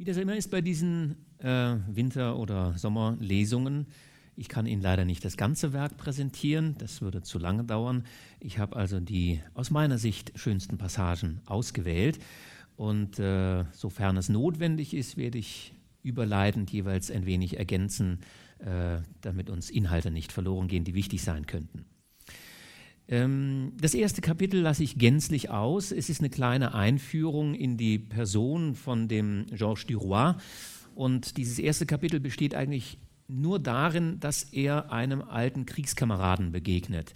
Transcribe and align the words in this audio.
Wie 0.00 0.04
das 0.04 0.16
immer 0.16 0.34
ist 0.34 0.50
bei 0.50 0.62
diesen 0.62 1.16
äh, 1.40 1.76
Winter- 1.86 2.38
oder 2.38 2.72
Sommerlesungen, 2.78 3.84
ich 4.34 4.48
kann 4.48 4.64
Ihnen 4.64 4.80
leider 4.80 5.04
nicht 5.04 5.22
das 5.26 5.36
ganze 5.36 5.74
Werk 5.74 5.98
präsentieren, 5.98 6.74
das 6.78 7.02
würde 7.02 7.20
zu 7.20 7.38
lange 7.38 7.64
dauern. 7.64 8.04
Ich 8.40 8.58
habe 8.58 8.76
also 8.76 8.98
die 8.98 9.42
aus 9.52 9.70
meiner 9.70 9.98
Sicht 9.98 10.32
schönsten 10.36 10.78
Passagen 10.78 11.42
ausgewählt 11.44 12.18
und 12.76 13.18
äh, 13.18 13.66
sofern 13.72 14.16
es 14.16 14.30
notwendig 14.30 14.94
ist, 14.94 15.18
werde 15.18 15.36
ich 15.36 15.74
überleitend 16.02 16.70
jeweils 16.70 17.10
ein 17.10 17.26
wenig 17.26 17.58
ergänzen, 17.58 18.20
äh, 18.60 19.02
damit 19.20 19.50
uns 19.50 19.68
Inhalte 19.68 20.10
nicht 20.10 20.32
verloren 20.32 20.66
gehen, 20.66 20.84
die 20.84 20.94
wichtig 20.94 21.22
sein 21.22 21.44
könnten. 21.44 21.84
Ähm, 23.10 23.72
das 23.78 23.92
erste 23.92 24.20
Kapitel 24.20 24.60
lasse 24.60 24.84
ich 24.84 24.96
gänzlich 24.96 25.50
aus. 25.50 25.90
Es 25.90 26.08
ist 26.08 26.20
eine 26.20 26.30
kleine 26.30 26.74
Einführung 26.74 27.54
in 27.54 27.76
die 27.76 27.98
Person 27.98 28.76
von 28.76 29.08
dem 29.08 29.46
Georges 29.50 29.86
Duroy. 29.86 30.34
Und 30.94 31.36
dieses 31.36 31.58
erste 31.58 31.86
Kapitel 31.86 32.20
besteht 32.20 32.54
eigentlich 32.54 32.98
nur 33.26 33.58
darin, 33.58 34.20
dass 34.20 34.44
er 34.44 34.92
einem 34.92 35.22
alten 35.22 35.66
Kriegskameraden 35.66 36.52
begegnet. 36.52 37.12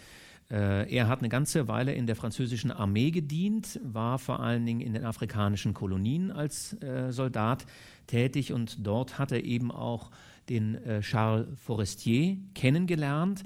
Äh, 0.50 0.92
er 0.92 1.09
hat 1.09 1.20
eine 1.20 1.28
ganze 1.28 1.69
Weile 1.69 1.95
in 1.95 2.06
der 2.06 2.16
französischen 2.16 2.72
Armee 2.72 3.12
gedient, 3.12 3.80
war 3.84 4.19
vor 4.19 4.41
allen 4.41 4.66
Dingen 4.66 4.80
in 4.80 4.95
den 4.95 5.05
afrikanischen 5.05 5.74
Kolonien 5.74 6.33
als 6.33 6.80
äh, 6.83 7.12
Soldat 7.12 7.66
tätig 8.08 8.52
und 8.52 8.86
dort 8.86 9.19
hat 9.19 9.33
er 9.33 9.45
eben 9.45 9.70
auch 9.70 10.11
den 10.48 10.74
äh, 10.74 11.00
Charles 11.00 11.47
Forestier 11.58 12.36
kennengelernt 12.55 13.45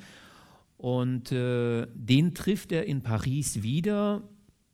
und 0.79 1.33
äh, 1.33 1.87
den 1.93 2.35
trifft 2.35 2.73
er 2.73 2.87
in 2.87 3.03
Paris 3.03 3.63
wieder, 3.63 4.23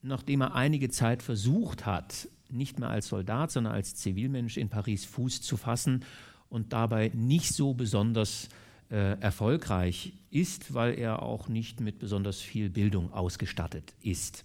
nachdem 0.02 0.42
er 0.42 0.54
einige 0.54 0.90
Zeit 0.90 1.22
versucht 1.22 1.86
hat, 1.86 2.28
nicht 2.50 2.78
mehr 2.78 2.90
als 2.90 3.08
Soldat, 3.08 3.50
sondern 3.50 3.72
als 3.72 3.94
Zivilmensch 3.96 4.58
in 4.58 4.68
Paris 4.68 5.06
Fuß 5.06 5.40
zu 5.40 5.56
fassen 5.56 6.04
und 6.50 6.74
dabei 6.74 7.10
nicht 7.14 7.54
so 7.54 7.72
besonders 7.72 8.50
äh, 8.90 9.18
erfolgreich 9.18 10.12
ist, 10.30 10.74
weil 10.74 10.98
er 10.98 11.22
auch 11.22 11.48
nicht 11.48 11.80
mit 11.80 11.98
besonders 11.98 12.38
viel 12.38 12.68
Bildung 12.68 13.10
ausgestattet 13.10 13.94
ist. 14.02 14.44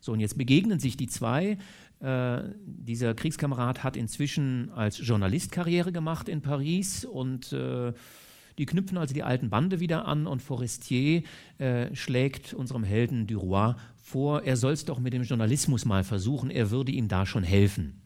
So, 0.00 0.12
und 0.12 0.20
jetzt 0.20 0.36
begegnen 0.36 0.80
sich 0.80 0.96
die 0.96 1.06
zwei. 1.06 1.58
Äh, 2.00 2.42
dieser 2.66 3.14
Kriegskamerad 3.14 3.84
hat 3.84 3.96
inzwischen 3.96 4.70
als 4.72 4.98
Journalist 4.98 5.52
Karriere 5.52 5.92
gemacht 5.92 6.28
in 6.28 6.42
Paris 6.42 7.04
und 7.04 7.52
äh, 7.52 7.92
die 8.58 8.66
knüpfen 8.66 8.98
also 8.98 9.14
die 9.14 9.22
alten 9.22 9.50
Bande 9.50 9.80
wieder 9.80 10.06
an 10.06 10.26
und 10.26 10.42
Forestier 10.42 11.22
äh, 11.58 11.94
schlägt 11.94 12.54
unserem 12.54 12.84
Helden 12.84 13.26
Duroy 13.26 13.74
vor, 13.96 14.42
er 14.42 14.56
soll 14.56 14.72
es 14.72 14.84
doch 14.84 14.98
mit 14.98 15.12
dem 15.12 15.22
Journalismus 15.22 15.84
mal 15.84 16.04
versuchen, 16.04 16.50
er 16.50 16.70
würde 16.70 16.92
ihm 16.92 17.08
da 17.08 17.24
schon 17.24 17.44
helfen. 17.44 18.00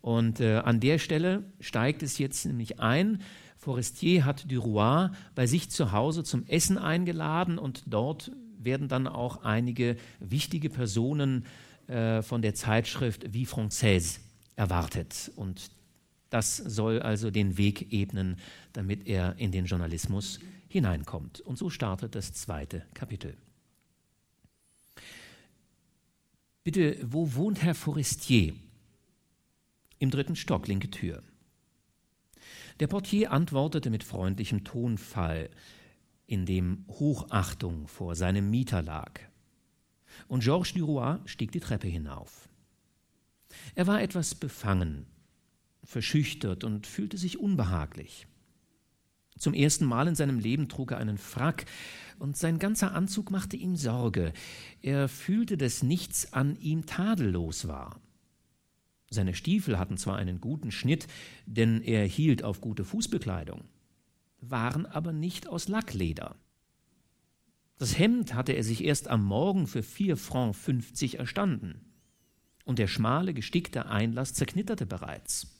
Und 0.00 0.40
äh, 0.40 0.58
an 0.58 0.80
der 0.80 0.98
Stelle 0.98 1.44
steigt 1.60 2.02
es 2.02 2.18
jetzt 2.18 2.46
nämlich 2.46 2.78
ein. 2.80 3.20
Forestier 3.56 4.24
hat 4.24 4.50
Duroy 4.50 5.08
bei 5.34 5.46
sich 5.46 5.70
zu 5.70 5.92
Hause 5.92 6.22
zum 6.22 6.46
Essen 6.46 6.78
eingeladen 6.78 7.58
und 7.58 7.82
dort 7.86 8.30
werden 8.58 8.88
dann 8.88 9.06
auch 9.06 9.44
einige 9.44 9.96
wichtige 10.20 10.70
Personen 10.70 11.44
äh, 11.88 12.22
von 12.22 12.42
der 12.42 12.54
Zeitschrift 12.54 13.32
Vie 13.32 13.46
Française 13.46 14.20
erwartet. 14.56 15.32
Und 15.36 15.70
das 16.30 16.56
soll 16.56 17.00
also 17.00 17.30
den 17.30 17.56
Weg 17.56 17.92
ebnen, 17.92 18.36
damit 18.72 19.06
er 19.06 19.36
in 19.38 19.52
den 19.52 19.66
Journalismus 19.66 20.40
hineinkommt. 20.68 21.40
Und 21.40 21.56
so 21.56 21.70
startet 21.70 22.14
das 22.14 22.32
zweite 22.32 22.84
Kapitel. 22.94 23.36
Bitte, 26.64 26.98
wo 27.02 27.34
wohnt 27.34 27.62
Herr 27.62 27.74
Forestier? 27.74 28.54
Im 29.98 30.10
dritten 30.10 30.36
Stock, 30.36 30.68
linke 30.68 30.90
Tür. 30.90 31.22
Der 32.80 32.86
Portier 32.86 33.32
antwortete 33.32 33.90
mit 33.90 34.04
freundlichem 34.04 34.64
Tonfall, 34.64 35.50
in 36.26 36.44
dem 36.44 36.84
Hochachtung 36.88 37.88
vor 37.88 38.14
seinem 38.14 38.50
Mieter 38.50 38.82
lag. 38.82 39.18
Und 40.28 40.44
Georges 40.44 40.74
Duroy 40.74 41.18
stieg 41.24 41.52
die 41.52 41.60
Treppe 41.60 41.88
hinauf. 41.88 42.48
Er 43.74 43.86
war 43.86 44.02
etwas 44.02 44.34
befangen, 44.34 45.06
verschüchtert 45.88 46.64
und 46.64 46.86
fühlte 46.86 47.16
sich 47.16 47.40
unbehaglich. 47.40 48.26
Zum 49.38 49.54
ersten 49.54 49.86
Mal 49.86 50.06
in 50.06 50.14
seinem 50.14 50.38
Leben 50.38 50.68
trug 50.68 50.92
er 50.92 50.98
einen 50.98 51.16
Frack, 51.16 51.64
und 52.18 52.36
sein 52.36 52.58
ganzer 52.58 52.92
Anzug 52.94 53.30
machte 53.30 53.56
ihm 53.56 53.74
Sorge. 53.76 54.32
Er 54.82 55.08
fühlte, 55.08 55.56
dass 55.56 55.82
nichts 55.82 56.32
an 56.32 56.56
ihm 56.56 56.84
tadellos 56.84 57.68
war. 57.68 58.00
Seine 59.08 59.34
Stiefel 59.34 59.78
hatten 59.78 59.96
zwar 59.96 60.16
einen 60.16 60.40
guten 60.40 60.70
Schnitt, 60.70 61.06
denn 61.46 61.80
er 61.80 62.04
hielt 62.04 62.42
auf 62.42 62.60
gute 62.60 62.84
Fußbekleidung, 62.84 63.64
waren 64.40 64.84
aber 64.84 65.12
nicht 65.12 65.46
aus 65.48 65.68
Lackleder. 65.68 66.36
Das 67.78 67.98
Hemd 67.98 68.34
hatte 68.34 68.52
er 68.52 68.64
sich 68.64 68.84
erst 68.84 69.08
am 69.08 69.24
Morgen 69.24 69.66
für 69.66 69.84
vier 69.84 70.18
Franc 70.18 70.54
fünfzig 70.54 71.18
erstanden, 71.18 71.80
und 72.64 72.78
der 72.78 72.88
schmale, 72.88 73.32
gestickte 73.32 73.86
Einlass 73.86 74.34
zerknitterte 74.34 74.84
bereits. 74.84 75.54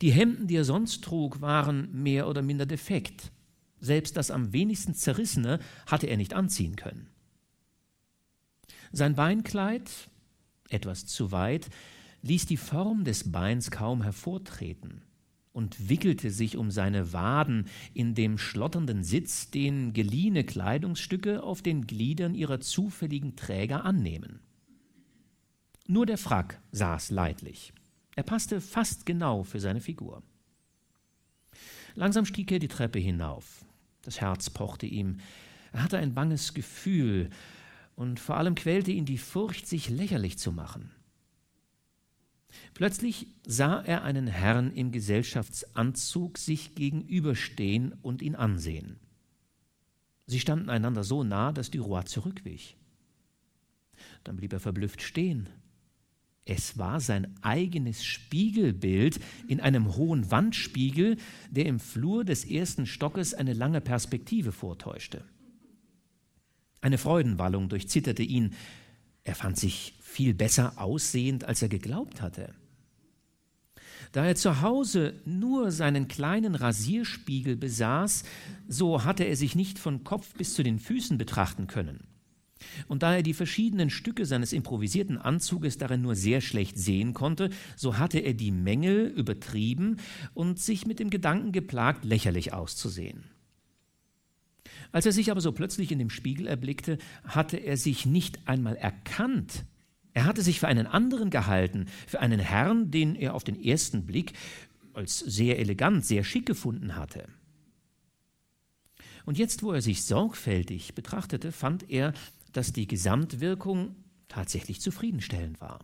Die 0.00 0.12
Hemden, 0.12 0.46
die 0.46 0.56
er 0.56 0.64
sonst 0.64 1.04
trug, 1.04 1.40
waren 1.40 1.90
mehr 2.02 2.28
oder 2.28 2.42
minder 2.42 2.66
defekt. 2.66 3.32
Selbst 3.80 4.16
das 4.16 4.30
am 4.30 4.52
wenigsten 4.52 4.94
zerrissene 4.94 5.58
hatte 5.86 6.06
er 6.06 6.16
nicht 6.16 6.34
anziehen 6.34 6.76
können. 6.76 7.08
Sein 8.92 9.14
Beinkleid, 9.14 9.90
etwas 10.68 11.06
zu 11.06 11.32
weit, 11.32 11.68
ließ 12.22 12.46
die 12.46 12.56
Form 12.56 13.04
des 13.04 13.32
Beins 13.32 13.70
kaum 13.70 14.02
hervortreten 14.02 15.02
und 15.52 15.88
wickelte 15.88 16.30
sich 16.30 16.56
um 16.56 16.70
seine 16.70 17.12
Waden 17.12 17.66
in 17.94 18.14
dem 18.14 18.38
schlotternden 18.38 19.02
Sitz, 19.02 19.50
den 19.50 19.92
geliehene 19.92 20.44
Kleidungsstücke 20.44 21.42
auf 21.42 21.62
den 21.62 21.86
Gliedern 21.86 22.34
ihrer 22.34 22.60
zufälligen 22.60 23.36
Träger 23.36 23.84
annehmen. 23.84 24.40
Nur 25.86 26.06
der 26.06 26.18
Frack 26.18 26.60
saß 26.72 27.10
leidlich. 27.10 27.72
Er 28.16 28.22
passte 28.22 28.60
fast 28.60 29.06
genau 29.06 29.44
für 29.44 29.60
seine 29.60 29.80
Figur. 29.80 30.22
Langsam 31.94 32.24
stieg 32.24 32.50
er 32.52 32.58
die 32.58 32.68
Treppe 32.68 32.98
hinauf. 32.98 33.64
Das 34.02 34.20
Herz 34.20 34.50
pochte 34.50 34.86
ihm. 34.86 35.18
Er 35.72 35.82
hatte 35.82 35.98
ein 35.98 36.14
banges 36.14 36.54
Gefühl 36.54 37.30
und 37.94 38.18
vor 38.18 38.36
allem 38.36 38.54
quälte 38.54 38.90
ihn 38.90 39.04
die 39.04 39.18
Furcht, 39.18 39.66
sich 39.66 39.88
lächerlich 39.88 40.38
zu 40.38 40.52
machen. 40.52 40.90
Plötzlich 42.74 43.28
sah 43.46 43.80
er 43.80 44.02
einen 44.02 44.26
Herrn 44.26 44.72
im 44.72 44.90
Gesellschaftsanzug 44.90 46.38
sich 46.38 46.74
gegenüberstehen 46.74 47.92
und 48.02 48.22
ihn 48.22 48.34
ansehen. 48.34 48.98
Sie 50.26 50.40
standen 50.40 50.70
einander 50.70 51.04
so 51.04 51.22
nah, 51.22 51.52
dass 51.52 51.70
Duroy 51.70 52.04
zurückwich. 52.04 52.76
Dann 54.24 54.36
blieb 54.36 54.52
er 54.52 54.60
verblüfft 54.60 55.02
stehen 55.02 55.48
es 56.50 56.78
war 56.78 56.98
sein 56.98 57.32
eigenes 57.42 58.04
Spiegelbild 58.04 59.20
in 59.46 59.60
einem 59.60 59.94
hohen 59.94 60.32
Wandspiegel, 60.32 61.16
der 61.48 61.66
im 61.66 61.78
Flur 61.78 62.24
des 62.24 62.44
ersten 62.44 62.86
Stockes 62.86 63.34
eine 63.34 63.52
lange 63.52 63.80
Perspektive 63.80 64.50
vortäuschte. 64.50 65.22
Eine 66.80 66.98
Freudenwallung 66.98 67.68
durchzitterte 67.68 68.24
ihn. 68.24 68.54
Er 69.22 69.36
fand 69.36 69.58
sich 69.58 69.94
viel 70.00 70.34
besser 70.34 70.72
aussehend, 70.76 71.44
als 71.44 71.62
er 71.62 71.68
geglaubt 71.68 72.20
hatte. 72.20 72.52
Da 74.10 74.26
er 74.26 74.34
zu 74.34 74.60
Hause 74.60 75.14
nur 75.24 75.70
seinen 75.70 76.08
kleinen 76.08 76.56
Rasierspiegel 76.56 77.54
besaß, 77.54 78.24
so 78.66 79.04
hatte 79.04 79.22
er 79.22 79.36
sich 79.36 79.54
nicht 79.54 79.78
von 79.78 80.02
Kopf 80.02 80.34
bis 80.34 80.54
zu 80.54 80.64
den 80.64 80.80
Füßen 80.80 81.16
betrachten 81.16 81.68
können. 81.68 82.08
Und 82.88 83.02
da 83.02 83.16
er 83.16 83.22
die 83.22 83.34
verschiedenen 83.34 83.90
Stücke 83.90 84.26
seines 84.26 84.52
improvisierten 84.52 85.18
Anzuges 85.18 85.78
darin 85.78 86.02
nur 86.02 86.14
sehr 86.14 86.40
schlecht 86.40 86.78
sehen 86.78 87.14
konnte, 87.14 87.50
so 87.76 87.98
hatte 87.98 88.18
er 88.18 88.34
die 88.34 88.50
Mängel 88.50 89.06
übertrieben 89.06 89.96
und 90.34 90.58
sich 90.58 90.86
mit 90.86 90.98
dem 90.98 91.10
Gedanken 91.10 91.52
geplagt, 91.52 92.04
lächerlich 92.04 92.52
auszusehen. 92.52 93.24
Als 94.92 95.06
er 95.06 95.12
sich 95.12 95.30
aber 95.30 95.40
so 95.40 95.52
plötzlich 95.52 95.92
in 95.92 95.98
dem 95.98 96.10
Spiegel 96.10 96.46
erblickte, 96.46 96.98
hatte 97.24 97.56
er 97.56 97.76
sich 97.76 98.06
nicht 98.06 98.46
einmal 98.46 98.76
erkannt. 98.76 99.64
Er 100.12 100.24
hatte 100.24 100.42
sich 100.42 100.60
für 100.60 100.68
einen 100.68 100.86
anderen 100.86 101.30
gehalten, 101.30 101.86
für 102.06 102.20
einen 102.20 102.40
Herrn, 102.40 102.90
den 102.90 103.14
er 103.14 103.34
auf 103.34 103.44
den 103.44 103.62
ersten 103.62 104.06
Blick 104.06 104.32
als 104.92 105.20
sehr 105.20 105.58
elegant, 105.58 106.04
sehr 106.04 106.24
schick 106.24 106.46
gefunden 106.46 106.96
hatte. 106.96 107.28
Und 109.24 109.38
jetzt, 109.38 109.62
wo 109.62 109.72
er 109.72 109.82
sich 109.82 110.04
sorgfältig 110.04 110.94
betrachtete, 110.94 111.52
fand 111.52 111.88
er, 111.88 112.12
dass 112.52 112.72
die 112.72 112.86
Gesamtwirkung 112.86 113.96
tatsächlich 114.28 114.80
zufriedenstellend 114.80 115.60
war. 115.60 115.80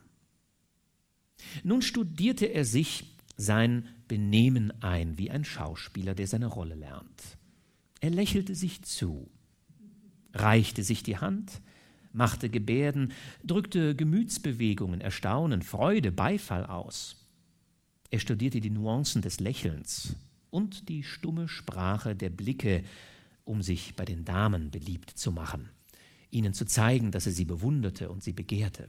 Nun 1.65 1.83
studierte 1.83 2.47
er 2.47 2.65
sich 2.65 3.17
sein 3.37 3.89
Benehmen 4.09 4.73
ein, 4.83 5.19
wie 5.19 5.31
ein 5.31 5.45
Schauspieler, 5.45 6.15
der 6.15 6.27
seine 6.27 6.47
Rolle 6.47 6.75
lernt. 6.75 7.37
Er 8.01 8.11
lächelte 8.11 8.55
sich 8.55 8.83
zu, 8.83 9.29
reichte 10.33 10.83
sich 10.83 11.03
die 11.03 11.19
Hand, 11.19 11.61
machte 12.13 12.49
Gebärden, 12.49 13.13
drückte 13.45 13.95
Gemütsbewegungen, 13.95 15.01
Erstaunen, 15.01 15.63
Freude, 15.63 16.13
Beifall 16.13 16.65
aus. 16.65 17.17
Er 18.11 18.21
studierte 18.21 18.61
die 18.61 18.71
Nuancen 18.71 19.21
des 19.21 19.41
Lächelns 19.41 20.17
und 20.51 20.89
die 20.89 21.03
stumme 21.03 21.49
Sprache 21.49 22.17
der 22.17 22.31
Blicke, 22.31 22.85
um 23.45 23.63
sich 23.63 23.95
bei 23.97 24.05
den 24.05 24.25
Damen 24.25 24.71
beliebt 24.71 25.11
zu 25.11 25.33
machen, 25.33 25.69
ihnen 26.37 26.53
zu 26.53 26.67
zeigen, 26.67 27.11
dass 27.11 27.27
er 27.27 27.33
sie 27.33 27.44
bewunderte 27.44 28.11
und 28.11 28.23
sie 28.23 28.33
begehrte. 28.33 28.88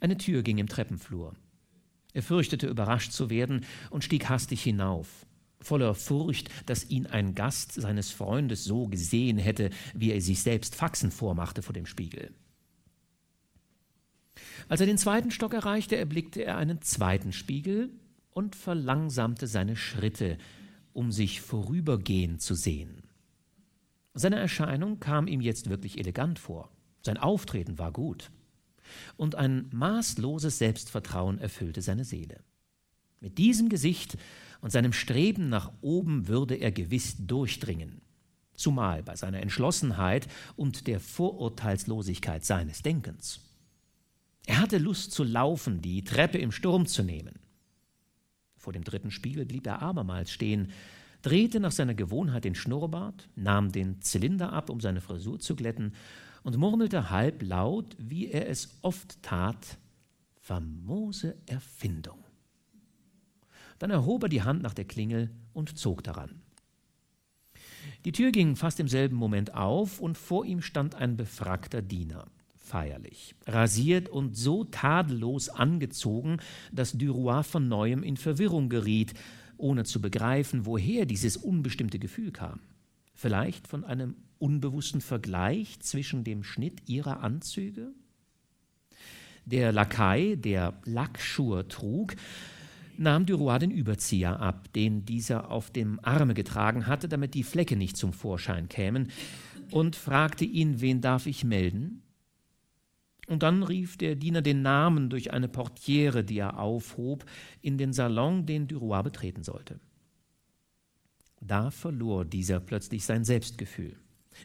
Eine 0.00 0.18
Tür 0.18 0.42
ging 0.42 0.58
im 0.58 0.68
Treppenflur. 0.68 1.34
Er 2.12 2.22
fürchtete, 2.22 2.66
überrascht 2.66 3.12
zu 3.12 3.30
werden 3.30 3.64
und 3.90 4.04
stieg 4.04 4.28
hastig 4.28 4.62
hinauf, 4.62 5.26
voller 5.60 5.94
Furcht, 5.94 6.50
dass 6.66 6.90
ihn 6.90 7.06
ein 7.06 7.34
Gast 7.34 7.72
seines 7.72 8.10
Freundes 8.10 8.64
so 8.64 8.88
gesehen 8.88 9.38
hätte, 9.38 9.70
wie 9.94 10.10
er 10.10 10.20
sich 10.20 10.42
selbst 10.42 10.74
Faxen 10.74 11.10
vormachte 11.10 11.62
vor 11.62 11.72
dem 11.72 11.86
Spiegel. 11.86 12.32
Als 14.68 14.80
er 14.80 14.86
den 14.86 14.98
zweiten 14.98 15.30
Stock 15.30 15.54
erreichte, 15.54 15.96
erblickte 15.96 16.44
er 16.44 16.56
einen 16.56 16.82
zweiten 16.82 17.32
Spiegel 17.32 17.90
und 18.30 18.56
verlangsamte 18.56 19.46
seine 19.46 19.76
Schritte, 19.76 20.38
um 20.92 21.12
sich 21.12 21.40
vorübergehend 21.40 22.42
zu 22.42 22.54
sehen. 22.54 23.03
Seine 24.14 24.36
Erscheinung 24.36 25.00
kam 25.00 25.26
ihm 25.26 25.40
jetzt 25.40 25.68
wirklich 25.68 25.98
elegant 25.98 26.38
vor. 26.38 26.70
Sein 27.02 27.18
Auftreten 27.18 27.78
war 27.78 27.92
gut. 27.92 28.30
Und 29.16 29.34
ein 29.34 29.68
maßloses 29.72 30.58
Selbstvertrauen 30.58 31.38
erfüllte 31.38 31.82
seine 31.82 32.04
Seele. 32.04 32.40
Mit 33.20 33.38
diesem 33.38 33.68
Gesicht 33.68 34.16
und 34.60 34.70
seinem 34.70 34.92
Streben 34.92 35.48
nach 35.48 35.72
oben 35.80 36.28
würde 36.28 36.54
er 36.54 36.70
gewiss 36.70 37.16
durchdringen, 37.18 38.02
zumal 38.54 39.02
bei 39.02 39.16
seiner 39.16 39.40
Entschlossenheit 39.40 40.28
und 40.56 40.86
der 40.86 41.00
Vorurteilslosigkeit 41.00 42.44
seines 42.44 42.82
Denkens. 42.82 43.40
Er 44.46 44.60
hatte 44.60 44.78
Lust 44.78 45.12
zu 45.12 45.24
laufen, 45.24 45.80
die 45.80 46.04
Treppe 46.04 46.38
im 46.38 46.52
Sturm 46.52 46.86
zu 46.86 47.02
nehmen. 47.02 47.38
Vor 48.56 48.72
dem 48.72 48.84
dritten 48.84 49.10
Spiegel 49.10 49.44
blieb 49.44 49.66
er 49.66 49.82
abermals 49.82 50.30
stehen, 50.30 50.70
drehte 51.24 51.58
nach 51.58 51.72
seiner 51.72 51.94
Gewohnheit 51.94 52.44
den 52.44 52.54
Schnurrbart, 52.54 53.28
nahm 53.34 53.72
den 53.72 54.02
Zylinder 54.02 54.52
ab, 54.52 54.68
um 54.68 54.80
seine 54.80 55.00
Frisur 55.00 55.38
zu 55.40 55.56
glätten, 55.56 55.94
und 56.42 56.58
murmelte 56.58 57.08
halblaut, 57.10 57.96
wie 57.98 58.28
er 58.28 58.48
es 58.50 58.68
oft 58.82 59.22
tat, 59.22 59.78
famose 60.42 61.36
Erfindung. 61.46 62.18
Dann 63.78 63.90
erhob 63.90 64.24
er 64.24 64.28
die 64.28 64.42
Hand 64.42 64.62
nach 64.62 64.74
der 64.74 64.84
Klingel 64.84 65.30
und 65.54 65.78
zog 65.78 66.04
daran. 66.04 66.42
Die 68.04 68.12
Tür 68.12 68.30
ging 68.30 68.56
fast 68.56 68.78
im 68.78 68.88
selben 68.88 69.16
Moment 69.16 69.54
auf, 69.54 70.00
und 70.00 70.18
vor 70.18 70.44
ihm 70.44 70.60
stand 70.60 70.94
ein 70.94 71.16
befrackter 71.16 71.80
Diener 71.80 72.26
feierlich, 72.64 73.34
rasiert 73.46 74.08
und 74.08 74.36
so 74.36 74.64
tadellos 74.64 75.50
angezogen, 75.50 76.38
dass 76.72 76.92
Duroy 76.92 77.44
von 77.44 77.68
neuem 77.68 78.02
in 78.02 78.16
Verwirrung 78.16 78.70
geriet, 78.70 79.14
ohne 79.56 79.84
zu 79.84 80.00
begreifen, 80.00 80.66
woher 80.66 81.06
dieses 81.06 81.36
unbestimmte 81.36 81.98
Gefühl 81.98 82.32
kam. 82.32 82.60
Vielleicht 83.14 83.66
von 83.68 83.84
einem 83.84 84.16
unbewussten 84.38 85.00
Vergleich 85.00 85.78
zwischen 85.80 86.24
dem 86.24 86.42
Schnitt 86.42 86.88
ihrer 86.88 87.20
Anzüge? 87.20 87.92
Der 89.46 89.72
Lakai, 89.72 90.36
der 90.36 90.74
Lackschuhe 90.84 91.68
trug, 91.68 92.14
nahm 92.96 93.26
Duroy 93.26 93.58
den 93.58 93.70
Überzieher 93.70 94.40
ab, 94.40 94.72
den 94.72 95.04
dieser 95.04 95.50
auf 95.50 95.70
dem 95.70 96.00
Arme 96.02 96.34
getragen 96.34 96.86
hatte, 96.86 97.08
damit 97.08 97.34
die 97.34 97.42
Flecke 97.42 97.76
nicht 97.76 97.96
zum 97.96 98.12
Vorschein 98.12 98.68
kämen, 98.68 99.08
und 99.70 99.96
fragte 99.96 100.44
ihn, 100.44 100.80
wen 100.80 101.00
darf 101.00 101.26
ich 101.26 101.44
melden? 101.44 102.03
Und 103.26 103.42
dann 103.42 103.62
rief 103.62 103.96
der 103.96 104.16
Diener 104.16 104.42
den 104.42 104.62
Namen 104.62 105.08
durch 105.08 105.32
eine 105.32 105.48
Portiere, 105.48 106.24
die 106.24 106.38
er 106.38 106.58
aufhob, 106.58 107.24
in 107.62 107.78
den 107.78 107.92
Salon, 107.92 108.46
den 108.46 108.68
Duroy 108.68 109.02
betreten 109.02 109.42
sollte. 109.42 109.80
Da 111.40 111.70
verlor 111.70 112.24
dieser 112.24 112.60
plötzlich 112.60 113.04
sein 113.04 113.24
Selbstgefühl. 113.24 113.96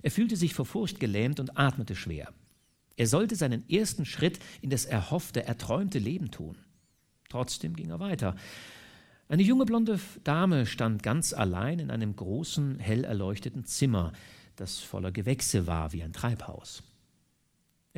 Er 0.01 0.11
fühlte 0.11 0.35
sich 0.35 0.53
vor 0.53 0.65
Furcht 0.65 0.99
gelähmt 0.99 1.39
und 1.39 1.57
atmete 1.57 1.95
schwer. 1.95 2.33
Er 2.95 3.07
sollte 3.07 3.35
seinen 3.35 3.67
ersten 3.69 4.05
Schritt 4.05 4.39
in 4.61 4.69
das 4.69 4.85
erhoffte, 4.85 5.45
erträumte 5.45 5.99
Leben 5.99 6.31
tun. 6.31 6.57
Trotzdem 7.29 7.75
ging 7.75 7.89
er 7.89 7.99
weiter. 7.99 8.35
Eine 9.29 9.43
junge 9.43 9.65
blonde 9.65 9.99
Dame 10.23 10.65
stand 10.65 11.03
ganz 11.03 11.33
allein 11.33 11.79
in 11.79 11.91
einem 11.91 12.15
großen, 12.15 12.79
hell 12.79 13.03
erleuchteten 13.03 13.63
Zimmer, 13.63 14.11
das 14.55 14.79
voller 14.79 15.11
Gewächse 15.11 15.67
war 15.67 15.93
wie 15.93 16.03
ein 16.03 16.13
Treibhaus. 16.13 16.83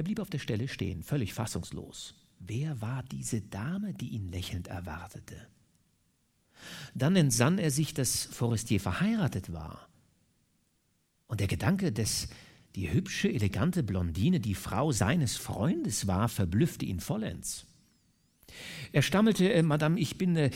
Er 0.01 0.03
blieb 0.03 0.19
auf 0.19 0.31
der 0.31 0.39
Stelle 0.39 0.67
stehen, 0.67 1.03
völlig 1.03 1.35
fassungslos. 1.35 2.15
Wer 2.39 2.81
war 2.81 3.03
diese 3.03 3.39
Dame, 3.39 3.93
die 3.93 4.09
ihn 4.09 4.31
lächelnd 4.31 4.67
erwartete? 4.67 5.35
Dann 6.95 7.15
entsann 7.15 7.59
er 7.59 7.69
sich, 7.69 7.93
dass 7.93 8.25
Forestier 8.25 8.79
verheiratet 8.79 9.53
war. 9.53 9.87
Und 11.27 11.39
der 11.39 11.45
Gedanke, 11.45 11.91
dass 11.91 12.29
die 12.73 12.91
hübsche, 12.91 13.31
elegante 13.31 13.83
Blondine 13.83 14.39
die 14.39 14.55
Frau 14.55 14.91
seines 14.91 15.37
Freundes 15.37 16.07
war, 16.07 16.29
verblüffte 16.29 16.83
ihn 16.83 16.99
vollends. 16.99 17.67
Er 18.93 19.03
stammelte, 19.03 19.53
äh, 19.53 19.61
Madame, 19.61 19.99
ich 19.99 20.17
bin. 20.17 20.35
Äh, 20.35 20.49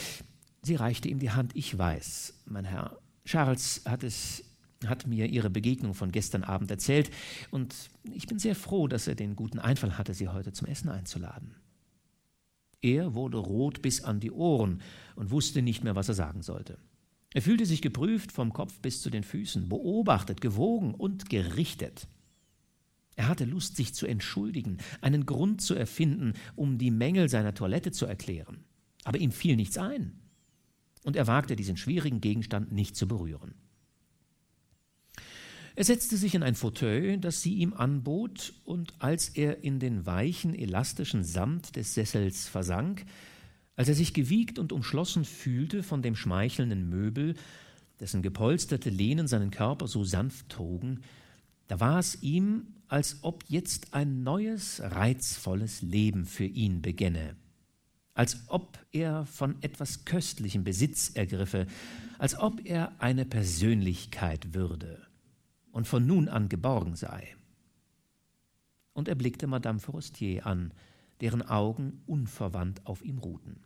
sie 0.64 0.74
reichte 0.74 1.08
ihm 1.08 1.20
die 1.20 1.30
Hand. 1.30 1.52
Ich 1.56 1.78
weiß, 1.78 2.34
mein 2.46 2.66
Herr. 2.66 2.98
Charles 3.26 3.84
hat 3.86 4.02
es 4.02 4.44
hat 4.90 5.08
mir 5.08 5.28
ihre 5.28 5.50
Begegnung 5.50 5.94
von 5.94 6.12
gestern 6.12 6.44
Abend 6.44 6.72
erzählt 6.72 7.10
und 7.52 7.74
ich 8.14 8.28
bin 8.28 8.40
sehr 8.40 8.56
froh, 8.56 8.88
dass 8.88 9.08
er 9.08 9.16
den 9.16 9.36
guten 9.36 9.60
Einfall 9.60 9.98
hatte, 9.98 10.14
sie 10.14 10.28
heute 10.28 10.54
zum 10.54 10.68
Essen 10.68 10.90
einzuladen. 10.90 11.56
Er 12.82 13.16
wurde 13.16 13.38
rot 13.38 13.82
bis 13.82 14.04
an 14.04 14.20
die 14.20 14.32
Ohren 14.32 14.82
und 15.16 15.32
wusste 15.32 15.62
nicht 15.62 15.84
mehr, 15.84 15.96
was 15.96 16.08
er 16.08 16.16
sagen 16.16 16.44
sollte. 16.44 16.78
Er 17.34 17.42
fühlte 17.42 17.66
sich 17.66 17.82
geprüft 17.82 18.32
vom 18.32 18.54
Kopf 18.54 18.80
bis 18.80 19.02
zu 19.02 19.10
den 19.10 19.24
Füßen, 19.24 19.68
beobachtet, 19.68 20.40
gewogen 20.40 20.94
und 20.94 21.30
gerichtet. 21.30 22.08
Er 23.16 23.28
hatte 23.28 23.46
Lust, 23.46 23.76
sich 23.76 23.94
zu 23.94 24.06
entschuldigen, 24.06 24.78
einen 25.02 25.26
Grund 25.26 25.62
zu 25.62 25.74
erfinden, 25.74 26.34
um 26.56 26.78
die 26.78 26.92
Mängel 26.92 27.28
seiner 27.28 27.54
Toilette 27.54 27.92
zu 27.92 28.06
erklären. 28.06 28.64
Aber 29.04 29.20
ihm 29.20 29.32
fiel 29.32 29.56
nichts 29.56 29.78
ein. 29.78 30.20
Und 31.04 31.16
er 31.16 31.28
wagte 31.28 31.56
diesen 31.56 31.78
schwierigen 31.78 32.22
Gegenstand 32.22 32.72
nicht 32.72 32.96
zu 32.96 33.08
berühren. 33.08 33.56
Er 35.78 35.84
setzte 35.84 36.16
sich 36.16 36.34
in 36.36 36.44
ein 36.44 36.56
Fauteuil, 36.56 37.18
das 37.18 37.42
sie 37.42 37.56
ihm 37.56 37.74
anbot, 37.74 38.54
und 38.64 38.94
als 39.00 39.28
er 39.28 39.64
in 39.66 39.80
den 39.80 40.06
weichen, 40.06 40.56
elastischen 40.56 41.26
Samt 41.26 41.76
des 41.76 41.94
Sessels 41.94 42.48
versank, 42.48 43.06
als 43.76 43.90
er 43.90 43.96
sich 43.96 44.14
gewiegt 44.14 44.58
und 44.58 44.72
umschlossen 44.72 45.26
fühlte 45.26 45.84
von 45.84 46.02
dem 46.02 46.16
schmeichelnden 46.16 46.88
Möbel, 46.88 47.36
dessen 48.00 48.22
gepolsterte 48.22 48.90
Lehnen 48.90 49.28
seinen 49.28 49.52
Körper 49.52 49.90
so 49.90 50.06
sanft 50.06 50.48
trugen, 50.48 51.02
da 51.68 51.82
war 51.82 52.00
es 52.00 52.24
ihm, 52.24 52.68
als 52.88 53.18
ob 53.24 53.44
jetzt 53.50 53.94
ein 53.94 54.24
neues, 54.24 54.82
reizvolles 54.82 55.82
Leben 55.82 56.26
für 56.26 56.46
ihn 56.46 56.82
begänne, 56.82 57.36
als 58.14 58.46
ob 58.48 58.80
er 58.94 59.26
von 59.26 59.62
etwas 59.62 60.06
Köstlichem 60.06 60.64
Besitz 60.64 61.12
ergriffe, 61.16 61.68
als 62.18 62.40
ob 62.40 62.66
er 62.66 62.94
eine 63.02 63.26
Persönlichkeit 63.26 64.54
würde 64.54 65.06
und 65.76 65.90
von 65.90 66.08
nun 66.08 66.30
an 66.30 66.48
geborgen 66.48 66.96
sei. 66.96 67.36
Und 68.94 69.10
er 69.10 69.16
blickte 69.16 69.46
Madame 69.46 69.80
Forestier 69.80 70.48
an, 70.48 70.74
deren 71.20 71.42
Augen 71.42 72.02
unverwandt 72.06 72.86
auf 72.86 73.04
ihm 73.04 73.18
ruhten. 73.18 73.60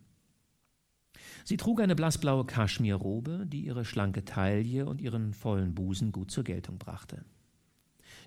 Sie 1.46 1.56
trug 1.56 1.80
eine 1.80 1.96
blassblaue 1.96 2.46
Kaschmirrobe, 2.46 3.46
die 3.46 3.62
ihre 3.62 3.86
schlanke 3.86 4.26
Taille 4.26 4.88
und 4.88 5.02
ihren 5.02 5.36
vollen 5.36 5.76
Busen 5.76 6.12
gut 6.12 6.32
zur 6.32 6.44
Geltung 6.44 6.80
brachte. 6.80 7.24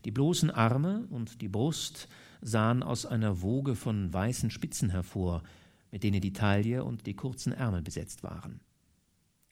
Die 0.04 0.12
bloßen 0.12 0.52
Arme 0.52 1.08
und 1.10 1.40
die 1.40 1.48
Brust 1.48 2.06
sahen 2.40 2.84
aus 2.84 3.04
einer 3.04 3.42
Woge 3.42 3.74
von 3.74 4.12
weißen 4.12 4.50
Spitzen 4.50 4.90
hervor, 4.90 5.42
mit 5.90 6.04
denen 6.04 6.20
die 6.20 6.32
Taille 6.32 6.84
und 6.84 7.08
die 7.08 7.16
kurzen 7.16 7.52
Ärmel 7.52 7.82
besetzt 7.82 8.22
waren. 8.22 8.60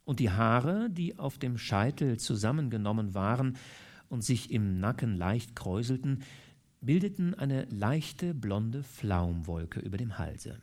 Und 0.04 0.20
die 0.20 0.30
Haare, 0.30 0.88
die 0.88 1.18
auf 1.18 1.36
dem 1.36 1.58
Scheitel 1.58 2.16
zusammengenommen 2.20 3.14
waren, 3.14 3.58
und 4.10 4.22
sich 4.22 4.50
im 4.50 4.80
Nacken 4.80 5.16
leicht 5.16 5.56
kräuselten, 5.56 6.22
bildeten 6.82 7.34
eine 7.34 7.64
leichte 7.66 8.34
blonde 8.34 8.82
Flaumwolke 8.82 9.80
über 9.80 9.96
dem 9.96 10.18
Halse. 10.18 10.60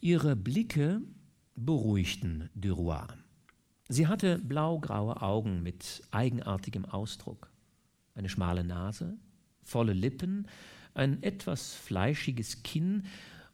Ihre 0.00 0.34
Blicke 0.34 1.02
beruhigten 1.54 2.48
Duroy. 2.54 3.06
Sie 3.88 4.06
hatte 4.06 4.38
blaugraue 4.38 5.22
Augen 5.22 5.62
mit 5.62 6.02
eigenartigem 6.10 6.84
Ausdruck, 6.84 7.50
eine 8.14 8.28
schmale 8.28 8.64
Nase, 8.64 9.16
volle 9.62 9.92
Lippen, 9.92 10.46
ein 10.94 11.22
etwas 11.22 11.74
fleischiges 11.74 12.62
Kinn 12.62 13.04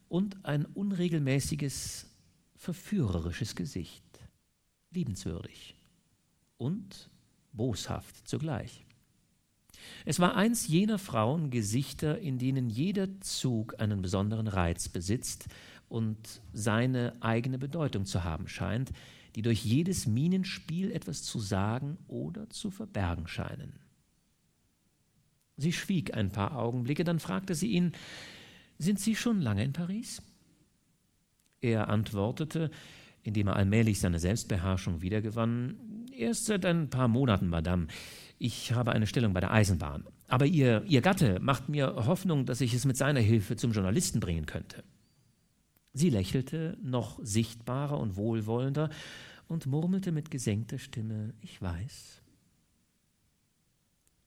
und 0.09 0.45
ein 0.45 0.67
unregelmäßiges, 0.67 2.11
verführerisches 2.57 3.55
Gesicht, 3.55 4.05
liebenswürdig 4.91 5.75
und 6.57 7.11
boshaft 7.55 8.29
zugleich. 8.29 8.85
Es 10.05 10.21
war 10.21 10.37
eins 10.37 10.67
jener 10.69 10.99
Frauengesichter, 10.99 12.19
in 12.19 12.39
denen 12.39 12.71
jeder 12.71 13.21
Zug 13.21 13.81
einen 13.81 14.03
besonderen 14.03 14.49
Reiz 14.49 14.89
besitzt 14.89 15.47
und 15.89 16.41
seine 16.53 17.15
eigene 17.21 17.59
Bedeutung 17.59 18.05
zu 18.05 18.25
haben 18.25 18.49
scheint, 18.49 18.93
die 19.35 19.43
durch 19.43 19.65
jedes 19.65 20.07
Minenspiel 20.07 20.93
etwas 20.93 21.23
zu 21.23 21.41
sagen 21.41 21.99
oder 22.07 22.49
zu 22.51 22.71
verbergen 22.71 23.27
scheinen. 23.27 23.79
Sie 25.57 25.73
schwieg 25.73 26.15
ein 26.15 26.31
paar 26.31 26.57
Augenblicke, 26.57 27.05
dann 27.05 27.21
fragte 27.21 27.55
sie 27.55 27.69
ihn, 27.69 27.93
sind 28.79 28.99
Sie 28.99 29.15
schon 29.15 29.41
lange 29.41 29.63
in 29.63 29.73
Paris? 29.73 30.21
Er 31.61 31.89
antwortete, 31.89 32.71
indem 33.23 33.47
er 33.47 33.57
allmählich 33.57 34.01
seine 34.01 34.19
Selbstbeherrschung 34.19 35.01
wiedergewann, 35.01 35.77
erst 36.17 36.47
seit 36.47 36.65
ein 36.65 36.91
paar 36.91 37.09
Monaten, 37.09 37.49
Madame. 37.49 37.89
Ich 38.39 38.73
habe 38.73 38.93
eine 38.93 39.07
Stellung 39.07 39.33
bei 39.33 39.41
der 39.41 39.53
Eisenbahn. 39.53 40.05
Aber 40.29 40.47
Ihr, 40.47 40.85
Ihr 40.87 41.01
Gatte 41.01 41.39
macht 41.41 41.69
mir 41.69 42.07
Hoffnung, 42.07 42.47
dass 42.47 42.61
ich 42.61 42.75
es 42.75 42.85
mit 42.85 42.97
seiner 42.97 43.21
Hilfe 43.21 43.57
zum 43.57 43.73
Journalisten 43.73 44.21
bringen 44.21 44.47
könnte. 44.47 44.85
Sie 45.93 46.11
lächelte 46.11 46.77
noch 46.83 47.21
sichtbarer 47.23 47.99
und 48.01 48.17
wohlwollender 48.17 48.91
und 49.47 49.67
murmelte 49.67 50.11
mit 50.11 50.31
gesenkter 50.31 50.79
Stimme, 50.79 51.35
ich 51.41 51.61
weiß. 51.63 52.23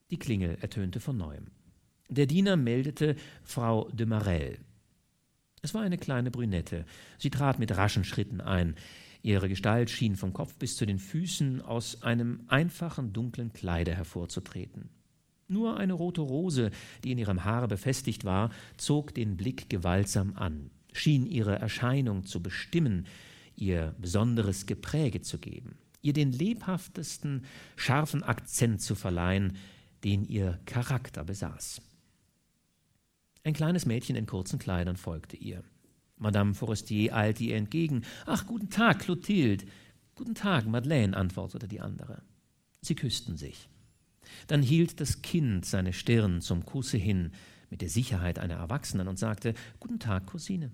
Die 0.09 0.19
Klingel 0.19 0.57
ertönte 0.61 0.99
von 1.01 1.17
neuem. 1.17 1.47
Der 2.09 2.25
Diener 2.25 2.55
meldete 2.55 3.17
Frau 3.43 3.89
de 3.89 4.05
Marelle. 4.05 4.59
Es 5.61 5.73
war 5.73 5.81
eine 5.81 5.97
kleine 5.97 6.31
Brünette. 6.31 6.85
Sie 7.17 7.29
trat 7.29 7.59
mit 7.59 7.75
raschen 7.75 8.05
Schritten 8.05 8.39
ein. 8.39 8.75
Ihre 9.27 9.49
Gestalt 9.49 9.89
schien 9.89 10.15
vom 10.15 10.31
Kopf 10.31 10.55
bis 10.55 10.77
zu 10.77 10.85
den 10.85 10.99
Füßen 10.99 11.61
aus 11.61 12.01
einem 12.01 12.45
einfachen 12.47 13.11
dunklen 13.11 13.51
Kleide 13.51 13.93
hervorzutreten. 13.93 14.87
Nur 15.49 15.75
eine 15.75 15.91
rote 15.91 16.21
Rose, 16.21 16.71
die 17.03 17.11
in 17.11 17.17
ihrem 17.17 17.43
Haar 17.43 17.67
befestigt 17.67 18.23
war, 18.23 18.51
zog 18.77 19.13
den 19.13 19.35
Blick 19.35 19.69
gewaltsam 19.69 20.37
an, 20.37 20.71
schien 20.93 21.25
ihre 21.25 21.59
Erscheinung 21.59 22.25
zu 22.25 22.41
bestimmen, 22.41 23.05
ihr 23.57 23.95
besonderes 23.99 24.65
Gepräge 24.65 25.19
zu 25.19 25.39
geben, 25.39 25.77
ihr 26.01 26.13
den 26.13 26.31
lebhaftesten, 26.31 27.43
scharfen 27.75 28.23
Akzent 28.23 28.81
zu 28.81 28.95
verleihen, 28.95 29.57
den 30.05 30.23
ihr 30.23 30.57
Charakter 30.65 31.25
besaß. 31.25 31.81
Ein 33.43 33.53
kleines 33.53 33.85
Mädchen 33.85 34.15
in 34.15 34.25
kurzen 34.25 34.57
Kleidern 34.57 34.95
folgte 34.95 35.35
ihr. 35.35 35.65
Madame 36.17 36.53
Forestier 36.53 37.15
eilte 37.15 37.43
ihr 37.43 37.55
entgegen. 37.55 38.03
Ach, 38.25 38.45
guten 38.45 38.69
Tag, 38.69 38.99
Clotilde. 38.99 39.65
Guten 40.15 40.35
Tag, 40.35 40.65
Madeleine, 40.65 41.15
antwortete 41.15 41.67
die 41.67 41.79
andere. 41.79 42.21
Sie 42.81 42.95
küssten 42.95 43.37
sich. 43.37 43.69
Dann 44.47 44.61
hielt 44.61 44.99
das 44.99 45.21
Kind 45.21 45.65
seine 45.65 45.93
Stirn 45.93 46.41
zum 46.41 46.65
Kusse 46.65 46.97
hin, 46.97 47.31
mit 47.69 47.81
der 47.81 47.89
Sicherheit 47.89 48.39
einer 48.39 48.55
Erwachsenen, 48.55 49.07
und 49.07 49.19
sagte 49.19 49.53
Guten 49.79 49.99
Tag, 49.99 50.25
Cousine. 50.25 50.71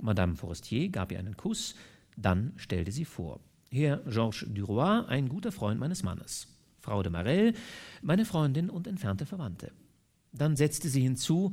Madame 0.00 0.36
Forestier 0.36 0.88
gab 0.88 1.12
ihr 1.12 1.18
einen 1.18 1.36
Kuss, 1.36 1.76
dann 2.16 2.52
stellte 2.56 2.92
sie 2.92 3.04
vor. 3.04 3.40
Herr 3.70 3.98
Georges 4.08 4.46
Duroy, 4.48 5.06
ein 5.06 5.28
guter 5.28 5.52
Freund 5.52 5.78
meines 5.78 6.02
Mannes. 6.02 6.48
Frau 6.80 7.02
de 7.02 7.12
Marelle, 7.12 7.54
meine 8.02 8.24
Freundin 8.24 8.68
und 8.68 8.86
entfernte 8.86 9.24
Verwandte. 9.24 9.72
Dann 10.32 10.56
setzte 10.56 10.88
sie 10.88 11.02
hinzu, 11.02 11.52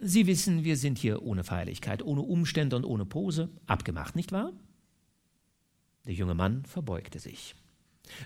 Sie 0.00 0.26
wissen, 0.26 0.62
wir 0.62 0.76
sind 0.76 0.98
hier 0.98 1.22
ohne 1.22 1.42
Feierlichkeit, 1.42 2.02
ohne 2.02 2.22
Umstände 2.22 2.76
und 2.76 2.84
ohne 2.84 3.04
Pose, 3.04 3.50
abgemacht, 3.66 4.14
nicht 4.14 4.30
wahr? 4.30 4.52
Der 6.06 6.14
junge 6.14 6.34
Mann 6.34 6.64
verbeugte 6.64 7.18
sich. 7.18 7.56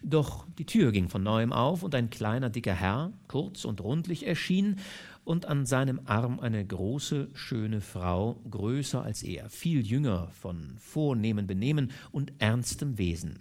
Doch 0.03 0.47
die 0.59 0.67
Tür 0.67 0.93
ging 0.93 1.09
von 1.09 1.23
neuem 1.23 1.53
auf 1.53 1.83
und 1.83 1.95
ein 1.95 2.11
kleiner, 2.11 2.51
dicker 2.51 2.75
Herr, 2.75 3.13
kurz 3.27 3.65
und 3.65 3.81
rundlich, 3.81 4.27
erschien 4.27 4.77
und 5.25 5.47
an 5.47 5.67
seinem 5.67 6.01
Arm 6.05 6.41
eine 6.41 6.65
große, 6.65 7.31
schöne 7.33 7.81
Frau, 7.81 8.35
größer 8.51 9.03
als 9.03 9.23
er, 9.23 9.49
viel 9.49 9.85
jünger, 9.85 10.29
von 10.33 10.77
vornehmem 10.79 11.47
Benehmen 11.47 11.91
und 12.11 12.33
ernstem 12.39 12.99
Wesen. 12.99 13.41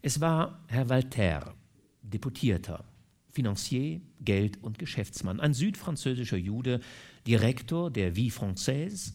Es 0.00 0.20
war 0.20 0.64
Herr 0.68 0.88
Walter, 0.88 1.54
Deputierter, 2.02 2.84
Financier, 3.32 4.00
Geld- 4.20 4.62
und 4.62 4.78
Geschäftsmann, 4.78 5.40
ein 5.40 5.54
südfranzösischer 5.54 6.36
Jude, 6.36 6.80
Direktor 7.26 7.90
der 7.90 8.14
Vie 8.14 8.30
Française 8.30 9.14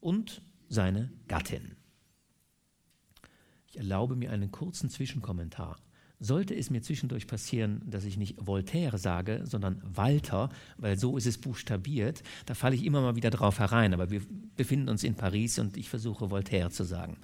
und 0.00 0.40
seine 0.68 1.10
Gattin. 1.26 1.76
Ich 3.66 3.76
erlaube 3.76 4.14
mir 4.14 4.30
einen 4.30 4.52
kurzen 4.52 4.88
Zwischenkommentar. 4.88 5.76
Sollte 6.18 6.54
es 6.54 6.70
mir 6.70 6.80
zwischendurch 6.80 7.26
passieren, 7.26 7.82
dass 7.84 8.04
ich 8.04 8.16
nicht 8.16 8.36
Voltaire 8.38 8.96
sage, 8.96 9.42
sondern 9.44 9.82
Walter, 9.84 10.48
weil 10.78 10.98
so 10.98 11.18
ist 11.18 11.26
es 11.26 11.36
buchstabiert, 11.36 12.22
da 12.46 12.54
falle 12.54 12.74
ich 12.74 12.84
immer 12.84 13.02
mal 13.02 13.16
wieder 13.16 13.28
drauf 13.30 13.58
herein. 13.58 13.92
Aber 13.92 14.10
wir 14.10 14.22
befinden 14.56 14.88
uns 14.88 15.04
in 15.04 15.14
Paris 15.14 15.58
und 15.58 15.76
ich 15.76 15.90
versuche 15.90 16.30
Voltaire 16.30 16.70
zu 16.70 16.84
sagen. 16.84 17.18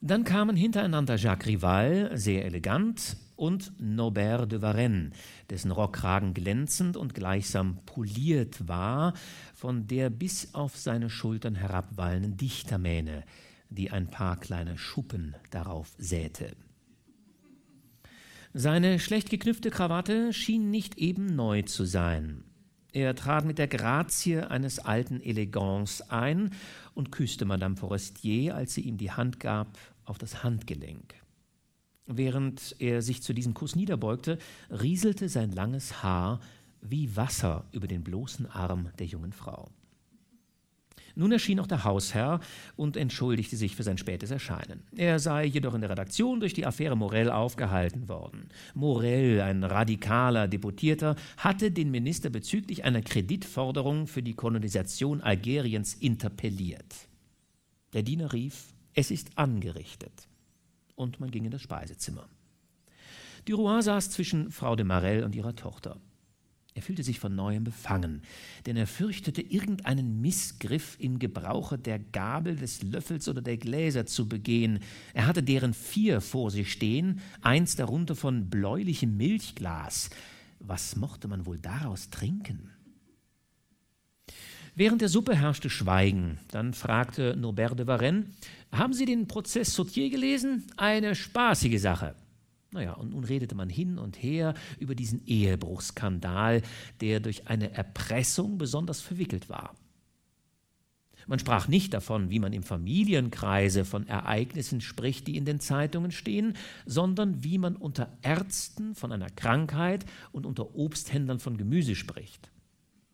Dann 0.00 0.24
kamen 0.24 0.56
hintereinander 0.56 1.16
Jacques 1.16 1.46
Rival, 1.46 2.10
sehr 2.16 2.44
elegant, 2.44 3.16
und 3.38 3.72
Norbert 3.78 4.50
de 4.50 4.60
Varenne, 4.60 5.10
dessen 5.48 5.70
Rockkragen 5.70 6.34
glänzend 6.34 6.96
und 6.96 7.14
gleichsam 7.14 7.78
poliert 7.86 8.66
war 8.68 9.14
von 9.54 9.86
der 9.86 10.10
bis 10.10 10.54
auf 10.54 10.76
seine 10.76 11.08
Schultern 11.08 11.54
herabwallenden 11.54 12.36
Dichtermähne, 12.36 13.24
die 13.70 13.90
ein 13.90 14.08
paar 14.08 14.36
kleine 14.36 14.76
Schuppen 14.76 15.36
darauf 15.50 15.94
säte. 15.98 16.56
Seine 18.54 18.98
schlecht 18.98 19.30
geknüpfte 19.30 19.70
Krawatte 19.70 20.32
schien 20.32 20.70
nicht 20.70 20.98
eben 20.98 21.36
neu 21.36 21.62
zu 21.62 21.84
sein. 21.84 22.42
Er 22.92 23.14
trat 23.14 23.44
mit 23.44 23.58
der 23.58 23.68
Grazie 23.68 24.40
eines 24.40 24.80
alten 24.80 25.20
Elegants 25.20 26.00
ein 26.10 26.50
und 26.94 27.12
küsste 27.12 27.44
Madame 27.44 27.76
Forestier, 27.76 28.56
als 28.56 28.74
sie 28.74 28.80
ihm 28.80 28.96
die 28.96 29.12
Hand 29.12 29.38
gab, 29.38 29.78
auf 30.04 30.18
das 30.18 30.42
Handgelenk. 30.42 31.17
Während 32.10 32.74
er 32.78 33.02
sich 33.02 33.22
zu 33.22 33.34
diesem 33.34 33.52
Kuss 33.52 33.76
niederbeugte, 33.76 34.38
rieselte 34.70 35.28
sein 35.28 35.52
langes 35.52 36.02
Haar 36.02 36.40
wie 36.80 37.14
Wasser 37.16 37.66
über 37.70 37.86
den 37.86 38.02
bloßen 38.02 38.46
Arm 38.46 38.88
der 38.98 39.06
jungen 39.06 39.32
Frau. 39.32 39.68
Nun 41.14 41.32
erschien 41.32 41.60
auch 41.60 41.66
der 41.66 41.84
Hausherr 41.84 42.40
und 42.76 42.96
entschuldigte 42.96 43.56
sich 43.56 43.76
für 43.76 43.82
sein 43.82 43.98
spätes 43.98 44.30
Erscheinen. 44.30 44.84
Er 44.96 45.18
sei 45.18 45.44
jedoch 45.44 45.74
in 45.74 45.82
der 45.82 45.90
Redaktion 45.90 46.40
durch 46.40 46.54
die 46.54 46.64
Affäre 46.64 46.96
Morell 46.96 47.28
aufgehalten 47.30 48.08
worden. 48.08 48.48
Morell, 48.72 49.40
ein 49.42 49.64
radikaler 49.64 50.48
Deputierter, 50.48 51.16
hatte 51.36 51.72
den 51.72 51.90
Minister 51.90 52.30
bezüglich 52.30 52.84
einer 52.84 53.02
Kreditforderung 53.02 54.06
für 54.06 54.22
die 54.22 54.34
Kolonisation 54.34 55.20
Algeriens 55.20 55.92
interpelliert. 55.92 57.08
Der 57.92 58.02
Diener 58.02 58.32
rief, 58.32 58.72
es 58.94 59.10
ist 59.10 59.36
angerichtet. 59.36 60.28
Und 60.98 61.20
man 61.20 61.30
ging 61.30 61.44
in 61.44 61.52
das 61.52 61.62
Speisezimmer. 61.62 62.28
Duroy 63.44 63.80
saß 63.80 64.10
zwischen 64.10 64.50
Frau 64.50 64.74
de 64.74 64.84
Marell 64.84 65.22
und 65.22 65.32
ihrer 65.32 65.54
Tochter. 65.54 66.00
Er 66.74 66.82
fühlte 66.82 67.04
sich 67.04 67.20
von 67.20 67.36
neuem 67.36 67.62
befangen, 67.62 68.22
denn 68.66 68.76
er 68.76 68.88
fürchtete, 68.88 69.40
irgendeinen 69.40 70.20
Missgriff 70.20 70.96
im 70.98 71.20
Gebrauche 71.20 71.78
der 71.78 72.00
Gabel, 72.00 72.56
des 72.56 72.82
Löffels 72.82 73.28
oder 73.28 73.40
der 73.40 73.58
Gläser 73.58 74.06
zu 74.06 74.28
begehen. 74.28 74.80
Er 75.14 75.26
hatte 75.26 75.44
deren 75.44 75.72
vier 75.72 76.20
vor 76.20 76.50
sich 76.50 76.72
stehen, 76.72 77.20
eins 77.42 77.76
darunter 77.76 78.16
von 78.16 78.50
bläulichem 78.50 79.16
Milchglas. 79.16 80.10
Was 80.58 80.96
mochte 80.96 81.28
man 81.28 81.46
wohl 81.46 81.58
daraus 81.58 82.10
trinken? 82.10 82.70
Während 84.78 85.00
der 85.00 85.08
Suppe 85.08 85.34
herrschte 85.34 85.70
Schweigen. 85.70 86.38
Dann 86.52 86.72
fragte 86.72 87.34
Norbert 87.36 87.80
de 87.80 87.88
Varenne: 87.88 88.26
Haben 88.70 88.92
Sie 88.92 89.06
den 89.06 89.26
Prozess 89.26 89.74
Sautier 89.74 90.08
gelesen? 90.08 90.66
Eine 90.76 91.16
spaßige 91.16 91.80
Sache. 91.80 92.14
Naja, 92.70 92.92
und 92.92 93.10
nun 93.10 93.24
redete 93.24 93.56
man 93.56 93.70
hin 93.70 93.98
und 93.98 94.22
her 94.22 94.54
über 94.78 94.94
diesen 94.94 95.26
Ehebruchskandal, 95.26 96.62
der 97.00 97.18
durch 97.18 97.48
eine 97.48 97.72
Erpressung 97.72 98.56
besonders 98.56 99.00
verwickelt 99.00 99.48
war. 99.48 99.74
Man 101.26 101.40
sprach 101.40 101.66
nicht 101.66 101.92
davon, 101.92 102.30
wie 102.30 102.38
man 102.38 102.52
im 102.52 102.62
Familienkreise 102.62 103.84
von 103.84 104.06
Ereignissen 104.06 104.80
spricht, 104.80 105.26
die 105.26 105.36
in 105.36 105.44
den 105.44 105.58
Zeitungen 105.58 106.12
stehen, 106.12 106.54
sondern 106.86 107.42
wie 107.42 107.58
man 107.58 107.74
unter 107.74 108.16
Ärzten 108.22 108.94
von 108.94 109.10
einer 109.10 109.30
Krankheit 109.30 110.06
und 110.30 110.46
unter 110.46 110.76
Obsthändlern 110.76 111.40
von 111.40 111.56
Gemüse 111.56 111.96
spricht. 111.96 112.52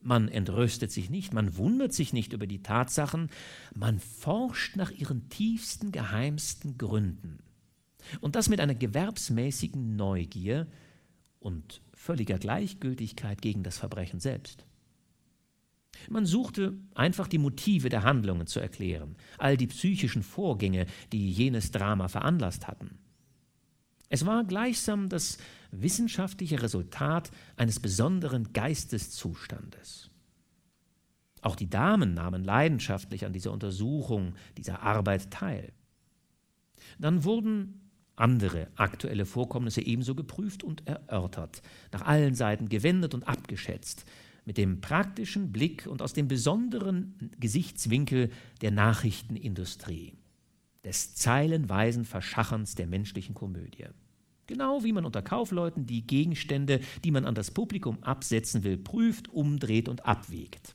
Man 0.06 0.28
entrüstet 0.28 0.92
sich 0.92 1.08
nicht, 1.08 1.32
man 1.32 1.56
wundert 1.56 1.94
sich 1.94 2.12
nicht 2.12 2.34
über 2.34 2.46
die 2.46 2.62
Tatsachen, 2.62 3.30
man 3.74 3.98
forscht 3.98 4.76
nach 4.76 4.90
ihren 4.90 5.30
tiefsten, 5.30 5.92
geheimsten 5.92 6.76
Gründen. 6.76 7.38
Und 8.20 8.36
das 8.36 8.50
mit 8.50 8.60
einer 8.60 8.74
gewerbsmäßigen 8.74 9.96
Neugier 9.96 10.66
und 11.40 11.80
völliger 11.94 12.38
Gleichgültigkeit 12.38 13.40
gegen 13.40 13.62
das 13.62 13.78
Verbrechen 13.78 14.20
selbst. 14.20 14.66
Man 16.10 16.26
suchte 16.26 16.74
einfach 16.94 17.26
die 17.26 17.38
Motive 17.38 17.88
der 17.88 18.02
Handlungen 18.02 18.46
zu 18.46 18.60
erklären, 18.60 19.16
all 19.38 19.56
die 19.56 19.68
psychischen 19.68 20.22
Vorgänge, 20.22 20.84
die 21.12 21.30
jenes 21.30 21.70
Drama 21.70 22.08
veranlasst 22.08 22.68
hatten. 22.68 22.98
Es 24.14 24.24
war 24.26 24.44
gleichsam 24.44 25.08
das 25.08 25.38
wissenschaftliche 25.72 26.62
Resultat 26.62 27.32
eines 27.56 27.80
besonderen 27.80 28.52
Geisteszustandes. 28.52 30.08
Auch 31.42 31.56
die 31.56 31.68
Damen 31.68 32.14
nahmen 32.14 32.44
leidenschaftlich 32.44 33.26
an 33.26 33.32
dieser 33.32 33.50
Untersuchung, 33.50 34.36
dieser 34.56 34.82
Arbeit 34.84 35.32
teil. 35.32 35.72
Dann 37.00 37.24
wurden 37.24 37.90
andere 38.14 38.68
aktuelle 38.76 39.26
Vorkommnisse 39.26 39.80
ebenso 39.84 40.14
geprüft 40.14 40.62
und 40.62 40.86
erörtert, 40.86 41.60
nach 41.90 42.02
allen 42.02 42.36
Seiten 42.36 42.68
gewendet 42.68 43.14
und 43.14 43.26
abgeschätzt, 43.26 44.04
mit 44.44 44.58
dem 44.58 44.80
praktischen 44.80 45.50
Blick 45.50 45.88
und 45.88 46.02
aus 46.02 46.12
dem 46.12 46.28
besonderen 46.28 47.32
Gesichtswinkel 47.40 48.30
der 48.60 48.70
Nachrichtenindustrie, 48.70 50.12
des 50.84 51.16
zeilenweisen 51.16 52.04
Verschacherns 52.04 52.76
der 52.76 52.86
menschlichen 52.86 53.34
Komödie. 53.34 53.88
Genau 54.46 54.84
wie 54.84 54.92
man 54.92 55.04
unter 55.04 55.22
Kaufleuten 55.22 55.86
die 55.86 56.06
Gegenstände, 56.06 56.80
die 57.02 57.10
man 57.10 57.24
an 57.24 57.34
das 57.34 57.50
Publikum 57.50 58.02
absetzen 58.02 58.62
will, 58.64 58.76
prüft, 58.76 59.28
umdreht 59.28 59.88
und 59.88 60.04
abwägt. 60.06 60.74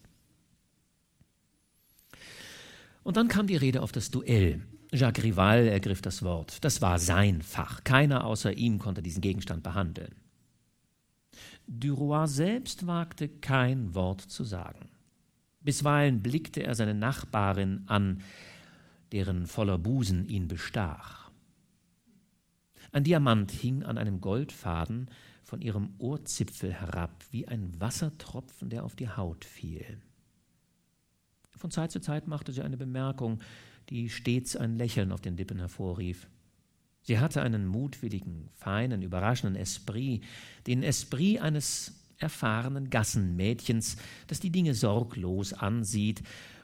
Und 3.04 3.18
dann 3.18 3.28
kam 3.28 3.48
die 3.48 3.56
Rede 3.56 3.82
auf 3.82 3.92
das 3.92 4.12
Duell. 4.12 4.62
Jacques 4.92 5.24
Rival 5.24 5.68
ergriff 5.68 6.02
das 6.02 6.24
Wort. 6.24 6.64
Das 6.64 6.82
war 6.82 6.98
sein 7.00 7.42
Fach. 7.42 7.84
Keiner 7.84 8.26
außer 8.26 8.54
ihm 8.54 8.80
konnte 8.80 9.04
diesen 9.04 9.22
Gegenstand 9.22 9.64
behandeln. 9.64 10.16
Duroy 11.68 12.28
selbst 12.28 12.88
wagte 12.88 13.30
kein 13.30 13.94
Wort 13.94 14.22
zu 14.22 14.44
sagen. 14.44 14.90
Bisweilen 15.62 16.22
blickte 16.22 16.64
er 16.64 16.74
seine 16.74 16.96
Nachbarin 16.96 17.84
an, 17.86 18.22
deren 19.12 19.46
voller 19.46 19.78
Busen 19.78 20.28
ihn 20.28 20.48
bestach. 20.48 21.19
Ein 22.92 23.04
Diamant 23.04 23.52
hing 23.52 23.84
an 23.84 23.98
einem 23.98 24.20
Goldfaden 24.20 25.10
von 25.44 25.62
ihrem 25.62 25.94
Ohrzipfel 26.00 26.74
herab, 26.74 27.24
wie 27.32 27.48
ein 27.48 27.80
Wassertropfen, 27.80 28.70
der 28.70 28.84
auf 28.84 28.96
die 28.96 29.10
Haut 29.10 29.46
fiel. 29.46 30.00
Von 31.56 31.72
Zeit 31.72 31.92
zu 31.92 32.00
Zeit 32.00 32.28
machte 32.28 32.52
sie 32.52 32.62
eine 32.62 32.78
Bemerkung, 32.78 33.40
die 33.90 34.10
stets 34.10 34.56
ein 34.56 34.78
Lächeln 34.78 35.12
auf 35.12 35.22
den 35.22 35.38
Lippen 35.38 35.60
hervorrief. 35.60 36.28
Sie 37.02 37.20
hatte 37.20 37.42
einen 37.42 37.68
mutwilligen, 37.68 38.50
feinen, 38.54 39.02
überraschenden 39.02 39.56
Esprit, 39.56 40.24
den 40.68 40.84
Esprit 40.84 41.42
eines 41.42 42.06
erfahrenen 42.18 42.90
Gassenmädchens, 42.90 43.98
das 44.28 44.40
die 44.40 44.52
Dinge 44.52 44.74
sorglos 44.74 45.54
ansieht 45.54 46.22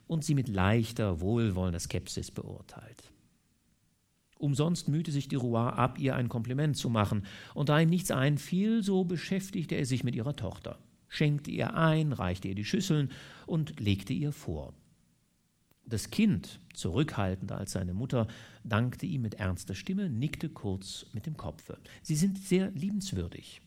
und 0.07 0.23
sie 0.23 0.35
mit 0.35 0.47
leichter, 0.47 1.21
wohlwollender 1.21 1.79
Skepsis 1.79 2.31
beurteilt. 2.31 3.11
Umsonst 4.37 4.89
mühte 4.89 5.11
sich 5.11 5.27
die 5.27 5.35
Roy 5.35 5.69
ab, 5.69 5.97
ihr 5.99 6.15
ein 6.15 6.29
Kompliment 6.29 6.75
zu 6.75 6.89
machen, 6.89 7.25
und 7.53 7.69
da 7.69 7.79
ihm 7.79 7.89
nichts 7.89 8.11
einfiel, 8.11 8.83
so 8.83 9.05
beschäftigte 9.05 9.75
er 9.75 9.85
sich 9.85 10.03
mit 10.03 10.15
ihrer 10.15 10.35
Tochter, 10.35 10.77
schenkte 11.07 11.51
ihr 11.51 11.75
ein, 11.75 12.11
reichte 12.11 12.49
ihr 12.49 12.55
die 12.55 12.65
Schüsseln 12.65 13.11
und 13.45 13.79
legte 13.79 14.13
ihr 14.13 14.33
vor. 14.33 14.73
Das 15.87 16.09
Kind, 16.09 16.59
zurückhaltender 16.73 17.57
als 17.57 17.73
seine 17.73 17.93
Mutter, 17.93 18.27
dankte 18.63 19.05
ihm 19.05 19.21
mit 19.21 19.35
ernster 19.35 19.75
Stimme, 19.75 20.09
nickte 20.09 20.49
kurz 20.49 21.05
mit 21.13 21.27
dem 21.27 21.37
Kopfe. 21.37 21.77
Sie 22.01 22.15
sind 22.15 22.39
sehr 22.39 22.71
liebenswürdig 22.71 23.61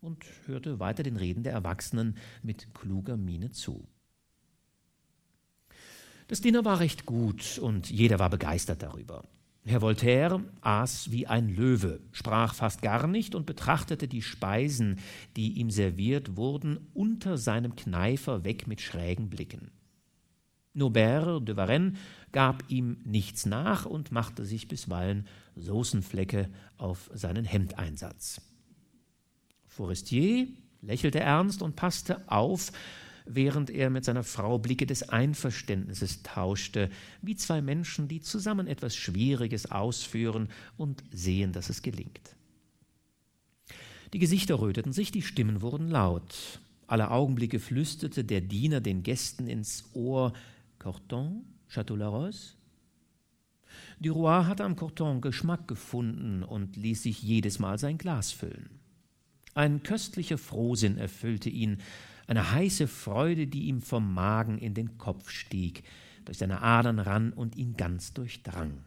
und 0.00 0.24
hörte 0.46 0.78
weiter 0.78 1.02
den 1.02 1.16
Reden 1.16 1.42
der 1.42 1.52
Erwachsenen 1.52 2.16
mit 2.42 2.72
kluger 2.72 3.16
Miene 3.16 3.50
zu. 3.50 3.86
Das 6.28 6.40
Dinner 6.40 6.64
war 6.64 6.80
recht 6.80 7.04
gut 7.04 7.58
und 7.58 7.90
jeder 7.90 8.18
war 8.18 8.30
begeistert 8.30 8.82
darüber. 8.82 9.24
Herr 9.68 9.82
Voltaire 9.82 10.44
aß 10.60 11.10
wie 11.10 11.26
ein 11.26 11.48
Löwe, 11.48 11.98
sprach 12.12 12.54
fast 12.54 12.82
gar 12.82 13.08
nicht 13.08 13.34
und 13.34 13.46
betrachtete 13.46 14.06
die 14.06 14.22
Speisen, 14.22 15.00
die 15.36 15.54
ihm 15.54 15.70
serviert 15.70 16.36
wurden, 16.36 16.86
unter 16.94 17.36
seinem 17.36 17.74
Kneifer 17.74 18.44
weg 18.44 18.68
mit 18.68 18.80
schrägen 18.80 19.28
Blicken. 19.28 19.72
Norbert 20.72 21.48
de 21.48 21.56
Varenne 21.56 21.94
gab 22.30 22.62
ihm 22.70 22.98
nichts 23.04 23.44
nach 23.44 23.86
und 23.86 24.12
machte 24.12 24.44
sich 24.44 24.68
bisweilen 24.68 25.26
Soßenflecke 25.56 26.48
auf 26.76 27.10
seinen 27.12 27.44
Hemdeinsatz. 27.44 28.40
Forestier 29.66 30.46
lächelte 30.80 31.18
ernst 31.18 31.60
und 31.62 31.74
passte 31.74 32.22
auf, 32.30 32.70
während 33.26 33.70
er 33.70 33.90
mit 33.90 34.04
seiner 34.04 34.24
Frau 34.24 34.58
Blicke 34.58 34.86
des 34.86 35.08
Einverständnisses 35.08 36.22
tauschte, 36.22 36.90
wie 37.22 37.36
zwei 37.36 37.60
Menschen, 37.60 38.08
die 38.08 38.20
zusammen 38.20 38.66
etwas 38.66 38.96
Schwieriges 38.96 39.70
ausführen 39.70 40.48
und 40.76 41.02
sehen, 41.12 41.52
dass 41.52 41.68
es 41.68 41.82
gelingt. 41.82 42.36
Die 44.12 44.18
Gesichter 44.18 44.60
röteten 44.60 44.92
sich, 44.92 45.10
die 45.10 45.22
Stimmen 45.22 45.60
wurden 45.60 45.88
laut. 45.88 46.60
Alle 46.86 47.10
Augenblicke 47.10 47.58
flüsterte 47.58 48.24
der 48.24 48.40
Diener 48.40 48.80
den 48.80 49.02
Gästen 49.02 49.48
ins 49.48 49.90
Ohr, 49.92 50.32
Corton, 50.78 51.44
Château-Larose? 51.68 52.54
Duroy 54.00 54.44
hatte 54.44 54.64
am 54.64 54.76
Corton 54.76 55.20
Geschmack 55.20 55.66
gefunden 55.66 56.42
und 56.42 56.76
ließ 56.76 57.02
sich 57.02 57.22
jedes 57.22 57.58
Mal 57.58 57.78
sein 57.78 57.98
Glas 57.98 58.30
füllen. 58.30 58.70
Ein 59.54 59.82
köstlicher 59.82 60.38
Frohsinn 60.38 60.98
erfüllte 60.98 61.48
ihn, 61.48 61.78
eine 62.26 62.52
heiße 62.52 62.88
Freude, 62.88 63.46
die 63.46 63.64
ihm 63.64 63.80
vom 63.80 64.12
Magen 64.14 64.58
in 64.58 64.74
den 64.74 64.98
Kopf 64.98 65.30
stieg, 65.30 65.84
durch 66.24 66.38
seine 66.38 66.62
Adern 66.62 66.98
rann 66.98 67.32
und 67.32 67.56
ihn 67.56 67.76
ganz 67.76 68.12
durchdrang. 68.12 68.84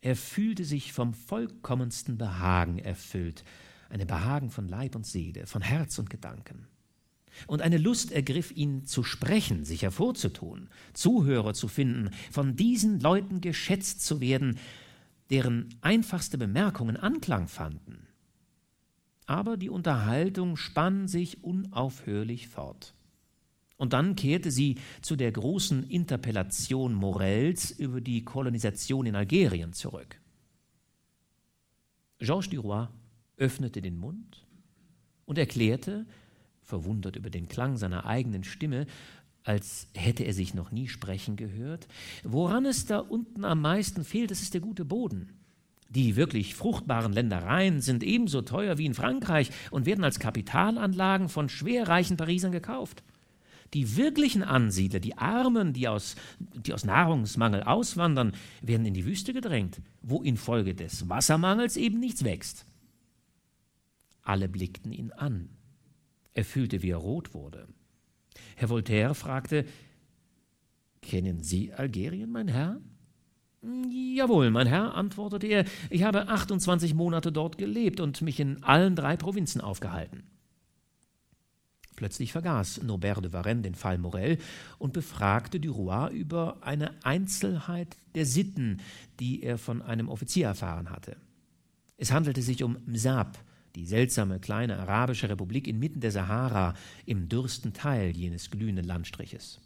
Er 0.00 0.14
fühlte 0.14 0.64
sich 0.64 0.92
vom 0.92 1.14
vollkommensten 1.14 2.18
Behagen 2.18 2.78
erfüllt, 2.78 3.44
eine 3.88 4.06
Behagen 4.06 4.50
von 4.50 4.68
Leib 4.68 4.94
und 4.94 5.06
Seele, 5.06 5.46
von 5.46 5.62
Herz 5.62 5.98
und 5.98 6.10
Gedanken 6.10 6.68
und 7.46 7.62
eine 7.62 7.78
Lust 7.78 8.12
ergriff 8.12 8.50
ihn 8.50 8.84
zu 8.84 9.02
sprechen, 9.02 9.64
sich 9.64 9.82
hervorzutun, 9.82 10.68
Zuhörer 10.92 11.54
zu 11.54 11.68
finden, 11.68 12.10
von 12.30 12.56
diesen 12.56 13.00
Leuten 13.00 13.40
geschätzt 13.40 14.04
zu 14.04 14.20
werden, 14.20 14.58
deren 15.30 15.68
einfachste 15.80 16.38
Bemerkungen 16.38 16.96
Anklang 16.96 17.48
fanden. 17.48 18.07
Aber 19.28 19.58
die 19.58 19.68
Unterhaltung 19.68 20.56
spann 20.56 21.06
sich 21.06 21.44
unaufhörlich 21.44 22.48
fort. 22.48 22.94
Und 23.76 23.92
dann 23.92 24.16
kehrte 24.16 24.50
sie 24.50 24.76
zu 25.02 25.16
der 25.16 25.30
großen 25.30 25.84
Interpellation 25.84 26.94
Morels 26.94 27.70
über 27.70 28.00
die 28.00 28.24
Kolonisation 28.24 29.04
in 29.04 29.14
Algerien 29.14 29.74
zurück. 29.74 30.18
Georges 32.20 32.48
Duroy 32.48 32.88
öffnete 33.36 33.82
den 33.82 33.98
Mund 33.98 34.46
und 35.26 35.36
erklärte, 35.36 36.06
verwundert 36.62 37.16
über 37.16 37.28
den 37.28 37.48
Klang 37.48 37.76
seiner 37.76 38.06
eigenen 38.06 38.44
Stimme, 38.44 38.86
als 39.44 39.88
hätte 39.94 40.24
er 40.24 40.32
sich 40.32 40.54
noch 40.54 40.72
nie 40.72 40.88
sprechen 40.88 41.36
gehört. 41.36 41.86
Woran 42.24 42.64
es 42.64 42.86
da 42.86 42.98
unten 42.98 43.44
am 43.44 43.60
meisten 43.60 44.04
fehlt, 44.04 44.30
das 44.30 44.40
ist 44.40 44.54
der 44.54 44.62
gute 44.62 44.86
Boden. 44.86 45.37
Die 45.88 46.16
wirklich 46.16 46.54
fruchtbaren 46.54 47.12
Ländereien 47.12 47.80
sind 47.80 48.02
ebenso 48.02 48.42
teuer 48.42 48.76
wie 48.76 48.84
in 48.84 48.94
Frankreich 48.94 49.50
und 49.70 49.86
werden 49.86 50.04
als 50.04 50.18
Kapitalanlagen 50.18 51.30
von 51.30 51.48
schwerreichen 51.48 52.18
Parisern 52.18 52.52
gekauft. 52.52 53.02
Die 53.74 53.96
wirklichen 53.96 54.42
Ansiedler, 54.42 55.00
die 55.00 55.16
Armen, 55.16 55.72
die 55.72 55.88
aus, 55.88 56.16
die 56.38 56.72
aus 56.72 56.84
Nahrungsmangel 56.84 57.62
auswandern, 57.62 58.32
werden 58.62 58.86
in 58.86 58.94
die 58.94 59.04
Wüste 59.04 59.32
gedrängt, 59.32 59.80
wo 60.02 60.22
infolge 60.22 60.74
des 60.74 61.08
Wassermangels 61.08 61.76
eben 61.76 62.00
nichts 62.00 62.24
wächst. 62.24 62.66
Alle 64.22 64.48
blickten 64.48 64.92
ihn 64.92 65.12
an. 65.12 65.48
Er 66.34 66.44
fühlte, 66.44 66.82
wie 66.82 66.90
er 66.90 66.98
rot 66.98 67.34
wurde. 67.34 67.66
Herr 68.56 68.68
Voltaire 68.68 69.14
fragte, 69.14 69.64
Kennen 71.00 71.42
Sie 71.42 71.72
Algerien, 71.72 72.30
mein 72.30 72.48
Herr? 72.48 72.80
Jawohl, 73.62 74.50
mein 74.50 74.66
Herr, 74.66 74.94
antwortete 74.94 75.46
er, 75.48 75.64
ich 75.90 76.04
habe 76.04 76.28
28 76.28 76.94
Monate 76.94 77.32
dort 77.32 77.58
gelebt 77.58 78.00
und 78.00 78.22
mich 78.22 78.38
in 78.38 78.62
allen 78.62 78.94
drei 78.94 79.16
Provinzen 79.16 79.60
aufgehalten. 79.60 80.22
Plötzlich 81.96 82.30
vergaß 82.30 82.82
Norbert 82.84 83.24
de 83.24 83.32
Varenne 83.32 83.62
den 83.62 83.74
Fall 83.74 83.98
Morel 83.98 84.38
und 84.78 84.92
befragte 84.92 85.58
Duroy 85.58 86.14
über 86.14 86.58
eine 86.60 86.92
Einzelheit 87.04 87.96
der 88.14 88.24
Sitten, 88.24 88.80
die 89.18 89.42
er 89.42 89.58
von 89.58 89.82
einem 89.82 90.08
Offizier 90.08 90.46
erfahren 90.46 90.90
hatte. 90.90 91.16
Es 91.96 92.12
handelte 92.12 92.42
sich 92.42 92.62
um 92.62 92.78
Msab, 92.86 93.36
die 93.74 93.84
seltsame 93.84 94.38
kleine 94.38 94.78
arabische 94.78 95.28
Republik 95.28 95.66
inmitten 95.66 95.98
der 95.98 96.12
Sahara 96.12 96.74
im 97.04 97.28
dürsten 97.28 97.72
Teil 97.72 98.16
jenes 98.16 98.50
glühenden 98.50 98.84
Landstriches. 98.86 99.60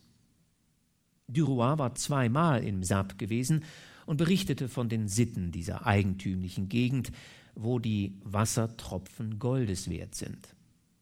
Duroy 1.33 1.79
war 1.79 1.95
zweimal 1.95 2.62
in 2.62 2.81
Msab 2.81 3.18
gewesen 3.18 3.64
und 4.07 4.16
berichtete 4.16 4.68
von 4.68 4.88
den 4.88 5.09
Sitten 5.09 5.53
dieser 5.53 5.87
eigentümlichen 5.87 6.68
Gegend, 6.68 7.12
wo 7.55 7.79
die 7.79 8.18
Wassertropfen 8.25 9.38
Goldes 9.38 9.88
wert 9.88 10.14
sind, 10.14 10.55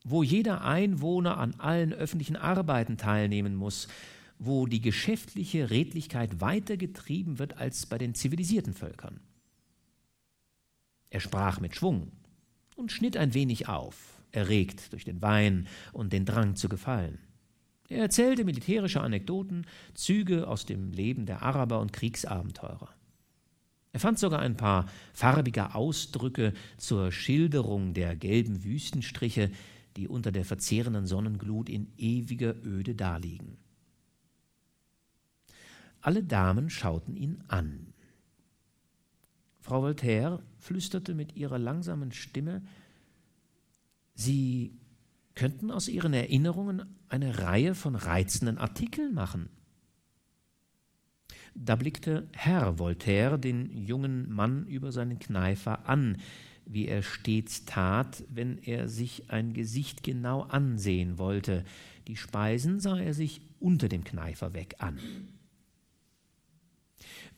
wo 0.05 0.23
jeder 0.23 0.63
Einwohner 0.65 1.39
an 1.39 1.55
allen 1.59 1.93
öffentlichen 1.93 2.37
Arbeiten 2.37 2.97
teilnehmen 2.97 3.55
muss, 3.55 3.89
wo 4.39 4.67
die 4.67 4.81
geschäftliche 4.81 5.71
Redlichkeit 5.71 6.41
weiter 6.41 6.77
getrieben 6.77 7.39
wird 7.39 7.59
als 7.59 7.87
bei 7.87 7.99
den 7.99 8.15
zivilisierten 8.15 8.75
Völkern. 8.75 9.21
Er 11.11 11.21
sprach 11.21 11.61
mit 11.61 11.77
Schwung, 11.77 12.13
und 12.81 12.91
schnitt 12.91 13.17
ein 13.17 13.35
wenig 13.35 13.69
auf, 13.69 14.19
erregt 14.33 14.93
durch 14.93 15.05
den 15.05 15.21
Wein 15.23 15.69
und 15.93 16.13
den 16.13 16.25
Drang 16.25 16.57
zu 16.57 16.69
gefallen. 16.69 17.19
Er 17.91 18.03
erzählte 18.03 18.45
militärische 18.45 19.01
Anekdoten, 19.01 19.67
Züge 19.95 20.47
aus 20.47 20.65
dem 20.65 20.93
Leben 20.93 21.27
der 21.27 21.43
Araber 21.43 21.81
und 21.81 21.93
Kriegsabenteurer. 21.93 22.89
Er 23.93 23.99
fand 23.99 24.17
sogar 24.21 24.39
ein 24.39 24.57
paar 24.57 24.89
farbige 25.13 25.75
Ausdrücke 25.75 26.55
zur 26.79 27.11
Schilderung 27.11 27.93
der 27.93 28.15
gelben 28.15 28.63
Wüstenstriche, 28.63 29.51
die 29.97 30.07
unter 30.07 30.31
der 30.31 30.45
verzehrenden 30.45 31.07
Sonnenglut 31.07 31.69
in 31.69 31.93
ewiger 31.99 32.55
Öde 32.65 32.95
daliegen. 32.95 33.57
Alle 36.01 36.23
Damen 36.23 36.71
schauten 36.71 37.17
ihn 37.17 37.43
an. 37.49 37.93
Frau 39.59 39.83
Voltaire 39.83 40.41
flüsterte 40.59 41.13
mit 41.15 41.35
ihrer 41.35 41.59
langsamen 41.59 42.13
Stimme, 42.13 42.63
Sie 44.15 44.80
könnten 45.41 45.71
aus 45.71 45.89
Ihren 45.89 46.13
Erinnerungen 46.13 46.83
eine 47.09 47.39
Reihe 47.39 47.75
von 47.75 47.95
reizenden 47.95 48.59
Artikeln 48.59 49.15
machen. 49.15 49.49
Da 51.55 51.77
blickte 51.77 52.29
Herr 52.33 52.79
Voltaire 52.79 53.39
den 53.39 53.75
jungen 53.75 54.31
Mann 54.31 54.67
über 54.67 54.93
seinen 54.93 55.19
Kneifer 55.19 55.89
an, 55.89 56.19
wie 56.67 56.87
er 56.87 57.03
stets 57.03 57.65
tat, 57.65 58.23
wenn 58.29 58.59
er 58.59 58.87
sich 58.87 59.31
ein 59.31 59.55
Gesicht 59.55 60.03
genau 60.03 60.43
ansehen 60.43 61.17
wollte. 61.17 61.65
Die 62.07 62.17
Speisen 62.17 62.79
sah 62.79 62.99
er 62.99 63.15
sich 63.15 63.41
unter 63.61 63.89
dem 63.89 64.05
Kneifer 64.05 64.53
weg 64.53 64.75
an. 64.81 64.99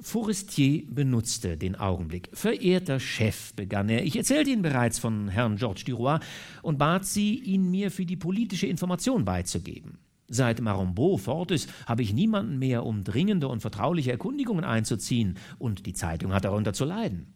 Forestier 0.03 0.83
benutzte 0.89 1.57
den 1.57 1.77
Augenblick. 1.77 2.29
Verehrter 2.33 2.99
Chef, 2.99 3.55
begann 3.55 3.89
er, 3.89 4.05
ich 4.05 4.17
erzählte 4.17 4.51
Ihnen 4.51 4.63
bereits 4.63 4.99
von 4.99 5.29
Herrn 5.29 5.57
Georges 5.57 5.85
Duroy 5.85 6.19
und 6.63 6.79
bat 6.79 7.07
Sie, 7.07 7.39
ihn 7.39 7.71
mir 7.71 7.91
für 7.91 8.05
die 8.05 8.17
politische 8.17 8.67
Information 8.67 9.25
beizugeben. 9.25 9.99
Seit 10.27 10.61
Marombeau 10.61 11.19
fort 11.19 11.51
ist, 11.53 11.71
habe 11.87 12.03
ich 12.03 12.13
niemanden 12.13 12.59
mehr, 12.59 12.85
um 12.85 13.05
dringende 13.05 13.49
und 13.49 13.61
vertrauliche 13.61 14.11
Erkundigungen 14.11 14.65
einzuziehen, 14.65 15.39
und 15.59 15.87
die 15.87 15.93
Zeitung 15.93 16.33
hat 16.33 16.45
darunter 16.45 16.73
zu 16.73 16.85
leiden. 16.85 17.35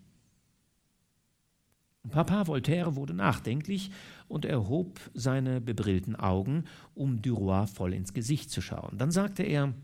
Papa 2.11 2.46
Voltaire 2.46 2.96
wurde 2.96 3.14
nachdenklich 3.14 3.90
und 4.29 4.44
erhob 4.44 4.98
seine 5.14 5.61
bebrillten 5.61 6.16
Augen, 6.16 6.64
um 6.94 7.22
Duroy 7.22 7.66
voll 7.66 7.92
ins 7.92 8.12
Gesicht 8.12 8.50
zu 8.50 8.61
schauen. 8.61 8.98
Dann 8.98 9.11
sagte 9.11 9.42
er, 9.42 9.74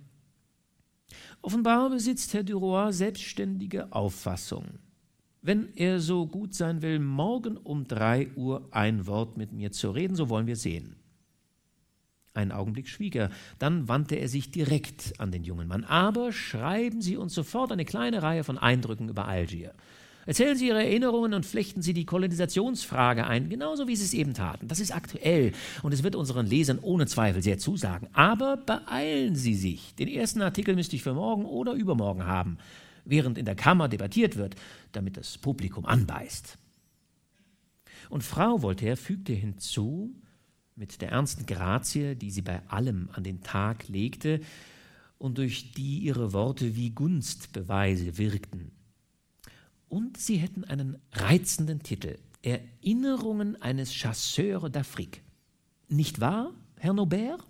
Offenbar 1.44 1.90
besitzt 1.90 2.35
Herr 2.35 2.44
Duroy 2.44 2.92
selbstständige 2.92 3.92
Auffassung. 3.92 4.78
Wenn 5.40 5.74
er 5.74 5.98
so 5.98 6.24
gut 6.28 6.55
sein 6.55 6.83
will, 6.83 7.00
morgen 7.00 7.57
um 7.57 7.88
drei 7.88 8.31
Uhr 8.37 8.68
ein 8.70 9.09
Wort 9.09 9.37
mit 9.37 9.52
mir 9.52 9.72
zu 9.72 9.90
reden, 9.90 10.14
so 10.14 10.28
wollen 10.28 10.46
wir 10.46 10.55
sehen. 10.55 10.94
Einen 12.33 12.52
Augenblick 12.52 12.88
schwieg 12.88 13.16
er, 13.16 13.31
dann 13.59 13.88
wandte 13.88 14.14
er 14.14 14.28
sich 14.28 14.52
direkt 14.52 15.18
an 15.18 15.33
den 15.33 15.42
jungen 15.42 15.66
Mann. 15.66 15.83
Aber 15.83 16.33
schreiben 16.33 17.02
Sie 17.02 17.16
uns 17.16 17.35
sofort 17.35 17.72
eine 17.72 17.85
kleine 17.85 18.22
Reihe 18.22 18.44
von 18.44 18.57
Eindrücken 18.57 19.09
über 19.09 19.26
Algier. 19.26 19.74
Erzählen 20.24 20.56
Sie 20.56 20.68
Ihre 20.68 20.85
Erinnerungen 20.85 21.35
und 21.35 21.44
flechten 21.44 21.82
Sie 21.82 21.94
die 21.94 22.06
Kolonisationsfrage 22.06 23.26
ein, 23.26 23.48
genauso 23.48 23.88
wie 23.88 23.96
Sie 23.96 24.04
es 24.04 24.14
eben 24.14 24.35
taten. 24.35 24.68
Das 24.68 24.78
ist 24.78 24.94
aktuell 24.94 25.52
und 25.82 25.92
es 25.92 26.02
wird 26.02 26.14
unseren 26.14 26.46
Lesern 26.46 26.78
ohne 26.78 27.06
Zweifel 27.06 27.42
sehr 27.42 27.58
zusagen. 27.58 28.08
Aber 28.12 28.56
beeilen 28.56 29.35
Sie 29.35 29.54
sich. 29.54 29.94
Den 29.96 30.08
ersten 30.08 30.42
Artikel 30.42 30.76
müsste 30.76 30.94
ich 30.94 31.02
für 31.02 31.14
morgen 31.14 31.44
oder 31.44 31.72
übermorgen 31.72 32.26
haben, 32.26 32.58
während 33.04 33.37
in 33.37 33.46
der 33.46 33.56
Kammer 33.56 33.88
debattiert 33.88 34.37
wird, 34.37 34.54
damit 34.92 35.16
das 35.16 35.38
Publikum 35.38 35.87
anbeißt. 35.87 36.56
Und 38.08 38.22
Frau 38.22 38.62
Voltaire 38.62 38.96
fügte 38.96 39.32
hinzu, 39.32 40.14
mit 40.76 41.00
der 41.02 41.11
ernsten 41.11 41.46
Grazie, 41.46 42.14
die 42.14 42.30
sie 42.30 42.42
bei 42.42 42.62
allem 42.68 43.08
an 43.12 43.24
den 43.24 43.42
Tag 43.42 43.88
legte 43.88 44.40
und 45.18 45.38
durch 45.38 45.72
die 45.72 45.98
ihre 45.98 46.32
Worte 46.32 46.76
wie 46.76 46.90
Gunstbeweise 46.90 48.18
wirkten. 48.18 48.72
Und 49.92 50.16
sie 50.16 50.37
hätten 50.37 50.64
einen 50.64 50.96
reizenden 51.12 51.83
Titel: 51.83 52.16
Erinnerungen 52.40 53.61
eines 53.61 53.92
Chasseurs 53.92 54.64
d'Afrique. 54.70 55.18
Nicht 55.88 56.18
wahr, 56.18 56.50
Herr 56.78 56.94
Nobert? 56.94 57.44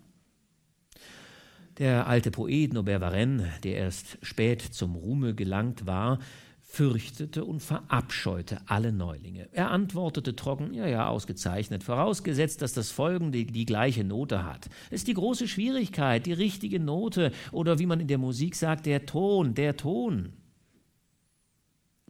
Der 1.79 2.09
alte 2.09 2.33
Poet 2.33 2.73
Nobert 2.73 3.01
Varenne, 3.01 3.53
der 3.63 3.77
erst 3.77 4.19
spät 4.23 4.61
zum 4.61 4.97
Ruhme 4.97 5.37
gelangt 5.37 5.87
war, 5.87 6.19
fürchtete 6.59 7.45
und 7.45 7.61
verabscheute 7.61 8.61
alle 8.67 8.91
Neulinge. 8.91 9.49
Er 9.53 9.71
antwortete 9.71 10.35
trocken, 10.35 10.75
ja, 10.75 10.89
ja, 10.89 11.07
ausgezeichnet, 11.07 11.85
vorausgesetzt, 11.85 12.61
dass 12.61 12.73
das 12.73 12.91
Folgende 12.91 13.45
die, 13.45 13.67
gleiche 13.67 14.03
Note 14.03 14.45
hat. 14.45 14.69
Es 14.91 15.03
ist 15.03 15.09
die 15.09 15.15
große 15.15 15.47
Schwierigkeit, 15.47 16.27
die 16.27 16.33
richtige 16.33 16.81
Note 16.81 17.31
oder 17.53 17.79
wie 17.79 17.87
man 17.87 18.01
in 18.01 18.09
der 18.09 18.19
Musik 18.19 18.57
sagt, 18.57 18.87
der 18.87 19.07
Ton, 19.07 19.55
der 19.55 19.77
Ton. 19.77 20.33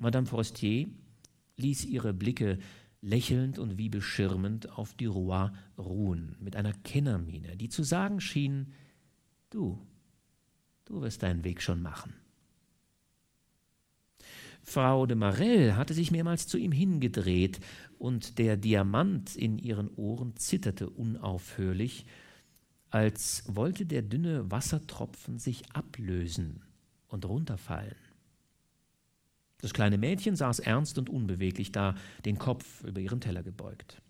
Madame 0.02 0.26
Forestier 0.26 0.88
ließ 1.58 1.84
ihre 1.84 2.12
Blicke 2.12 2.58
lächelnd 3.02 3.60
und 3.60 3.78
wie 3.78 3.88
beschirmend 3.88 4.68
auf 4.76 4.94
Duroy 4.94 5.50
ruhen, 5.78 6.34
mit 6.40 6.56
einer 6.56 6.72
Kennermiene, 6.72 7.56
die 7.56 7.68
zu 7.68 7.84
sagen 7.84 8.20
schien, 8.20 8.72
du, 9.50 9.78
du 10.86 11.02
wirst 11.02 11.22
deinen 11.22 11.44
Weg 11.44 11.62
schon 11.62 11.80
machen. 11.82 12.14
Frau 14.64 15.06
de 15.06 15.16
Marelle 15.16 15.76
hatte 15.76 15.94
sich 15.94 16.10
mehrmals 16.10 16.48
zu 16.48 16.58
ihm 16.58 16.72
hingedreht, 16.72 17.60
und 17.96 18.38
der 18.38 18.56
Diamant 18.56 19.36
in 19.36 19.56
ihren 19.56 19.88
Ohren 19.88 20.34
zitterte 20.34 20.90
unaufhörlich, 20.90 22.06
als 22.90 23.44
wollte 23.46 23.86
der 23.86 24.02
dünne 24.02 24.50
Wassertropfen 24.50 25.38
sich 25.38 25.70
ablösen 25.72 26.64
und 27.06 27.24
runterfallen. 27.24 27.94
Das 29.62 29.72
kleine 29.72 29.96
Mädchen 29.96 30.36
saß 30.36 30.58
ernst 30.58 30.98
und 30.98 31.08
unbeweglich 31.08 31.72
da, 31.72 31.94
den 32.24 32.36
Kopf 32.36 32.82
über 32.84 33.00
ihren 33.00 33.20
Teller 33.20 33.44
gebeugt. 33.44 34.02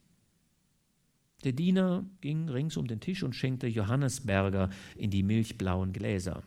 Der 1.45 1.53
Diener 1.53 2.05
ging 2.23 2.49
rings 2.49 2.77
um 2.77 2.87
den 2.87 3.01
Tisch 3.01 3.23
und 3.23 3.35
schenkte 3.35 3.67
Johannesberger 3.67 4.71
in 4.97 5.11
die 5.11 5.23
milchblauen 5.23 5.93
Gläser. 5.93 6.43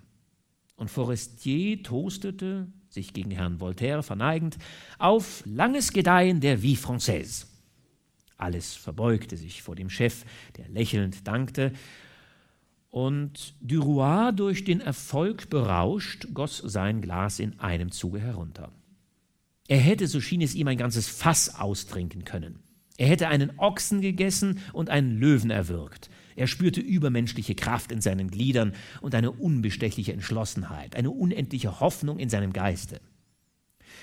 Und 0.75 0.89
Forestier 0.89 1.83
toastete, 1.83 2.67
sich 2.89 3.13
gegen 3.13 3.31
Herrn 3.31 3.59
Voltaire 3.59 4.01
verneigend, 4.01 4.57
auf 4.97 5.43
langes 5.45 5.93
Gedeihen 5.93 6.41
der 6.41 6.63
Vie 6.63 6.75
Française. 6.75 7.45
Alles 8.37 8.73
verbeugte 8.73 9.37
sich 9.37 9.61
vor 9.61 9.75
dem 9.75 9.89
Chef, 9.89 10.25
der 10.57 10.67
lächelnd 10.67 11.27
dankte, 11.27 11.71
und 12.89 13.53
Duroy, 13.59 14.31
durch 14.33 14.63
den 14.63 14.79
Erfolg 14.79 15.49
berauscht, 15.49 16.27
goss 16.33 16.57
sein 16.57 17.01
Glas 17.01 17.39
in 17.39 17.59
einem 17.59 17.91
Zuge 17.91 18.21
herunter. 18.21 18.71
Er 19.67 19.79
hätte, 19.79 20.07
so 20.07 20.21
schien 20.21 20.41
es 20.41 20.55
ihm, 20.55 20.67
ein 20.67 20.77
ganzes 20.77 21.07
Fass 21.07 21.55
austrinken 21.55 22.23
können. 22.23 22.59
Er 22.97 23.07
hätte 23.07 23.27
einen 23.27 23.57
Ochsen 23.57 24.01
gegessen 24.01 24.59
und 24.73 24.89
einen 24.89 25.17
Löwen 25.17 25.49
erwürgt. 25.49 26.09
Er 26.35 26.47
spürte 26.47 26.81
übermenschliche 26.81 27.55
Kraft 27.55 27.91
in 27.91 28.01
seinen 28.01 28.29
Gliedern 28.29 28.73
und 29.01 29.15
eine 29.15 29.31
unbestechliche 29.31 30.13
Entschlossenheit, 30.13 30.95
eine 30.95 31.11
unendliche 31.11 31.79
Hoffnung 31.79 32.19
in 32.19 32.29
seinem 32.29 32.53
Geiste. 32.53 33.01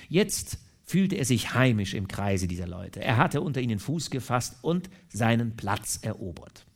Jetzt 0.09 0.59
fühlte 0.83 1.17
er 1.17 1.25
sich 1.25 1.55
heimisch 1.55 1.95
im 1.95 2.09
Kreise 2.09 2.49
dieser 2.49 2.67
Leute. 2.67 3.01
Er 3.01 3.17
hatte 3.17 3.41
unter 3.41 3.61
ihnen 3.61 3.79
Fuß 3.79 4.11
gefasst 4.11 4.57
und 4.63 4.91
seinen 5.09 5.57
Platz 5.57 5.99
erobert. 6.03 6.67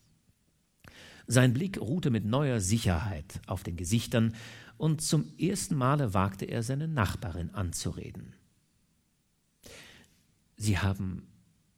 Sein 1.27 1.53
Blick 1.53 1.79
ruhte 1.79 2.09
mit 2.09 2.25
neuer 2.25 2.61
Sicherheit 2.61 3.41
auf 3.47 3.63
den 3.63 3.75
Gesichtern, 3.75 4.33
und 4.77 5.01
zum 5.01 5.25
ersten 5.39 5.75
Male 5.75 6.13
wagte 6.13 6.45
er 6.45 6.61
seine 6.61 6.87
Nachbarin 6.87 7.49
anzureden. 7.49 8.36
Sie 10.57 10.79
haben 10.79 11.27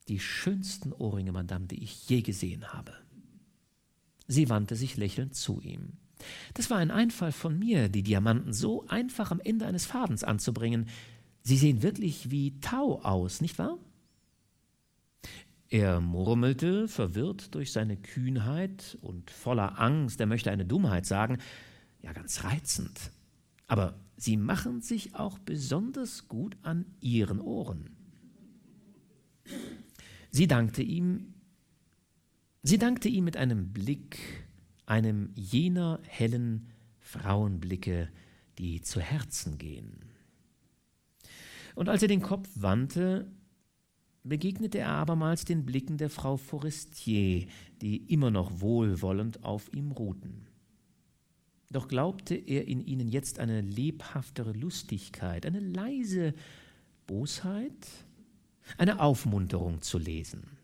die 0.07 0.19
schönsten 0.19 0.91
Ohrringe, 0.91 1.31
Madame, 1.31 1.67
die 1.67 1.83
ich 1.83 2.09
je 2.09 2.21
gesehen 2.21 2.73
habe. 2.73 2.93
Sie 4.27 4.49
wandte 4.49 4.75
sich 4.75 4.97
lächelnd 4.97 5.35
zu 5.35 5.61
ihm. 5.61 5.93
Das 6.53 6.69
war 6.69 6.77
ein 6.77 6.91
Einfall 6.91 7.31
von 7.31 7.57
mir, 7.57 7.89
die 7.89 8.03
Diamanten 8.03 8.53
so 8.53 8.85
einfach 8.87 9.31
am 9.31 9.39
Ende 9.39 9.65
eines 9.65 9.85
Fadens 9.85 10.23
anzubringen. 10.23 10.87
Sie 11.41 11.57
sehen 11.57 11.81
wirklich 11.81 12.31
wie 12.31 12.59
Tau 12.59 13.01
aus, 13.01 13.41
nicht 13.41 13.57
wahr? 13.59 13.77
Er 15.69 16.01
murmelte, 16.01 16.87
verwirrt 16.87 17.53
durch 17.53 17.71
seine 17.71 17.95
Kühnheit 17.95 18.97
und 19.01 19.29
voller 19.29 19.79
Angst, 19.79 20.19
er 20.19 20.25
möchte 20.25 20.51
eine 20.51 20.65
Dummheit 20.65 21.05
sagen, 21.05 21.37
ja 22.01 22.11
ganz 22.11 22.43
reizend. 22.43 23.11
Aber 23.67 23.99
sie 24.17 24.35
machen 24.35 24.81
sich 24.81 25.15
auch 25.15 25.37
besonders 25.37 26.27
gut 26.27 26.57
an 26.63 26.85
ihren 27.01 27.39
Ohren. 27.39 27.98
Sie 30.31 30.47
dankte 30.47 30.83
ihm, 30.83 31.33
sie 32.61 32.77
dankte 32.77 33.09
ihm 33.09 33.23
mit 33.23 33.37
einem 33.37 33.73
Blick, 33.73 34.19
einem 34.85 35.31
jener 35.35 35.99
hellen 36.05 36.67
Frauenblicke, 36.99 38.09
die 38.57 38.81
zu 38.81 38.99
Herzen 39.01 39.57
gehen. 39.57 40.03
Und 41.75 41.89
als 41.89 42.01
er 42.01 42.07
den 42.07 42.21
Kopf 42.21 42.49
wandte, 42.55 43.31
begegnete 44.23 44.79
er 44.79 44.89
abermals 44.89 45.45
den 45.45 45.65
Blicken 45.65 45.97
der 45.97 46.09
Frau 46.09 46.37
Forestier, 46.37 47.47
die 47.81 47.97
immer 48.11 48.31
noch 48.31 48.59
wohlwollend 48.59 49.43
auf 49.43 49.73
ihm 49.73 49.91
ruhten. 49.91 50.47
Doch 51.71 51.87
glaubte 51.87 52.35
er 52.35 52.67
in 52.67 52.81
ihnen 52.81 53.07
jetzt 53.07 53.39
eine 53.39 53.61
lebhaftere 53.61 54.53
Lustigkeit, 54.53 55.45
eine 55.45 55.59
leise 55.59 56.33
Bosheit, 57.05 57.87
eine 58.77 58.99
Aufmunterung 58.99 59.81
zu 59.81 59.97
lesen. 59.97 60.57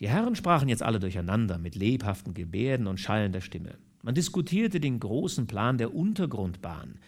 Die 0.00 0.08
Herren 0.08 0.34
sprachen 0.34 0.68
jetzt 0.68 0.82
alle 0.82 1.00
durcheinander 1.00 1.58
mit 1.58 1.74
lebhaften 1.74 2.34
Gebärden 2.34 2.86
und 2.86 2.98
schallender 2.98 3.40
Stimme. 3.40 3.78
Man 4.02 4.14
diskutierte 4.14 4.80
den 4.80 4.98
großen 4.98 5.46
Plan 5.46 5.78
der 5.78 5.94
Untergrundbahn. 5.94 6.98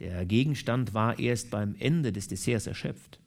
Der 0.00 0.24
Gegenstand 0.24 0.94
war 0.94 1.18
erst 1.18 1.50
beim 1.50 1.74
Ende 1.78 2.12
des 2.12 2.28
Desserts 2.28 2.66
erschöpft. 2.66 3.20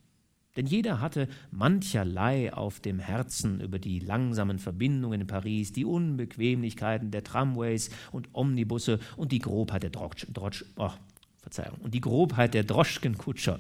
Denn 0.56 0.66
jeder 0.66 1.00
hatte 1.00 1.30
mancherlei 1.52 2.54
auf 2.54 2.80
dem 2.80 3.00
Herzen 3.00 3.62
über 3.62 3.80
die 3.80 4.00
langsamen 4.00 4.60
Verbindungen 4.60 5.22
in 5.22 5.28
Paris, 5.28 5.72
die 5.72 5.86
Unbequemlichkeiten 5.86 7.12
der 7.12 7.24
Tramways 7.24 7.90
und 8.12 8.30
Omnibusse 8.34 9.00
und 9.16 9.32
die 9.32 9.40
Grobheit 9.40 9.84
der 9.84 9.92
Drotsch, 9.92 10.28
Drotsch, 10.34 10.66
oh, 10.76 10.92
Verzeihung, 11.38 11.78
und 11.80 11.94
die 11.94 12.02
Grobheit 12.02 12.54
der 12.54 12.64
Droschkenkutscher. 12.64 13.60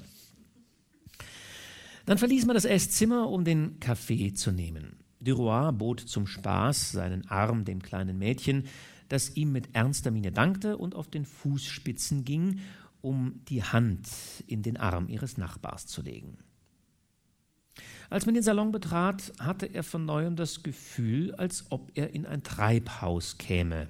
Dann 2.05 2.17
verließ 2.17 2.45
man 2.45 2.55
das 2.55 2.65
Esszimmer, 2.65 3.29
um 3.29 3.43
den 3.43 3.79
Kaffee 3.79 4.33
zu 4.33 4.51
nehmen. 4.51 4.97
Duroy 5.19 5.71
bot 5.71 5.99
zum 5.99 6.25
Spaß 6.25 6.91
seinen 6.91 7.27
Arm 7.27 7.63
dem 7.63 7.81
kleinen 7.81 8.17
Mädchen, 8.17 8.65
das 9.07 9.35
ihm 9.35 9.51
mit 9.51 9.75
ernster 9.75 10.09
Miene 10.09 10.31
dankte 10.31 10.77
und 10.77 10.95
auf 10.95 11.07
den 11.09 11.25
Fußspitzen 11.25 12.25
ging, 12.25 12.59
um 13.01 13.41
die 13.49 13.63
Hand 13.63 14.07
in 14.47 14.63
den 14.63 14.77
Arm 14.77 15.09
ihres 15.09 15.37
Nachbars 15.37 15.85
zu 15.87 16.01
legen. 16.01 16.37
Als 18.09 18.25
man 18.25 18.35
den 18.35 18.43
Salon 18.43 18.71
betrat, 18.71 19.31
hatte 19.39 19.67
er 19.67 19.83
von 19.83 20.05
neuem 20.05 20.35
das 20.35 20.63
Gefühl, 20.63 21.33
als 21.35 21.65
ob 21.69 21.91
er 21.95 22.13
in 22.13 22.25
ein 22.25 22.43
Treibhaus 22.43 23.37
käme. 23.37 23.87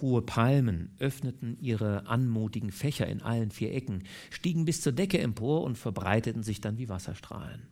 Hohe 0.00 0.22
Palmen 0.22 0.94
öffneten 0.98 1.56
ihre 1.60 2.06
anmutigen 2.06 2.70
Fächer 2.70 3.06
in 3.06 3.22
allen 3.22 3.50
vier 3.50 3.74
Ecken, 3.74 4.04
stiegen 4.30 4.64
bis 4.64 4.80
zur 4.80 4.92
Decke 4.92 5.18
empor 5.18 5.62
und 5.62 5.76
verbreiteten 5.76 6.42
sich 6.42 6.60
dann 6.60 6.78
wie 6.78 6.88
Wasserstrahlen. 6.88 7.66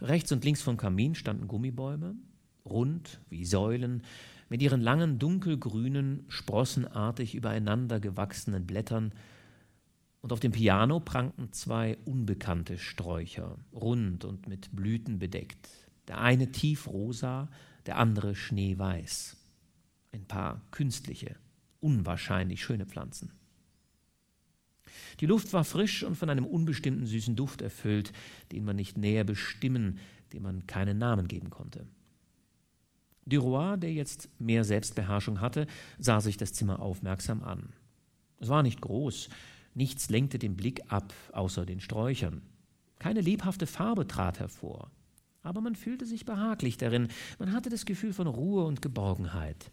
Rechts 0.00 0.32
und 0.32 0.44
links 0.44 0.62
vom 0.62 0.76
Kamin 0.76 1.14
standen 1.14 1.48
Gummibäume, 1.48 2.16
rund 2.64 3.20
wie 3.28 3.44
Säulen, 3.44 4.02
mit 4.48 4.62
ihren 4.62 4.80
langen 4.80 5.18
dunkelgrünen, 5.18 6.24
sprossenartig 6.28 7.34
übereinander 7.34 8.00
gewachsenen 8.00 8.66
Blättern, 8.66 9.12
und 10.20 10.32
auf 10.32 10.40
dem 10.40 10.52
Piano 10.52 11.00
prangten 11.00 11.52
zwei 11.52 11.98
unbekannte 12.06 12.78
Sträucher, 12.78 13.58
rund 13.74 14.24
und 14.24 14.48
mit 14.48 14.74
Blüten 14.74 15.18
bedeckt, 15.18 15.68
der 16.08 16.18
eine 16.18 16.50
tiefrosa, 16.50 17.50
der 17.84 17.98
andere 17.98 18.34
schneeweiß. 18.34 19.36
Ein 20.14 20.26
paar 20.26 20.60
künstliche, 20.70 21.34
unwahrscheinlich 21.80 22.62
schöne 22.62 22.86
Pflanzen. 22.86 23.32
Die 25.18 25.26
Luft 25.26 25.52
war 25.52 25.64
frisch 25.64 26.04
und 26.04 26.14
von 26.14 26.30
einem 26.30 26.46
unbestimmten 26.46 27.04
süßen 27.04 27.34
Duft 27.34 27.62
erfüllt, 27.62 28.12
den 28.52 28.64
man 28.64 28.76
nicht 28.76 28.96
näher 28.96 29.24
bestimmen, 29.24 29.98
dem 30.32 30.44
man 30.44 30.68
keinen 30.68 30.98
Namen 30.98 31.26
geben 31.26 31.50
konnte. 31.50 31.88
Duroy, 33.26 33.76
der 33.76 33.92
jetzt 33.92 34.28
mehr 34.38 34.62
Selbstbeherrschung 34.62 35.40
hatte, 35.40 35.66
sah 35.98 36.20
sich 36.20 36.36
das 36.36 36.52
Zimmer 36.52 36.78
aufmerksam 36.78 37.42
an. 37.42 37.72
Es 38.38 38.48
war 38.48 38.62
nicht 38.62 38.80
groß, 38.82 39.30
nichts 39.74 40.10
lenkte 40.10 40.38
den 40.38 40.54
Blick 40.54 40.92
ab, 40.92 41.12
außer 41.32 41.66
den 41.66 41.80
Sträuchern. 41.80 42.42
Keine 43.00 43.20
lebhafte 43.20 43.66
Farbe 43.66 44.06
trat 44.06 44.38
hervor, 44.38 44.92
aber 45.42 45.60
man 45.60 45.74
fühlte 45.74 46.06
sich 46.06 46.24
behaglich 46.24 46.76
darin, 46.76 47.08
man 47.40 47.52
hatte 47.52 47.68
das 47.68 47.84
Gefühl 47.84 48.12
von 48.12 48.28
Ruhe 48.28 48.64
und 48.64 48.80
Geborgenheit. 48.80 49.72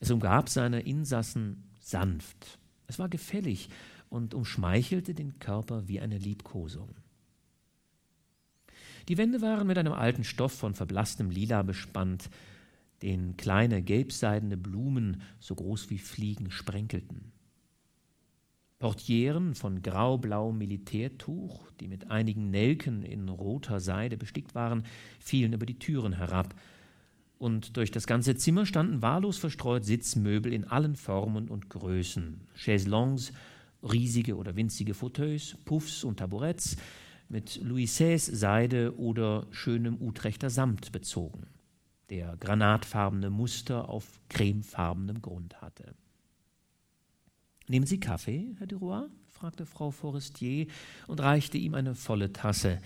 Es 0.00 0.10
umgab 0.10 0.48
seine 0.48 0.80
Insassen 0.80 1.70
sanft, 1.78 2.58
es 2.86 2.98
war 2.98 3.08
gefällig 3.08 3.68
und 4.08 4.34
umschmeichelte 4.34 5.14
den 5.14 5.38
Körper 5.38 5.86
wie 5.86 6.00
eine 6.00 6.18
Liebkosung. 6.18 6.96
Die 9.08 9.18
Wände 9.18 9.40
waren 9.40 9.66
mit 9.66 9.78
einem 9.78 9.92
alten 9.92 10.24
Stoff 10.24 10.52
von 10.52 10.74
verblasstem 10.74 11.30
Lila 11.30 11.62
bespannt, 11.62 12.30
den 13.02 13.36
kleine 13.36 13.82
gelbseidene 13.82 14.56
Blumen 14.56 15.22
so 15.38 15.54
groß 15.54 15.90
wie 15.90 15.98
Fliegen 15.98 16.50
sprenkelten. 16.50 17.32
Portieren 18.78 19.54
von 19.54 19.82
graublauem 19.82 20.56
Militärtuch, 20.56 21.70
die 21.80 21.88
mit 21.88 22.10
einigen 22.10 22.50
Nelken 22.50 23.02
in 23.02 23.28
roter 23.28 23.78
Seide 23.78 24.16
bestickt 24.16 24.54
waren, 24.54 24.84
fielen 25.18 25.52
über 25.52 25.66
die 25.66 25.78
Türen 25.78 26.14
herab, 26.14 26.54
und 27.40 27.78
durch 27.78 27.90
das 27.90 28.06
ganze 28.06 28.36
Zimmer 28.36 28.66
standen 28.66 29.00
wahllos 29.00 29.38
verstreut 29.38 29.86
Sitzmöbel 29.86 30.52
in 30.52 30.64
allen 30.64 30.94
Formen 30.94 31.48
und 31.48 31.70
Größen, 31.70 32.42
Chaiselongs, 32.54 33.32
riesige 33.82 34.36
oder 34.36 34.56
winzige 34.56 34.92
Fauteuils, 34.92 35.56
Puffs 35.64 36.04
und 36.04 36.18
Taburetts, 36.18 36.76
mit 37.30 37.58
Louis 37.62 37.90
XVI 37.90 38.18
Seide 38.18 38.98
oder 38.98 39.46
schönem 39.52 39.96
Utrechter 40.02 40.50
Samt 40.50 40.92
bezogen, 40.92 41.46
der 42.10 42.36
granatfarbene 42.36 43.30
Muster 43.30 43.88
auf 43.88 44.20
cremefarbenem 44.28 45.22
Grund 45.22 45.62
hatte. 45.62 45.94
Nehmen 47.68 47.86
Sie 47.86 48.00
Kaffee, 48.00 48.54
Herr 48.58 48.66
Duroy? 48.66 49.06
fragte 49.28 49.64
Frau 49.64 49.90
Forestier 49.90 50.66
und 51.06 51.20
reichte 51.20 51.56
ihm 51.56 51.72
eine 51.72 51.94
volle 51.94 52.34
Tasse 52.34 52.80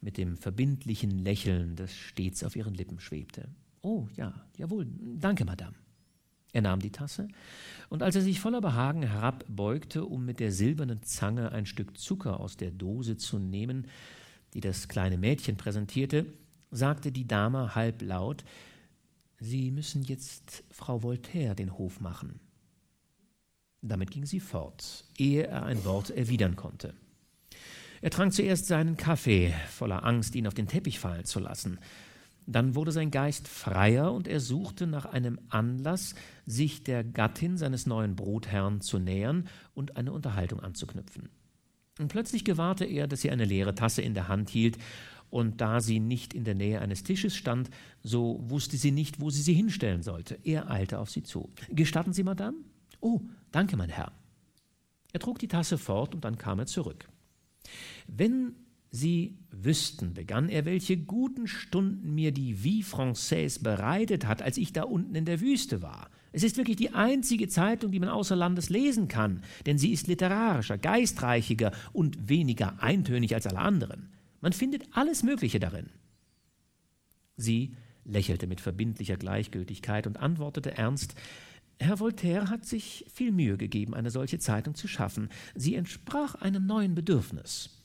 mit 0.00 0.18
dem 0.18 0.36
verbindlichen 0.36 1.20
Lächeln, 1.20 1.76
das 1.76 1.94
stets 1.94 2.42
auf 2.42 2.56
ihren 2.56 2.74
Lippen 2.74 2.98
schwebte. 2.98 3.48
Oh, 3.82 4.08
ja, 4.16 4.32
jawohl, 4.56 4.86
danke, 5.18 5.44
Madame. 5.44 5.74
Er 6.52 6.62
nahm 6.62 6.80
die 6.80 6.90
Tasse, 6.90 7.28
und 7.88 8.02
als 8.02 8.14
er 8.14 8.22
sich 8.22 8.38
voller 8.38 8.60
Behagen 8.60 9.02
herabbeugte, 9.02 10.04
um 10.04 10.24
mit 10.24 10.38
der 10.38 10.52
silbernen 10.52 11.02
Zange 11.02 11.52
ein 11.52 11.66
Stück 11.66 11.98
Zucker 11.98 12.40
aus 12.40 12.56
der 12.56 12.70
Dose 12.70 13.16
zu 13.16 13.38
nehmen, 13.38 13.86
die 14.54 14.60
das 14.60 14.88
kleine 14.88 15.16
Mädchen 15.16 15.56
präsentierte, 15.56 16.26
sagte 16.70 17.10
die 17.10 17.26
Dame 17.26 17.74
halblaut 17.74 18.44
Sie 19.44 19.72
müssen 19.72 20.02
jetzt 20.02 20.62
Frau 20.70 21.02
Voltaire 21.02 21.56
den 21.56 21.76
Hof 21.76 22.00
machen. 22.00 22.38
Damit 23.80 24.12
ging 24.12 24.24
sie 24.24 24.38
fort, 24.38 25.04
ehe 25.18 25.48
er 25.48 25.64
ein 25.64 25.84
Wort 25.84 26.10
erwidern 26.10 26.54
konnte. 26.54 26.94
Er 28.02 28.10
trank 28.10 28.32
zuerst 28.32 28.66
seinen 28.66 28.96
Kaffee, 28.96 29.52
voller 29.68 30.04
Angst, 30.04 30.36
ihn 30.36 30.46
auf 30.46 30.54
den 30.54 30.68
Teppich 30.68 31.00
fallen 31.00 31.24
zu 31.24 31.40
lassen. 31.40 31.80
Dann 32.52 32.74
wurde 32.74 32.92
sein 32.92 33.10
Geist 33.10 33.48
freier 33.48 34.12
und 34.12 34.28
er 34.28 34.40
suchte 34.40 34.86
nach 34.86 35.06
einem 35.06 35.38
Anlass, 35.48 36.14
sich 36.46 36.84
der 36.84 37.02
Gattin 37.02 37.56
seines 37.56 37.86
neuen 37.86 38.14
Brotherrn 38.14 38.80
zu 38.80 38.98
nähern 38.98 39.48
und 39.74 39.96
eine 39.96 40.12
Unterhaltung 40.12 40.60
anzuknüpfen. 40.60 41.30
Und 41.98 42.08
plötzlich 42.08 42.44
gewahrte 42.44 42.84
er, 42.84 43.06
dass 43.06 43.22
sie 43.22 43.30
eine 43.30 43.44
leere 43.44 43.74
Tasse 43.74 44.02
in 44.02 44.14
der 44.14 44.28
Hand 44.28 44.50
hielt, 44.50 44.78
und 45.32 45.62
da 45.62 45.80
sie 45.80 45.98
nicht 45.98 46.34
in 46.34 46.44
der 46.44 46.54
Nähe 46.54 46.82
eines 46.82 47.04
Tisches 47.04 47.34
stand, 47.34 47.70
so 48.02 48.38
wusste 48.42 48.76
sie 48.76 48.92
nicht, 48.92 49.18
wo 49.18 49.30
sie 49.30 49.40
sie 49.40 49.54
hinstellen 49.54 50.02
sollte. 50.02 50.38
Er 50.44 50.70
eilte 50.70 50.98
auf 50.98 51.08
sie 51.08 51.22
zu. 51.22 51.50
Gestatten 51.70 52.12
Sie, 52.12 52.22
Madame? 52.22 52.58
Oh, 53.00 53.22
danke, 53.50 53.78
mein 53.78 53.88
Herr. 53.88 54.12
Er 55.10 55.20
trug 55.20 55.38
die 55.38 55.48
Tasse 55.48 55.78
fort 55.78 56.14
und 56.14 56.22
dann 56.22 56.36
kam 56.36 56.58
er 56.58 56.66
zurück. 56.66 57.08
Wenn 58.06 58.56
Sie 58.94 59.38
wüssten, 59.50 60.12
begann 60.12 60.50
er, 60.50 60.66
welche 60.66 60.98
guten 60.98 61.46
Stunden 61.46 62.14
mir 62.14 62.30
die 62.30 62.52
Vie 62.62 62.84
Française 62.84 63.62
bereitet 63.62 64.26
hat, 64.26 64.42
als 64.42 64.58
ich 64.58 64.74
da 64.74 64.82
unten 64.82 65.14
in 65.14 65.24
der 65.24 65.40
Wüste 65.40 65.80
war. 65.80 66.10
Es 66.30 66.42
ist 66.42 66.58
wirklich 66.58 66.76
die 66.76 66.92
einzige 66.92 67.48
Zeitung, 67.48 67.90
die 67.90 68.00
man 68.00 68.10
außer 68.10 68.36
Landes 68.36 68.68
lesen 68.68 69.08
kann, 69.08 69.42
denn 69.64 69.78
sie 69.78 69.92
ist 69.92 70.08
literarischer, 70.08 70.76
geistreichiger 70.76 71.72
und 71.94 72.28
weniger 72.28 72.82
eintönig 72.82 73.34
als 73.34 73.46
alle 73.46 73.60
anderen. 73.60 74.10
Man 74.42 74.52
findet 74.52 74.84
alles 74.92 75.22
Mögliche 75.22 75.58
darin. 75.58 75.88
Sie 77.36 77.74
lächelte 78.04 78.46
mit 78.46 78.60
verbindlicher 78.60 79.16
Gleichgültigkeit 79.16 80.06
und 80.06 80.18
antwortete 80.18 80.76
ernst 80.76 81.14
Herr 81.78 81.98
Voltaire 81.98 82.50
hat 82.50 82.66
sich 82.66 83.06
viel 83.12 83.32
Mühe 83.32 83.56
gegeben, 83.56 83.94
eine 83.94 84.10
solche 84.10 84.38
Zeitung 84.38 84.74
zu 84.74 84.86
schaffen. 84.86 85.30
Sie 85.54 85.74
entsprach 85.74 86.34
einem 86.36 86.66
neuen 86.66 86.94
Bedürfnis. 86.94 87.81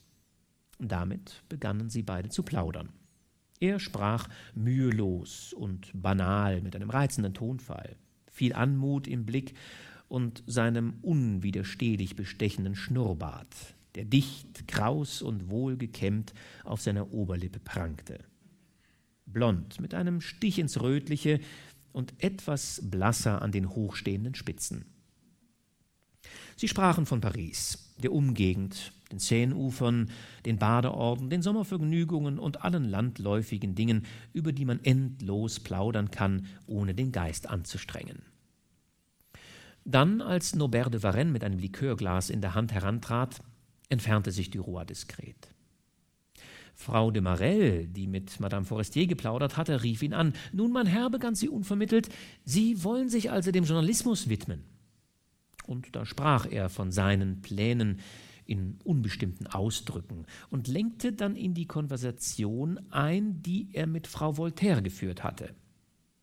Damit 0.78 1.42
begannen 1.48 1.90
sie 1.90 2.02
beide 2.02 2.28
zu 2.28 2.42
plaudern. 2.42 2.90
Er 3.60 3.80
sprach 3.80 4.28
mühelos 4.54 5.52
und 5.52 5.90
banal 5.92 6.60
mit 6.60 6.76
einem 6.76 6.90
reizenden 6.90 7.34
Tonfall, 7.34 7.96
viel 8.30 8.52
Anmut 8.52 9.08
im 9.08 9.26
Blick 9.26 9.54
und 10.08 10.44
seinem 10.46 10.94
unwiderstehlich 11.02 12.14
bestechenden 12.14 12.76
Schnurrbart, 12.76 13.74
der 13.96 14.04
dicht, 14.04 14.68
kraus 14.68 15.22
und 15.22 15.50
wohlgekämmt 15.50 16.34
auf 16.64 16.80
seiner 16.80 17.12
Oberlippe 17.12 17.58
prangte. 17.58 18.20
Blond, 19.26 19.80
mit 19.80 19.92
einem 19.92 20.20
Stich 20.20 20.58
ins 20.58 20.80
Rötliche, 20.80 21.40
und 21.92 22.14
etwas 22.22 22.80
blasser 22.84 23.42
an 23.42 23.50
den 23.50 23.70
hochstehenden 23.70 24.34
Spitzen. 24.34 24.84
Sie 26.58 26.66
sprachen 26.66 27.06
von 27.06 27.20
Paris, 27.20 27.94
der 28.02 28.10
Umgegend, 28.10 28.92
den 29.12 29.20
Seineufern, 29.20 30.10
den 30.44 30.58
Badeorten, 30.58 31.30
den 31.30 31.40
Sommervergnügungen 31.40 32.40
und 32.40 32.64
allen 32.64 32.82
landläufigen 32.82 33.76
Dingen, 33.76 34.06
über 34.32 34.50
die 34.50 34.64
man 34.64 34.82
endlos 34.82 35.60
plaudern 35.60 36.10
kann, 36.10 36.46
ohne 36.66 36.96
den 36.96 37.12
Geist 37.12 37.48
anzustrengen. 37.48 38.22
Dann, 39.84 40.20
als 40.20 40.56
Nobert 40.56 40.92
de 40.92 41.00
Varenne 41.00 41.30
mit 41.30 41.44
einem 41.44 41.60
Likörglas 41.60 42.28
in 42.28 42.40
der 42.40 42.56
Hand 42.56 42.72
herantrat, 42.72 43.40
entfernte 43.88 44.32
sich 44.32 44.50
Duroy 44.50 44.84
diskret. 44.84 45.54
Frau 46.74 47.12
de 47.12 47.22
Marelle, 47.22 47.86
die 47.86 48.08
mit 48.08 48.40
Madame 48.40 48.66
Forestier 48.66 49.06
geplaudert 49.06 49.56
hatte, 49.56 49.84
rief 49.84 50.02
ihn 50.02 50.12
an. 50.12 50.32
Nun, 50.52 50.72
mein 50.72 50.86
Herr, 50.86 51.08
begann 51.08 51.36
sie 51.36 51.48
unvermittelt, 51.48 52.08
Sie 52.44 52.82
wollen 52.82 53.08
sich 53.08 53.30
also 53.30 53.52
dem 53.52 53.62
Journalismus 53.62 54.28
widmen. 54.28 54.64
Und 55.68 55.94
da 55.94 56.06
sprach 56.06 56.46
er 56.50 56.70
von 56.70 56.90
seinen 56.90 57.42
Plänen 57.42 58.00
in 58.46 58.78
unbestimmten 58.84 59.46
Ausdrücken 59.46 60.24
und 60.48 60.66
lenkte 60.66 61.12
dann 61.12 61.36
in 61.36 61.52
die 61.52 61.66
Konversation 61.66 62.80
ein, 62.90 63.42
die 63.42 63.68
er 63.74 63.86
mit 63.86 64.06
Frau 64.06 64.38
Voltaire 64.38 64.80
geführt 64.80 65.22
hatte. 65.22 65.54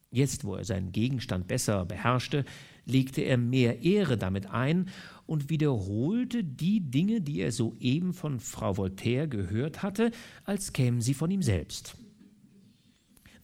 Jetzt, 0.09 0.45
wo 0.45 0.55
er 0.55 0.63
seinen 0.63 0.91
Gegenstand 0.91 1.45
besser 1.47 1.85
beherrschte, 1.85 2.43
legte 2.85 3.21
er 3.21 3.37
mehr 3.37 3.83
Ehre 3.83 4.17
damit 4.17 4.49
ein 4.49 4.89
und 5.27 5.51
wiederholte 5.51 6.43
die 6.43 6.79
Dinge, 6.79 7.21
die 7.21 7.41
er 7.41 7.51
soeben 7.51 8.13
von 8.13 8.39
Frau 8.39 8.77
Voltaire 8.77 9.27
gehört 9.27 9.83
hatte, 9.83 10.09
als 10.43 10.73
kämen 10.73 11.01
sie 11.01 11.13
von 11.13 11.29
ihm 11.29 11.43
selbst. 11.43 11.97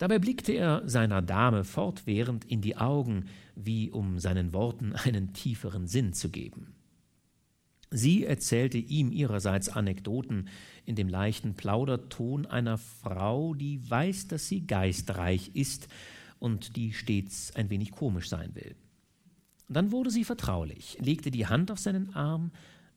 Dabei 0.01 0.17
blickte 0.17 0.53
er 0.53 0.81
seiner 0.89 1.21
Dame 1.21 1.63
fortwährend 1.63 2.43
in 2.45 2.61
die 2.61 2.75
Augen, 2.75 3.25
wie 3.55 3.91
um 3.91 4.17
seinen 4.17 4.51
Worten 4.51 4.95
einen 4.95 5.31
tieferen 5.33 5.85
Sinn 5.85 6.13
zu 6.13 6.29
geben. 6.29 6.73
Sie 7.91 8.25
erzählte 8.25 8.79
ihm 8.79 9.11
ihrerseits 9.11 9.69
Anekdoten 9.69 10.49
in 10.85 10.95
dem 10.95 11.07
leichten 11.07 11.53
Plauderton 11.53 12.47
einer 12.47 12.79
Frau, 12.79 13.53
die 13.53 13.87
weiß, 13.87 14.27
dass 14.27 14.47
sie 14.47 14.65
geistreich 14.65 15.51
ist 15.53 15.87
und 16.39 16.75
die 16.77 16.93
stets 16.93 17.55
ein 17.55 17.69
wenig 17.69 17.91
komisch 17.91 18.27
sein 18.27 18.55
will. 18.55 18.75
Dann 19.69 19.91
wurde 19.91 20.09
sie 20.09 20.23
vertraulich, 20.23 20.97
legte 20.99 21.29
die 21.29 21.45
Hand 21.45 21.69
auf 21.69 21.77
seinen 21.77 22.15
Arm, 22.15 22.49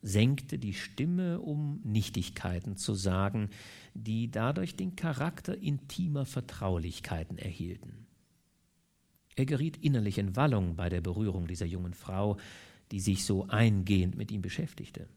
senkte 0.04 0.58
die 0.58 0.74
Stimme, 0.74 1.40
um 1.40 1.80
Nichtigkeiten 1.82 2.76
zu 2.76 2.94
sagen, 2.94 3.48
die 3.94 4.30
dadurch 4.30 4.76
den 4.76 4.96
Charakter 4.96 5.56
intimer 5.56 6.26
Vertraulichkeiten 6.26 7.38
erhielten. 7.38 8.06
Er 9.34 9.46
geriet 9.46 9.78
innerlich 9.78 10.18
in 10.18 10.36
Wallung 10.36 10.76
bei 10.76 10.90
der 10.90 11.00
Berührung 11.00 11.46
dieser 11.46 11.66
jungen 11.66 11.94
Frau, 11.94 12.36
die 12.92 13.00
sich 13.00 13.24
so 13.24 13.48
eingehend 13.48 14.14
mit 14.16 14.30
ihm 14.30 14.42
beschäftigte. 14.42 15.08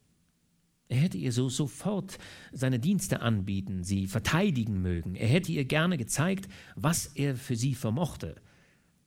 Er 0.87 0.97
hätte 0.97 1.17
ihr 1.17 1.33
so 1.33 1.49
sofort 1.49 2.17
seine 2.53 2.79
Dienste 2.79 3.21
anbieten, 3.21 3.83
sie 3.83 4.07
verteidigen 4.07 4.81
mögen. 4.81 5.15
Er 5.15 5.27
hätte 5.27 5.51
ihr 5.51 5.65
gerne 5.65 5.97
gezeigt, 5.97 6.47
was 6.75 7.07
er 7.07 7.35
für 7.35 7.57
sie 7.57 7.75
vermochte. 7.75 8.35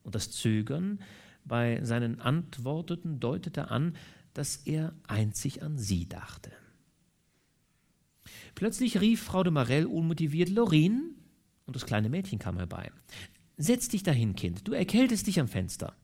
Und 0.02 0.14
das 0.14 0.30
Zögern 0.30 1.00
bei 1.44 1.82
seinen 1.82 2.20
Antworten 2.20 3.18
deutete 3.18 3.70
an, 3.70 3.94
dass 4.34 4.56
er 4.56 4.94
einzig 5.06 5.62
an 5.62 5.78
sie 5.78 6.08
dachte. 6.08 6.52
Plötzlich 8.54 9.00
rief 9.00 9.22
Frau 9.22 9.42
de 9.42 9.52
Marelle 9.52 9.88
unmotiviert 9.88 10.48
Lorin, 10.48 11.14
und 11.66 11.76
das 11.76 11.86
kleine 11.86 12.08
Mädchen 12.08 12.38
kam 12.38 12.56
herbei. 12.56 12.90
Setz 13.56 13.88
dich 13.88 14.02
dahin, 14.02 14.34
Kind, 14.34 14.66
du 14.66 14.72
erkältest 14.72 15.26
dich 15.26 15.38
am 15.38 15.48
Fenster. 15.48 15.94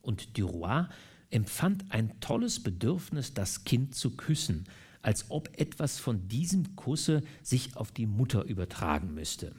Und 0.00 0.38
Duroy 0.38 0.84
empfand 1.30 1.90
ein 1.90 2.20
tolles 2.20 2.62
Bedürfnis, 2.62 3.34
das 3.34 3.64
Kind 3.64 3.94
zu 3.94 4.16
küssen, 4.16 4.68
als 5.02 5.30
ob 5.30 5.50
etwas 5.58 5.98
von 5.98 6.28
diesem 6.28 6.76
Kusse 6.76 7.22
sich 7.42 7.76
auf 7.76 7.92
die 7.92 8.06
Mutter 8.06 8.44
übertragen 8.44 9.12
müsste. 9.14 9.54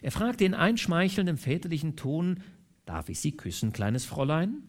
Er 0.00 0.12
fragte 0.12 0.44
in 0.44 0.54
einschmeichelndem 0.54 1.38
väterlichen 1.38 1.96
Ton, 1.96 2.42
Darf 2.84 3.08
ich 3.08 3.20
Sie 3.20 3.36
küssen, 3.36 3.72
kleines 3.72 4.04
Fräulein? 4.04 4.64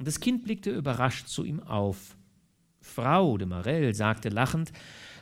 Und 0.00 0.06
das 0.06 0.18
Kind 0.18 0.44
blickte 0.44 0.70
überrascht 0.70 1.28
zu 1.28 1.44
ihm 1.44 1.60
auf. 1.60 2.16
Frau 2.80 3.36
de 3.36 3.46
Marelle 3.46 3.92
sagte 3.92 4.30
lachend, 4.30 4.72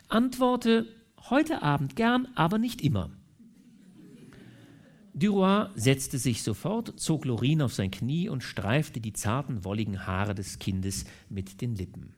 Antworte 0.07 0.85
heute 1.29 1.61
Abend 1.61 1.97
gern, 1.97 2.29
aber 2.35 2.57
nicht 2.59 2.81
immer. 2.81 3.11
Duroy 5.13 5.67
setzte 5.75 6.17
sich 6.17 6.43
sofort, 6.43 6.97
zog 6.97 7.25
Lorin 7.25 7.61
auf 7.61 7.73
sein 7.73 7.91
Knie 7.91 8.29
und 8.29 8.41
streifte 8.41 9.01
die 9.01 9.11
zarten, 9.11 9.65
wolligen 9.65 10.07
Haare 10.07 10.33
des 10.33 10.59
Kindes 10.59 11.03
mit 11.27 11.59
den 11.59 11.75
Lippen. 11.75 12.15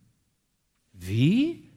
Wie? 0.94 1.68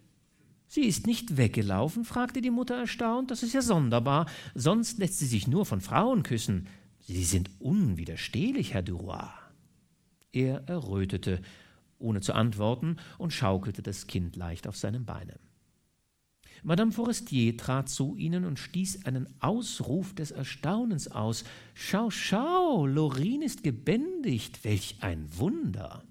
Sie 0.67 0.83
ist 0.83 1.07
nicht 1.07 1.39
weggelaufen? 1.39 2.05
fragte 2.05 2.43
die 2.43 2.51
Mutter 2.51 2.77
erstaunt. 2.77 3.31
Das 3.31 3.43
ist 3.43 3.55
ja 3.55 3.63
sonderbar. 3.63 4.27
Sonst 4.55 4.99
lässt 4.99 5.19
sie 5.19 5.27
sich 5.29 5.49
nur 5.49 5.65
von 5.65 5.81
Frauen 5.81 6.23
küssen. 6.25 6.67
Sie 7.01 7.25
sind 7.25 7.49
unwiderstehlich, 7.59 8.75
Herr 8.75 8.83
Duroy. 8.83 9.31
Er 10.35 10.69
errötete, 10.69 11.41
ohne 11.99 12.21
zu 12.21 12.35
antworten, 12.35 12.97
und 13.19 13.33
schaukelte 13.33 13.83
das 13.83 14.09
Kind 14.09 14.35
leicht 14.35 14.67
auf 14.67 14.77
seinem 14.77 15.05
Beine. 15.05 15.39
Madame 16.65 16.93
Forestier 16.93 17.57
trat 17.57 17.89
zu 17.89 18.17
ihnen 18.17 18.45
und 18.45 18.59
stieß 18.59 19.05
einen 19.05 19.29
Ausruf 19.41 20.15
des 20.15 20.33
Erstaunens 20.33 21.09
aus. 21.09 21.45
Schau, 21.75 22.11
schau, 22.11 22.87
Lorin 22.87 23.43
ist 23.43 23.63
gebändigt, 23.63 24.65
welch 24.65 24.97
ein 25.01 25.29
Wunder! 25.37 26.03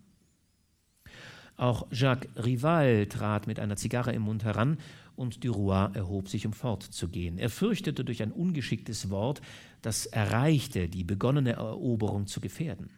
Auch 1.58 1.88
Jacques 1.92 2.30
Rival 2.44 3.08
trat 3.08 3.46
mit 3.46 3.60
einer 3.60 3.76
Zigarre 3.76 4.14
im 4.14 4.24
Mund 4.24 4.44
heran 4.44 4.78
und 5.16 5.44
Duroy 5.44 5.90
erhob 5.94 6.30
sich, 6.30 6.46
um 6.46 6.54
fortzugehen. 6.54 7.38
Er 7.38 7.50
fürchtete 7.50 8.06
durch 8.06 8.24
ein 8.24 8.32
ungeschicktes 8.32 9.10
Wort 9.10 9.42
das 9.82 10.06
Erreichte, 10.06 10.88
die 10.88 11.04
begonnene 11.04 11.54
Eroberung 11.54 12.26
zu 12.26 12.40
gefährden. 12.40 12.90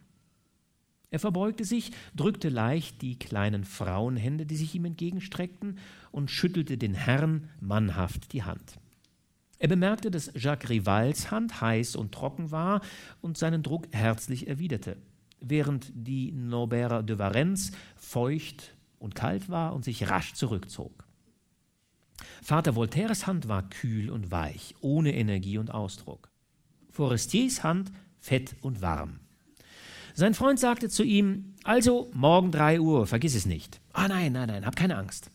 Er 1.10 1.20
verbeugte 1.20 1.64
sich, 1.64 1.92
drückte 2.14 2.48
leicht 2.48 3.00
die 3.02 3.18
kleinen 3.18 3.64
Frauenhände, 3.64 4.44
die 4.44 4.56
sich 4.56 4.74
ihm 4.74 4.84
entgegenstreckten, 4.84 5.78
und 6.10 6.30
schüttelte 6.30 6.78
den 6.78 6.94
Herrn 6.94 7.48
mannhaft 7.60 8.32
die 8.32 8.42
Hand. 8.42 8.78
Er 9.58 9.68
bemerkte, 9.68 10.10
dass 10.10 10.32
Jacques 10.34 10.68
Rivals 10.68 11.30
Hand 11.30 11.60
heiß 11.60 11.96
und 11.96 12.12
trocken 12.12 12.50
war 12.50 12.82
und 13.22 13.38
seinen 13.38 13.62
Druck 13.62 13.86
herzlich 13.92 14.48
erwiderte, 14.48 14.96
während 15.40 15.92
die 15.94 16.32
Norbert 16.32 17.08
de 17.08 17.18
Varennes 17.18 17.72
feucht 17.96 18.74
und 18.98 19.14
kalt 19.14 19.48
war 19.48 19.74
und 19.74 19.84
sich 19.84 20.10
rasch 20.10 20.34
zurückzog. 20.34 21.04
Vater 22.42 22.76
Voltaires 22.76 23.26
Hand 23.26 23.48
war 23.48 23.68
kühl 23.68 24.10
und 24.10 24.30
weich, 24.30 24.74
ohne 24.80 25.14
Energie 25.14 25.58
und 25.58 25.70
Ausdruck. 25.70 26.30
Forestiers 26.90 27.62
Hand 27.62 27.92
fett 28.18 28.56
und 28.60 28.82
warm. 28.82 29.20
Sein 30.18 30.32
Freund 30.32 30.58
sagte 30.58 30.88
zu 30.88 31.02
ihm, 31.02 31.52
also 31.62 32.10
morgen 32.14 32.50
drei 32.50 32.80
Uhr, 32.80 33.06
vergiss 33.06 33.34
es 33.34 33.44
nicht. 33.44 33.82
Ah 33.92 34.08
nein, 34.08 34.32
nein, 34.32 34.48
nein, 34.48 34.64
hab 34.64 34.74
keine 34.74 34.96
Angst. 34.96 35.28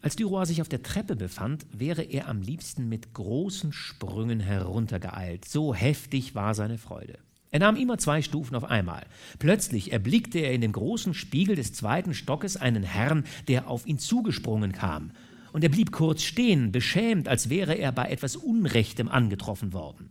Als 0.00 0.16
Duroy 0.16 0.46
sich 0.46 0.62
auf 0.62 0.70
der 0.70 0.82
Treppe 0.82 1.14
befand, 1.14 1.66
wäre 1.70 2.00
er 2.00 2.28
am 2.28 2.40
liebsten 2.40 2.88
mit 2.88 3.12
großen 3.12 3.74
Sprüngen 3.74 4.40
heruntergeeilt, 4.40 5.44
so 5.44 5.74
heftig 5.74 6.34
war 6.34 6.54
seine 6.54 6.78
Freude. 6.78 7.18
Er 7.50 7.58
nahm 7.58 7.76
immer 7.76 7.98
zwei 7.98 8.22
Stufen 8.22 8.56
auf 8.56 8.64
einmal. 8.64 9.04
Plötzlich 9.38 9.92
erblickte 9.92 10.38
er 10.38 10.52
in 10.52 10.62
dem 10.62 10.72
großen 10.72 11.12
Spiegel 11.12 11.56
des 11.56 11.74
zweiten 11.74 12.14
Stockes 12.14 12.56
einen 12.56 12.84
Herrn, 12.84 13.24
der 13.48 13.68
auf 13.68 13.86
ihn 13.86 13.98
zugesprungen 13.98 14.72
kam. 14.72 15.10
Und 15.52 15.62
er 15.62 15.68
blieb 15.68 15.92
kurz 15.92 16.22
stehen, 16.22 16.72
beschämt, 16.72 17.28
als 17.28 17.50
wäre 17.50 17.74
er 17.74 17.92
bei 17.92 18.08
etwas 18.08 18.34
Unrechtem 18.34 19.10
angetroffen 19.10 19.74
worden. 19.74 20.08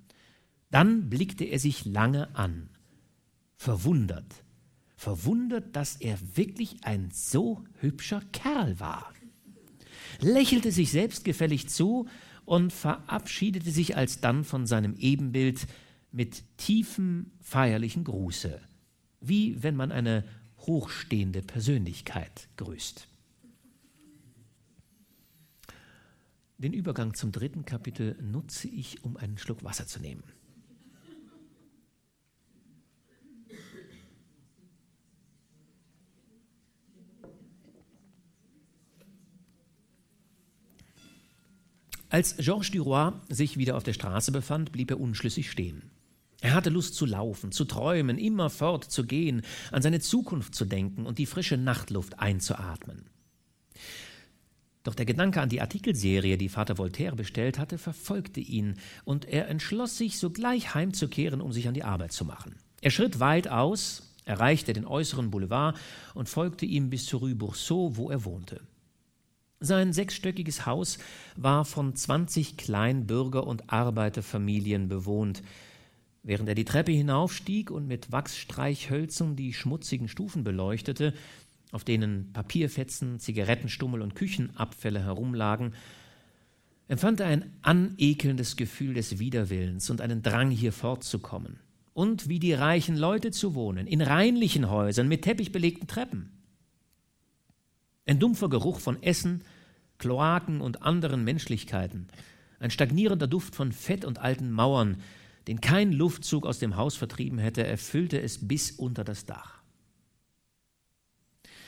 Dann 0.69 1.09
blickte 1.09 1.45
er 1.45 1.59
sich 1.59 1.85
lange 1.85 2.35
an, 2.35 2.69
verwundert, 3.55 4.43
verwundert, 4.95 5.75
dass 5.75 5.95
er 5.95 6.17
wirklich 6.35 6.83
ein 6.83 7.09
so 7.11 7.63
hübscher 7.79 8.21
Kerl 8.33 8.79
war, 8.79 9.13
lächelte 10.19 10.71
sich 10.71 10.91
selbstgefällig 10.91 11.69
zu 11.69 12.07
und 12.45 12.73
verabschiedete 12.73 13.71
sich 13.71 13.95
alsdann 13.95 14.43
von 14.43 14.65
seinem 14.65 14.95
Ebenbild 14.95 15.67
mit 16.11 16.43
tiefem 16.57 17.31
feierlichen 17.41 18.03
Gruße, 18.03 18.61
wie 19.21 19.61
wenn 19.61 19.75
man 19.75 19.91
eine 19.91 20.23
hochstehende 20.59 21.41
Persönlichkeit 21.41 22.49
grüßt. 22.57 23.07
Den 26.57 26.73
Übergang 26.73 27.13
zum 27.13 27.31
dritten 27.31 27.65
Kapitel 27.65 28.17
nutze 28.21 28.67
ich, 28.67 29.03
um 29.03 29.15
einen 29.15 29.37
Schluck 29.37 29.63
Wasser 29.63 29.85
zu 29.85 29.99
nehmen. 29.99 30.23
Als 42.09 42.37
Georges 42.37 42.71
Duroy 42.71 43.11
sich 43.29 43.57
wieder 43.57 43.75
auf 43.75 43.83
der 43.83 43.93
Straße 43.93 44.31
befand, 44.31 44.71
blieb 44.71 44.91
er 44.91 44.99
unschlüssig 44.99 45.51
stehen. 45.51 45.91
Er 46.39 46.53
hatte 46.53 46.69
Lust 46.69 46.95
zu 46.95 47.05
laufen, 47.05 47.51
zu 47.51 47.65
träumen, 47.65 48.17
immer 48.17 48.49
fortzugehen, 48.49 49.41
an 49.71 49.81
seine 49.81 49.99
Zukunft 49.99 50.55
zu 50.55 50.65
denken 50.65 51.05
und 51.05 51.17
die 51.17 51.25
frische 51.25 51.57
Nachtluft 51.57 52.19
einzuatmen. 52.19 53.09
Doch 54.83 54.95
der 54.95 55.05
Gedanke 55.05 55.41
an 55.41 55.49
die 55.49 55.59
Artikelserie, 55.59 56.37
die 56.37 56.47
Vater 56.47 56.77
Voltaire 56.77 57.15
bestellt 57.15 57.59
hatte, 57.59 57.77
verfolgte 57.77 58.39
ihn, 58.39 58.75
und 59.03 59.25
er 59.25 59.49
entschloss 59.49 59.97
sich, 59.97 60.17
sogleich 60.17 60.75
heimzukehren, 60.75 61.41
um 61.41 61.51
sich 61.51 61.67
an 61.67 61.73
die 61.73 61.83
Arbeit 61.83 62.13
zu 62.13 62.23
machen. 62.23 62.55
Er 62.79 62.91
schritt 62.91 63.19
weit 63.19 63.49
aus, 63.49 64.13
erreichte 64.23 64.71
den 64.71 64.85
äußeren 64.85 65.29
Boulevard 65.29 65.77
und 66.13 66.29
folgte 66.29 66.65
ihm 66.65 66.89
bis 66.89 67.05
zur 67.05 67.19
Rue 67.19 67.35
Boursault, 67.35 67.97
wo 67.97 68.09
er 68.09 68.23
wohnte. 68.23 68.61
Sein 69.59 69.91
sechsstöckiges 69.91 70.67
Haus 70.67 70.99
war 71.35 71.65
von 71.65 71.95
20 71.95 72.57
Kleinbürger- 72.57 73.43
und 73.43 73.71
Arbeiterfamilien 73.73 74.87
bewohnt. 74.87 75.41
Während 76.21 76.47
er 76.47 76.55
die 76.55 76.65
Treppe 76.65 76.91
hinaufstieg 76.91 77.71
und 77.71 77.87
mit 77.87 78.11
Wachsstreichhölzern 78.11 79.35
die 79.35 79.53
schmutzigen 79.53 80.09
Stufen 80.09 80.43
beleuchtete, 80.43 81.13
auf 81.71 81.83
denen 81.83 82.31
Papierfetzen, 82.33 83.19
Zigarettenstummel 83.19 84.01
und 84.01 84.13
Küchenabfälle 84.13 85.03
herumlagen, 85.03 85.73
empfand 86.87 87.19
er 87.19 87.27
ein 87.27 87.57
anekelndes 87.63 88.57
Gefühl 88.57 88.93
des 88.93 89.17
Widerwillens 89.17 89.89
und 89.89 90.01
einen 90.01 90.21
Drang, 90.21 90.51
hier 90.51 90.71
fortzukommen. 90.71 91.59
Und 91.93 92.29
wie 92.29 92.39
die 92.39 92.53
reichen 92.53 92.95
Leute 92.95 93.31
zu 93.31 93.55
wohnen, 93.55 93.87
in 93.87 94.01
reinlichen 94.01 94.69
Häusern 94.69 95.07
mit 95.07 95.23
teppichbelegten 95.23 95.87
Treppen. 95.87 96.36
Ein 98.07 98.19
dumpfer 98.19 98.47
Geruch 98.47 98.79
von 98.79 99.03
Essen, 99.03 99.43
Kloaken 99.97 100.61
und 100.61 100.81
anderen 100.81 101.25
Menschlichkeiten, 101.25 102.07
ein 102.59 102.71
stagnierender 102.71 103.27
Duft 103.27 103.53
von 103.53 103.73
Fett 103.73 104.05
und 104.05 104.19
alten 104.19 104.49
Mauern, 104.49 105.01
den 105.47 105.59
kein 105.59 105.91
Luftzug 105.91 106.45
aus 106.45 106.57
dem 106.57 106.77
Haus 106.77 106.95
vertrieben 106.95 107.37
hätte, 107.37 107.67
erfüllte 107.67 108.21
es 108.21 108.47
bis 108.47 108.71
unter 108.71 109.03
das 109.03 109.25
Dach. 109.25 109.61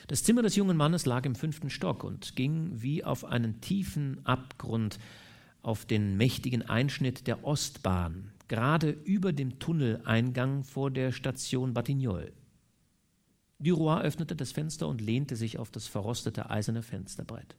Das 0.08 0.24
Zimmer 0.24 0.42
des 0.42 0.56
jungen 0.56 0.78
Mannes 0.78 1.06
lag 1.06 1.26
im 1.26 1.36
fünften 1.36 1.70
Stock 1.70 2.06
und 2.06 2.38
ging 2.38 2.72
wie 2.82 3.04
auf 3.04 3.26
einen 3.26 3.60
tiefen 3.60 4.26
Abgrund 4.26 4.98
auf 5.62 5.86
den 5.86 6.16
mächtigen 6.16 6.68
Einschnitt 6.68 7.28
der 7.28 7.44
Ostbahn, 7.44 8.32
gerade 8.48 8.90
über 8.90 9.34
dem 9.34 9.60
Tunneleingang 9.60 10.64
vor 10.64 10.90
der 10.90 11.12
Station 11.12 11.74
Batignolles. 11.74 12.39
Duroy 13.60 14.02
öffnete 14.02 14.36
das 14.36 14.52
Fenster 14.52 14.88
und 14.88 15.02
lehnte 15.02 15.36
sich 15.36 15.60
auf 15.60 15.70
das 15.70 15.88
verrostete 15.88 16.50
eiserne 16.50 16.82
Fensterbrett. 16.82 17.56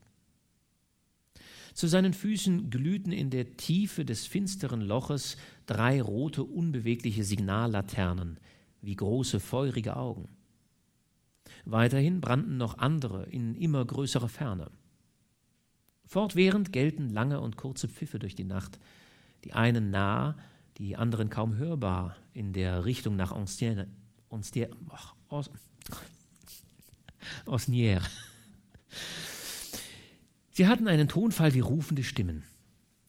Zu 1.75 1.87
seinen 1.87 2.15
Füßen 2.15 2.71
glühten 2.71 3.13
in 3.13 3.31
der 3.31 3.57
Tiefe 3.57 4.05
des 4.05 4.27
finsteren 4.27 4.81
Loches 4.81 5.37
drei 5.67 6.03
rote, 6.03 6.43
unbewegliche 6.43 7.23
Signallaternen 7.23 8.39
wie 8.83 8.97
große, 8.97 9.41
feurige 9.41 9.97
Augen. 9.97 10.29
Weiterhin 11.65 12.21
brannten 12.21 12.57
noch 12.57 12.79
andere 12.79 13.25
in 13.27 13.55
immer 13.55 13.85
größerer 13.85 14.29
Ferne. 14.29 14.71
Fortwährend 16.07 16.73
gellten 16.73 17.11
lange 17.11 17.41
und 17.41 17.57
kurze 17.57 17.89
Pfiffe 17.89 18.19
durch 18.19 18.35
die 18.35 18.45
Nacht, 18.45 18.81
die 19.45 19.53
einen 19.53 19.91
nah, 19.91 20.37
die 20.79 20.97
anderen 20.97 21.31
kaum 21.31 21.57
hörbar 21.57 22.17
in 22.33 22.53
der 22.53 22.85
Richtung 22.85 23.17
nach 23.17 23.33
Ancienne, 23.33 23.89
Ancienne, 24.31 24.77
Osnier. 27.47 28.03
Sie 30.51 30.67
hatten 30.67 30.89
einen 30.89 31.09
Tonfall 31.09 31.55
wie 31.55 31.61
rufende 31.61 32.05
Stimmen. 32.05 32.45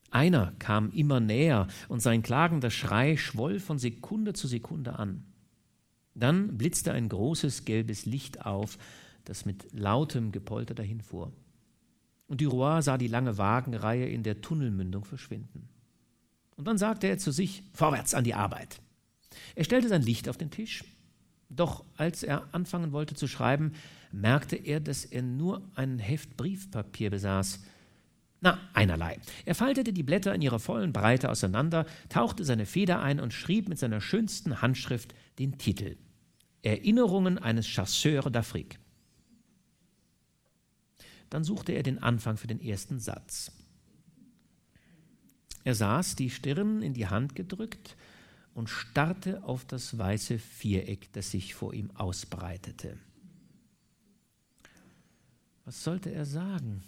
Einer 0.10 0.54
kam 0.60 0.92
immer 0.92 1.20
näher 1.20 1.68
und 1.88 2.02
sein 2.02 2.22
klagender 2.22 2.70
Schrei 2.70 3.18
schwoll 3.18 3.60
von 3.60 3.80
Sekunde 3.80 4.34
zu 4.34 4.48
Sekunde 4.48 5.00
an. 5.00 5.24
Dann 6.14 6.58
blitzte 6.58 6.92
ein 6.92 7.08
großes 7.08 7.64
gelbes 7.66 8.06
Licht 8.06 8.46
auf, 8.46 8.78
das 9.24 9.46
mit 9.46 9.72
lautem 9.74 10.32
Gepolter 10.32 10.74
dahinfuhr. 10.76 11.32
Und 12.28 12.42
Duroy 12.42 12.82
sah 12.82 12.98
die 12.98 13.08
lange 13.08 13.38
Wagenreihe 13.38 14.06
in 14.08 14.24
der 14.24 14.42
Tunnelmündung 14.42 15.06
verschwinden. 15.06 15.70
Und 16.56 16.68
dann 16.68 16.78
sagte 16.78 17.08
er 17.08 17.18
zu 17.18 17.32
sich: 17.32 17.64
Vorwärts 17.74 18.14
an 18.14 18.24
die 18.24 18.34
Arbeit. 18.34 18.82
Er 19.56 19.64
stellte 19.64 19.88
sein 19.88 20.02
Licht 20.02 20.28
auf 20.28 20.38
den 20.38 20.52
Tisch, 20.52 20.84
doch 21.56 21.84
als 21.98 22.24
er 22.24 22.54
anfangen 22.54 22.92
wollte 22.92 23.16
zu 23.16 23.28
schreiben, 23.28 23.74
merkte 24.12 24.56
er, 24.56 24.80
dass 24.80 25.06
er 25.06 25.22
nur 25.22 25.62
ein 25.76 26.00
Heft 26.00 26.38
Briefpapier 26.38 27.10
besaß. 27.10 27.60
Na, 28.40 28.58
einerlei. 28.74 29.20
Er 29.46 29.54
faltete 29.54 29.94
die 29.94 30.04
Blätter 30.04 30.34
in 30.34 30.42
ihrer 30.42 30.60
vollen 30.60 30.94
Breite 30.94 31.30
auseinander, 31.30 31.86
tauchte 32.10 32.44
seine 32.44 32.66
Feder 32.66 33.02
ein 33.02 33.20
und 33.20 33.34
schrieb 33.34 33.70
mit 33.70 33.78
seiner 33.78 34.02
schönsten 34.02 34.62
Handschrift 34.62 35.14
den 35.38 35.58
Titel 35.58 35.98
Erinnerungen 36.64 37.38
eines 37.38 37.68
Chasseurs 37.68 38.28
d'Afrique. 38.28 38.78
Dann 41.30 41.44
suchte 41.44 41.72
er 41.72 41.84
den 41.84 42.02
Anfang 42.02 42.38
für 42.38 42.48
den 42.48 42.60
ersten 42.60 43.00
Satz. 43.00 43.52
Er 45.64 45.76
saß, 45.76 46.16
die 46.16 46.30
Stirn 46.30 46.82
in 46.82 46.94
die 46.94 47.08
Hand 47.08 47.36
gedrückt, 47.36 47.96
und 48.54 48.70
starrte 48.70 49.44
auf 49.44 49.66
das 49.66 49.98
weiße 49.98 50.40
Viereck, 50.40 51.12
das 51.14 51.32
sich 51.32 51.54
vor 51.54 51.74
ihm 51.74 51.92
ausbreitete. 51.92 52.98
Was 55.66 55.84
sollte 55.84 56.12
er 56.12 56.26
sagen? 56.26 56.84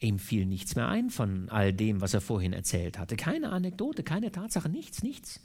Ihm 0.00 0.18
fiel 0.18 0.44
nichts 0.46 0.76
mehr 0.76 0.88
ein 0.88 1.10
von 1.10 1.48
all 1.48 1.72
dem, 1.72 2.00
was 2.00 2.14
er 2.14 2.20
vorhin 2.20 2.52
erzählt 2.52 2.98
hatte. 2.98 3.16
Keine 3.16 3.50
Anekdote, 3.50 4.02
keine 4.02 4.30
Tatsache, 4.30 4.68
nichts, 4.68 5.02
nichts. 5.02 5.40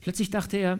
Plötzlich 0.00 0.30
dachte 0.30 0.56
er, 0.56 0.78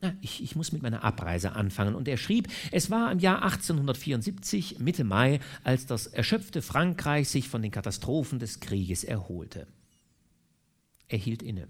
na, 0.00 0.14
ich, 0.20 0.42
ich, 0.42 0.54
muss 0.54 0.70
mit 0.70 0.82
meiner 0.82 1.02
Abreise 1.02 1.52
anfangen. 1.52 1.94
Und 1.94 2.06
er 2.06 2.18
schrieb, 2.18 2.48
es 2.70 2.90
war 2.90 3.10
im 3.10 3.18
Jahr 3.18 3.42
1874, 3.42 4.78
Mitte 4.78 5.02
Mai, 5.02 5.40
als 5.64 5.86
das 5.86 6.06
erschöpfte 6.06 6.62
Frankreich 6.62 7.28
sich 7.28 7.48
von 7.48 7.62
den 7.62 7.72
Katastrophen 7.72 8.38
des 8.38 8.60
Krieges 8.60 9.02
erholte. 9.02 9.66
Er 11.08 11.18
hielt 11.18 11.42
inne. 11.42 11.68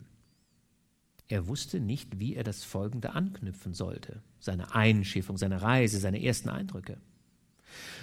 Er 1.28 1.46
wusste 1.46 1.78
nicht, 1.78 2.18
wie 2.18 2.34
er 2.34 2.44
das 2.44 2.64
Folgende 2.64 3.12
anknüpfen 3.12 3.74
sollte. 3.74 4.22
Seine 4.40 4.74
Einschiffung, 4.74 5.36
seine 5.36 5.60
Reise, 5.60 5.98
seine 5.98 6.22
ersten 6.24 6.48
Eindrücke. 6.48 6.98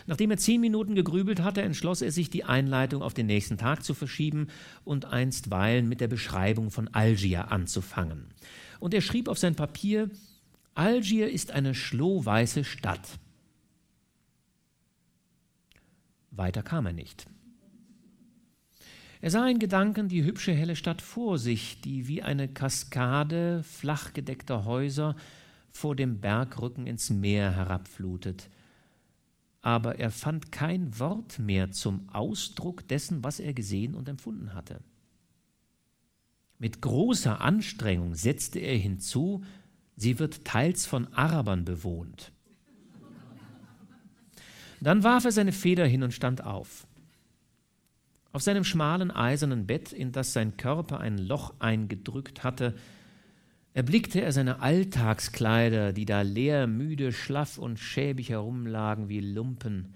Nachdem 0.06 0.30
er 0.30 0.38
zehn 0.38 0.62
Minuten 0.62 0.94
gegrübelt 0.94 1.42
hatte, 1.42 1.64
entschloss 1.64 2.04
er 2.04 2.12
sich, 2.12 2.30
die 2.30 2.44
Einleitung 2.44 3.02
auf 3.02 3.16
den 3.16 3.26
nächsten 3.26 3.58
Tag 3.58 3.84
zu 3.84 3.96
verschieben 3.96 4.48
und 4.84 5.06
einstweilen 5.06 5.90
mit 5.90 6.02
der 6.02 6.08
Beschreibung 6.08 6.70
von 6.70 6.88
Algier 6.90 7.52
anzufangen. 7.52 8.28
Und 8.80 8.94
er 8.94 9.02
schrieb 9.02 9.28
auf 9.28 9.40
sein 9.40 9.56
Papier, 9.56 10.12
Algier 10.76 11.32
ist 11.32 11.52
eine 11.52 11.74
schlohweiße 11.74 12.64
Stadt. 12.64 13.18
Weiter 16.30 16.62
kam 16.62 16.86
er 16.86 16.94
nicht. 16.94 17.26
Er 19.26 19.32
sah 19.32 19.48
in 19.48 19.58
Gedanken 19.58 20.08
die 20.08 20.24
hübsche 20.24 20.54
helle 20.54 20.76
Stadt 20.76 21.02
vor 21.02 21.40
sich, 21.40 21.82
die 21.82 22.08
wie 22.08 22.22
eine 22.22 22.48
Kaskade 22.48 23.64
flachgedeckter 23.64 24.66
Häuser 24.66 25.16
vor 25.72 25.96
dem 25.96 26.22
Bergrücken 26.22 26.86
ins 26.86 27.10
Meer 27.10 27.50
herabflutet. 27.56 28.52
Aber 29.64 29.98
er 29.98 30.12
fand 30.12 30.52
kein 30.52 31.00
Wort 31.00 31.40
mehr 31.40 31.72
zum 31.72 32.08
Ausdruck 32.10 32.88
dessen, 32.88 33.24
was 33.24 33.40
er 33.40 33.56
gesehen 33.56 33.96
und 33.96 34.08
empfunden 34.08 34.54
hatte. 34.54 34.80
Mit 36.60 36.84
großer 36.84 37.42
Anstrengung 37.42 38.14
setzte 38.14 38.60
er 38.60 38.78
hinzu, 38.78 39.44
sie 39.96 40.20
wird 40.20 40.46
teils 40.46 40.86
von 40.86 41.12
Arabern 41.16 41.66
bewohnt. 41.66 42.32
Dann 44.82 45.02
warf 45.02 45.26
er 45.26 45.32
seine 45.32 45.52
Feder 45.52 45.88
hin 45.88 46.04
und 46.04 46.14
stand 46.14 46.44
auf. 46.44 46.86
Auf 48.36 48.42
seinem 48.42 48.66
schmalen 48.66 49.12
eisernen 49.12 49.66
Bett, 49.66 49.94
in 49.94 50.12
das 50.12 50.34
sein 50.34 50.58
Körper 50.58 51.00
ein 51.00 51.18
Loch 51.18 51.54
eingedrückt 51.60 52.44
hatte, 52.44 52.76
erblickte 53.74 54.20
er 54.20 54.34
seine 54.34 54.60
Alltagskleider, 54.60 55.94
die 55.94 56.04
da 56.04 56.22
leer, 56.22 56.68
müde, 56.68 57.14
schlaff 57.14 57.58
und 57.58 57.80
schäbig 57.80 58.32
herumlagen 58.32 59.08
wie 59.08 59.22
Lumpen, 59.22 59.94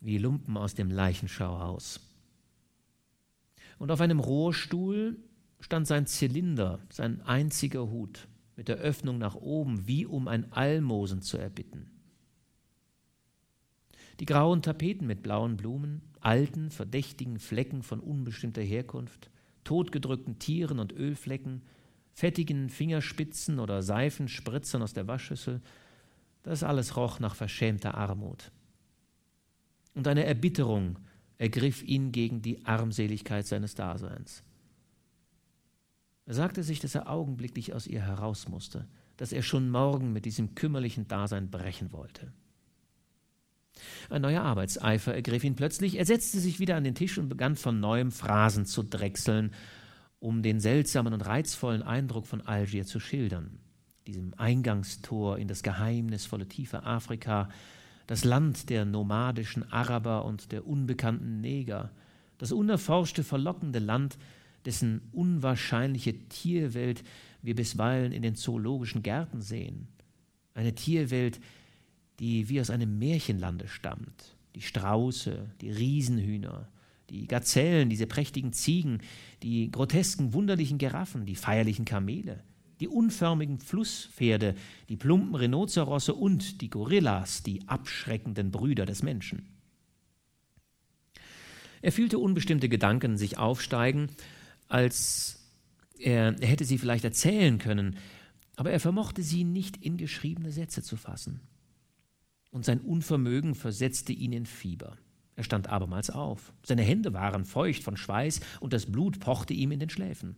wie 0.00 0.18
Lumpen 0.18 0.58
aus 0.58 0.74
dem 0.74 0.90
Leichenschauhaus. 0.90 2.00
Und 3.78 3.90
auf 3.90 4.02
einem 4.02 4.20
Rohrstuhl 4.20 5.16
stand 5.58 5.86
sein 5.86 6.06
Zylinder, 6.06 6.80
sein 6.90 7.22
einziger 7.22 7.88
Hut, 7.88 8.28
mit 8.56 8.68
der 8.68 8.76
Öffnung 8.76 9.16
nach 9.16 9.36
oben, 9.36 9.86
wie 9.86 10.04
um 10.04 10.28
ein 10.28 10.52
Almosen 10.52 11.22
zu 11.22 11.38
erbitten. 11.38 11.91
Die 14.20 14.26
grauen 14.26 14.62
Tapeten 14.62 15.06
mit 15.06 15.22
blauen 15.22 15.56
Blumen, 15.56 16.02
alten, 16.20 16.70
verdächtigen 16.70 17.38
Flecken 17.38 17.82
von 17.82 18.00
unbestimmter 18.00 18.62
Herkunft, 18.62 19.30
totgedrückten 19.64 20.38
Tieren 20.38 20.78
und 20.78 20.92
Ölflecken, 20.92 21.62
fettigen 22.12 22.68
Fingerspitzen 22.68 23.58
oder 23.58 23.82
Seifenspritzern 23.82 24.82
aus 24.82 24.92
der 24.92 25.08
Waschschüssel, 25.08 25.60
das 26.42 26.62
alles 26.62 26.96
roch 26.96 27.20
nach 27.20 27.34
verschämter 27.34 27.94
Armut. 27.94 28.52
Und 29.94 30.06
eine 30.08 30.24
Erbitterung 30.24 30.98
ergriff 31.38 31.82
ihn 31.82 32.12
gegen 32.12 32.42
die 32.42 32.64
Armseligkeit 32.64 33.46
seines 33.46 33.74
Daseins. 33.74 34.42
Er 36.26 36.34
sagte 36.34 36.62
sich, 36.62 36.80
dass 36.80 36.94
er 36.94 37.10
augenblicklich 37.10 37.74
aus 37.74 37.86
ihr 37.86 38.02
heraus 38.02 38.48
musste, 38.48 38.86
dass 39.16 39.32
er 39.32 39.42
schon 39.42 39.70
morgen 39.70 40.12
mit 40.12 40.24
diesem 40.24 40.54
kümmerlichen 40.54 41.08
Dasein 41.08 41.50
brechen 41.50 41.92
wollte. 41.92 42.32
Ein 44.10 44.22
neuer 44.22 44.42
Arbeitseifer 44.42 45.14
ergriff 45.14 45.44
ihn 45.44 45.56
plötzlich. 45.56 45.98
Er 45.98 46.06
setzte 46.06 46.38
sich 46.40 46.60
wieder 46.60 46.76
an 46.76 46.84
den 46.84 46.94
Tisch 46.94 47.18
und 47.18 47.28
begann 47.28 47.56
von 47.56 47.80
neuem 47.80 48.12
Phrasen 48.12 48.66
zu 48.66 48.82
drechseln 48.82 49.52
um 50.22 50.40
den 50.40 50.60
seltsamen 50.60 51.12
und 51.12 51.26
reizvollen 51.26 51.82
Eindruck 51.82 52.28
von 52.28 52.42
Algier 52.42 52.86
zu 52.86 53.00
schildern, 53.00 53.58
diesem 54.06 54.34
Eingangstor 54.36 55.36
in 55.36 55.48
das 55.48 55.64
geheimnisvolle 55.64 56.46
tiefe 56.46 56.84
Afrika, 56.84 57.48
das 58.06 58.22
Land 58.22 58.70
der 58.70 58.84
nomadischen 58.84 59.70
Araber 59.72 60.24
und 60.24 60.52
der 60.52 60.64
unbekannten 60.64 61.40
Neger, 61.40 61.90
das 62.38 62.52
unerforschte, 62.52 63.24
verlockende 63.24 63.80
Land, 63.80 64.16
dessen 64.64 65.08
unwahrscheinliche 65.10 66.28
Tierwelt 66.28 67.02
wir 67.42 67.56
bisweilen 67.56 68.12
in 68.12 68.22
den 68.22 68.36
zoologischen 68.36 69.02
Gärten 69.02 69.40
sehen. 69.40 69.88
Eine 70.54 70.76
Tierwelt, 70.76 71.38
die 71.38 71.42
wie 72.22 72.60
aus 72.60 72.70
einem 72.70 72.98
Märchenlande 72.98 73.68
stammt. 73.68 74.36
Die 74.54 74.62
Strauße, 74.62 75.50
die 75.60 75.70
Riesenhühner, 75.70 76.68
die 77.10 77.26
Gazellen, 77.26 77.90
diese 77.90 78.06
prächtigen 78.06 78.52
Ziegen, 78.52 79.00
die 79.42 79.70
grotesken, 79.70 80.32
wunderlichen 80.32 80.78
Giraffen, 80.78 81.26
die 81.26 81.34
feierlichen 81.34 81.84
Kamele, 81.84 82.44
die 82.80 82.88
unförmigen 82.88 83.58
Flusspferde, 83.58 84.54
die 84.88 84.96
plumpen 84.96 85.34
Rhinozerosse 85.34 86.14
und 86.14 86.60
die 86.60 86.70
Gorillas, 86.70 87.42
die 87.42 87.66
abschreckenden 87.68 88.50
Brüder 88.50 88.86
des 88.86 89.02
Menschen. 89.02 89.48
Er 91.80 91.92
fühlte 91.92 92.18
unbestimmte 92.18 92.68
Gedanken 92.68 93.16
sich 93.16 93.38
aufsteigen, 93.38 94.08
als 94.68 95.40
er 95.98 96.36
hätte 96.40 96.64
sie 96.64 96.78
vielleicht 96.78 97.04
erzählen 97.04 97.58
können, 97.58 97.96
aber 98.54 98.70
er 98.70 98.80
vermochte 98.80 99.22
sie 99.22 99.42
nicht 99.44 99.76
in 99.78 99.96
geschriebene 99.96 100.52
Sätze 100.52 100.82
zu 100.82 100.96
fassen. 100.96 101.40
Und 102.52 102.64
sein 102.64 102.80
Unvermögen 102.80 103.56
versetzte 103.56 104.12
ihn 104.12 104.32
in 104.32 104.46
Fieber. 104.46 104.96
Er 105.34 105.42
stand 105.42 105.68
abermals 105.68 106.10
auf. 106.10 106.52
Seine 106.64 106.82
Hände 106.82 107.12
waren 107.14 107.44
feucht 107.44 107.82
von 107.82 107.96
Schweiß 107.96 108.40
und 108.60 108.72
das 108.72 108.86
Blut 108.86 109.18
pochte 109.18 109.54
ihm 109.54 109.72
in 109.72 109.80
den 109.80 109.90
Schläfen. 109.90 110.36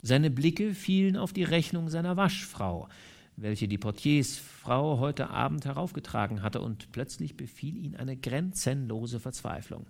Seine 0.00 0.30
Blicke 0.30 0.74
fielen 0.74 1.16
auf 1.16 1.32
die 1.32 1.44
Rechnung 1.44 1.88
seiner 1.88 2.16
Waschfrau, 2.16 2.88
welche 3.36 3.68
die 3.68 3.78
Portiersfrau 3.78 4.98
heute 4.98 5.30
Abend 5.30 5.64
heraufgetragen 5.64 6.42
hatte, 6.42 6.60
und 6.60 6.92
plötzlich 6.92 7.36
befiel 7.36 7.76
ihn 7.76 7.96
eine 7.96 8.16
grenzenlose 8.16 9.20
Verzweiflung. 9.20 9.86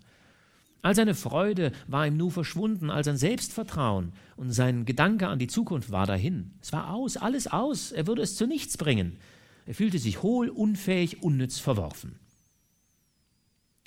All 0.83 0.95
seine 0.95 1.15
Freude 1.15 1.73
war 1.87 2.07
ihm 2.07 2.17
nur 2.17 2.31
verschwunden, 2.31 2.91
all 2.91 3.05
sein 3.05 3.17
Selbstvertrauen 3.17 4.13
und 4.37 4.51
sein 4.51 4.85
Gedanke 4.85 5.29
an 5.29 5.39
die 5.39 5.47
Zukunft 5.47 5.91
war 5.91 6.07
dahin. 6.07 6.53
Es 6.61 6.73
war 6.73 6.93
aus, 6.93 7.17
alles 7.17 7.47
aus, 7.47 7.93
er 7.93 8.07
würde 8.07 8.23
es 8.23 8.37
zu 8.37 8.47
nichts 8.47 8.77
bringen. 8.77 9.19
Er 9.67 9.75
fühlte 9.75 9.99
sich 9.99 10.23
hohl, 10.23 10.49
unfähig, 10.49 11.23
unnütz 11.23 11.59
verworfen. 11.59 12.19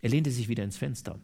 Er 0.01 0.09
lehnte 0.09 0.32
sich 0.32 0.47
wieder 0.47 0.63
ins 0.63 0.78
Fenster, 0.78 1.19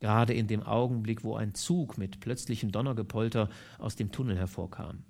gerade 0.00 0.34
in 0.34 0.46
dem 0.46 0.62
Augenblick, 0.62 1.24
wo 1.24 1.36
ein 1.36 1.54
Zug 1.54 1.98
mit 1.98 2.20
plötzlichem 2.20 2.72
Donnergepolter 2.72 3.48
aus 3.78 3.96
dem 3.96 4.10
Tunnel 4.10 4.36
hervorkam. 4.36 5.04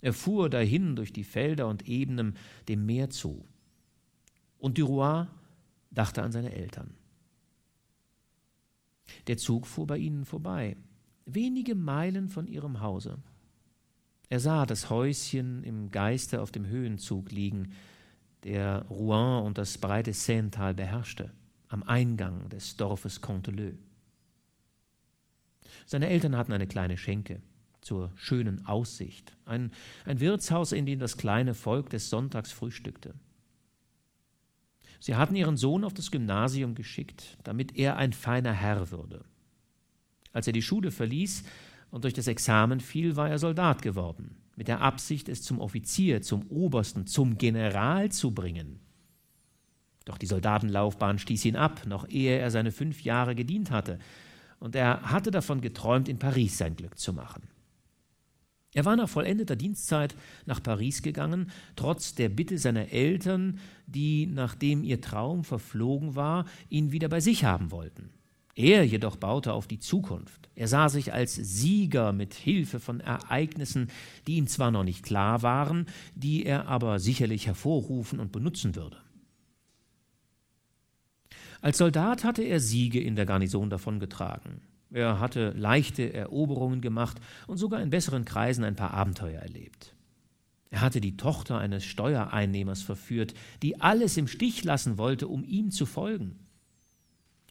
Er 0.00 0.12
fuhr 0.12 0.48
dahin 0.48 0.94
durch 0.94 1.12
die 1.12 1.24
Felder 1.24 1.66
und 1.66 1.88
Ebenen 1.88 2.36
dem 2.68 2.86
Meer 2.86 3.10
zu. 3.10 3.44
Und 4.58 4.78
Duroy 4.78 5.26
dachte 5.90 6.22
an 6.22 6.32
seine 6.32 6.52
Eltern. 6.52 6.94
Der 9.26 9.36
Zug 9.38 9.66
fuhr 9.66 9.86
bei 9.86 9.98
ihnen 9.98 10.24
vorbei, 10.24 10.76
wenige 11.24 11.74
Meilen 11.74 12.28
von 12.28 12.46
ihrem 12.46 12.80
Hause. 12.80 13.18
Er 14.28 14.40
sah 14.40 14.66
das 14.66 14.90
Häuschen 14.90 15.64
im 15.64 15.90
Geiste 15.90 16.42
auf 16.42 16.52
dem 16.52 16.66
Höhenzug 16.66 17.32
liegen, 17.32 17.72
der 18.48 18.86
Rouen 18.88 19.44
und 19.44 19.58
das 19.58 19.76
breite 19.76 20.14
Seintal 20.14 20.72
beherrschte, 20.72 21.30
am 21.68 21.82
Eingang 21.82 22.48
des 22.48 22.78
Dorfes 22.78 23.20
Conteleu. 23.20 23.72
Seine 25.84 26.08
Eltern 26.08 26.34
hatten 26.34 26.54
eine 26.54 26.66
kleine 26.66 26.96
Schenke 26.96 27.42
zur 27.82 28.10
schönen 28.16 28.64
Aussicht, 28.64 29.36
ein, 29.44 29.70
ein 30.06 30.20
Wirtshaus, 30.20 30.72
in 30.72 30.86
dem 30.86 30.98
das 30.98 31.18
kleine 31.18 31.52
Volk 31.52 31.90
des 31.90 32.08
Sonntags 32.08 32.50
frühstückte. 32.50 33.14
Sie 34.98 35.14
hatten 35.14 35.36
ihren 35.36 35.58
Sohn 35.58 35.84
auf 35.84 35.92
das 35.92 36.10
Gymnasium 36.10 36.74
geschickt, 36.74 37.36
damit 37.44 37.76
er 37.76 37.98
ein 37.98 38.14
feiner 38.14 38.52
Herr 38.52 38.90
würde. 38.90 39.26
Als 40.32 40.46
er 40.46 40.54
die 40.54 40.62
Schule 40.62 40.90
verließ 40.90 41.44
und 41.90 42.04
durch 42.04 42.14
das 42.14 42.26
Examen 42.26 42.80
fiel, 42.80 43.14
war 43.14 43.28
er 43.28 43.38
Soldat 43.38 43.82
geworden, 43.82 44.36
mit 44.58 44.66
der 44.66 44.80
Absicht, 44.80 45.28
es 45.28 45.42
zum 45.42 45.60
Offizier, 45.60 46.20
zum 46.20 46.42
Obersten, 46.48 47.06
zum 47.06 47.38
General 47.38 48.10
zu 48.10 48.32
bringen. 48.32 48.80
Doch 50.04 50.18
die 50.18 50.26
Soldatenlaufbahn 50.26 51.20
stieß 51.20 51.44
ihn 51.44 51.54
ab, 51.54 51.86
noch 51.86 52.08
ehe 52.08 52.36
er 52.38 52.50
seine 52.50 52.72
fünf 52.72 53.04
Jahre 53.04 53.36
gedient 53.36 53.70
hatte, 53.70 54.00
und 54.58 54.74
er 54.74 55.02
hatte 55.02 55.30
davon 55.30 55.60
geträumt, 55.60 56.08
in 56.08 56.18
Paris 56.18 56.58
sein 56.58 56.74
Glück 56.74 56.98
zu 56.98 57.12
machen. 57.12 57.44
Er 58.74 58.84
war 58.84 58.96
nach 58.96 59.08
vollendeter 59.08 59.54
Dienstzeit 59.54 60.16
nach 60.44 60.60
Paris 60.60 61.02
gegangen, 61.02 61.52
trotz 61.76 62.16
der 62.16 62.28
Bitte 62.28 62.58
seiner 62.58 62.90
Eltern, 62.90 63.60
die, 63.86 64.26
nachdem 64.26 64.82
ihr 64.82 65.00
Traum 65.00 65.44
verflogen 65.44 66.16
war, 66.16 66.46
ihn 66.68 66.90
wieder 66.90 67.08
bei 67.08 67.20
sich 67.20 67.44
haben 67.44 67.70
wollten. 67.70 68.10
Er 68.58 68.84
jedoch 68.84 69.14
baute 69.14 69.52
auf 69.52 69.68
die 69.68 69.78
Zukunft. 69.78 70.50
Er 70.56 70.66
sah 70.66 70.88
sich 70.88 71.12
als 71.12 71.36
Sieger 71.36 72.12
mit 72.12 72.34
Hilfe 72.34 72.80
von 72.80 72.98
Ereignissen, 72.98 73.86
die 74.26 74.34
ihm 74.34 74.48
zwar 74.48 74.72
noch 74.72 74.82
nicht 74.82 75.04
klar 75.04 75.42
waren, 75.42 75.86
die 76.16 76.44
er 76.44 76.66
aber 76.66 76.98
sicherlich 76.98 77.46
hervorrufen 77.46 78.18
und 78.18 78.32
benutzen 78.32 78.74
würde. 78.74 78.96
Als 81.60 81.78
Soldat 81.78 82.24
hatte 82.24 82.42
er 82.42 82.58
Siege 82.58 83.00
in 83.00 83.14
der 83.14 83.26
Garnison 83.26 83.70
davongetragen. 83.70 84.62
Er 84.90 85.20
hatte 85.20 85.50
leichte 85.50 86.12
Eroberungen 86.12 86.80
gemacht 86.80 87.20
und 87.46 87.58
sogar 87.58 87.80
in 87.80 87.90
besseren 87.90 88.24
Kreisen 88.24 88.64
ein 88.64 88.74
paar 88.74 88.92
Abenteuer 88.92 89.40
erlebt. 89.40 89.94
Er 90.70 90.80
hatte 90.80 91.00
die 91.00 91.16
Tochter 91.16 91.58
eines 91.58 91.84
Steuereinnehmers 91.84 92.82
verführt, 92.82 93.34
die 93.62 93.80
alles 93.80 94.16
im 94.16 94.26
Stich 94.26 94.64
lassen 94.64 94.98
wollte, 94.98 95.28
um 95.28 95.44
ihm 95.44 95.70
zu 95.70 95.86
folgen. 95.86 96.47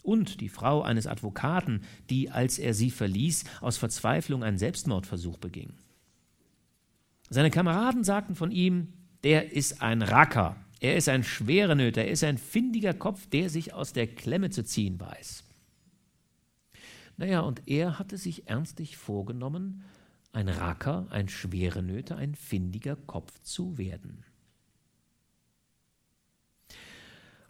Und 0.07 0.39
die 0.39 0.47
Frau 0.47 0.83
eines 0.83 1.05
Advokaten, 1.05 1.81
die, 2.09 2.31
als 2.31 2.59
er 2.59 2.73
sie 2.73 2.91
verließ, 2.91 3.43
aus 3.59 3.75
Verzweiflung 3.77 4.41
einen 4.41 4.57
Selbstmordversuch 4.57 5.37
beging. 5.37 5.73
Seine 7.29 7.51
Kameraden 7.51 8.05
sagten 8.05 8.33
von 8.33 8.49
ihm, 8.49 8.93
der 9.25 9.51
ist 9.51 9.81
ein 9.81 10.01
Racker, 10.01 10.55
er 10.79 10.95
ist 10.95 11.09
ein 11.09 11.25
Schwerenöter, 11.25 12.05
er 12.05 12.11
ist 12.11 12.23
ein 12.23 12.37
findiger 12.37 12.93
Kopf, 12.93 13.27
der 13.27 13.49
sich 13.49 13.73
aus 13.73 13.91
der 13.91 14.07
Klemme 14.07 14.49
zu 14.49 14.63
ziehen 14.63 14.97
weiß. 14.97 15.43
Naja, 17.17 17.41
und 17.41 17.67
er 17.67 17.99
hatte 17.99 18.17
sich 18.17 18.47
ernstlich 18.47 18.95
vorgenommen, 18.95 19.83
ein 20.31 20.47
Racker, 20.47 21.07
ein 21.09 21.27
Schwerenöter, 21.27 22.15
ein 22.15 22.33
findiger 22.33 22.95
Kopf 22.95 23.41
zu 23.41 23.77
werden. 23.77 24.23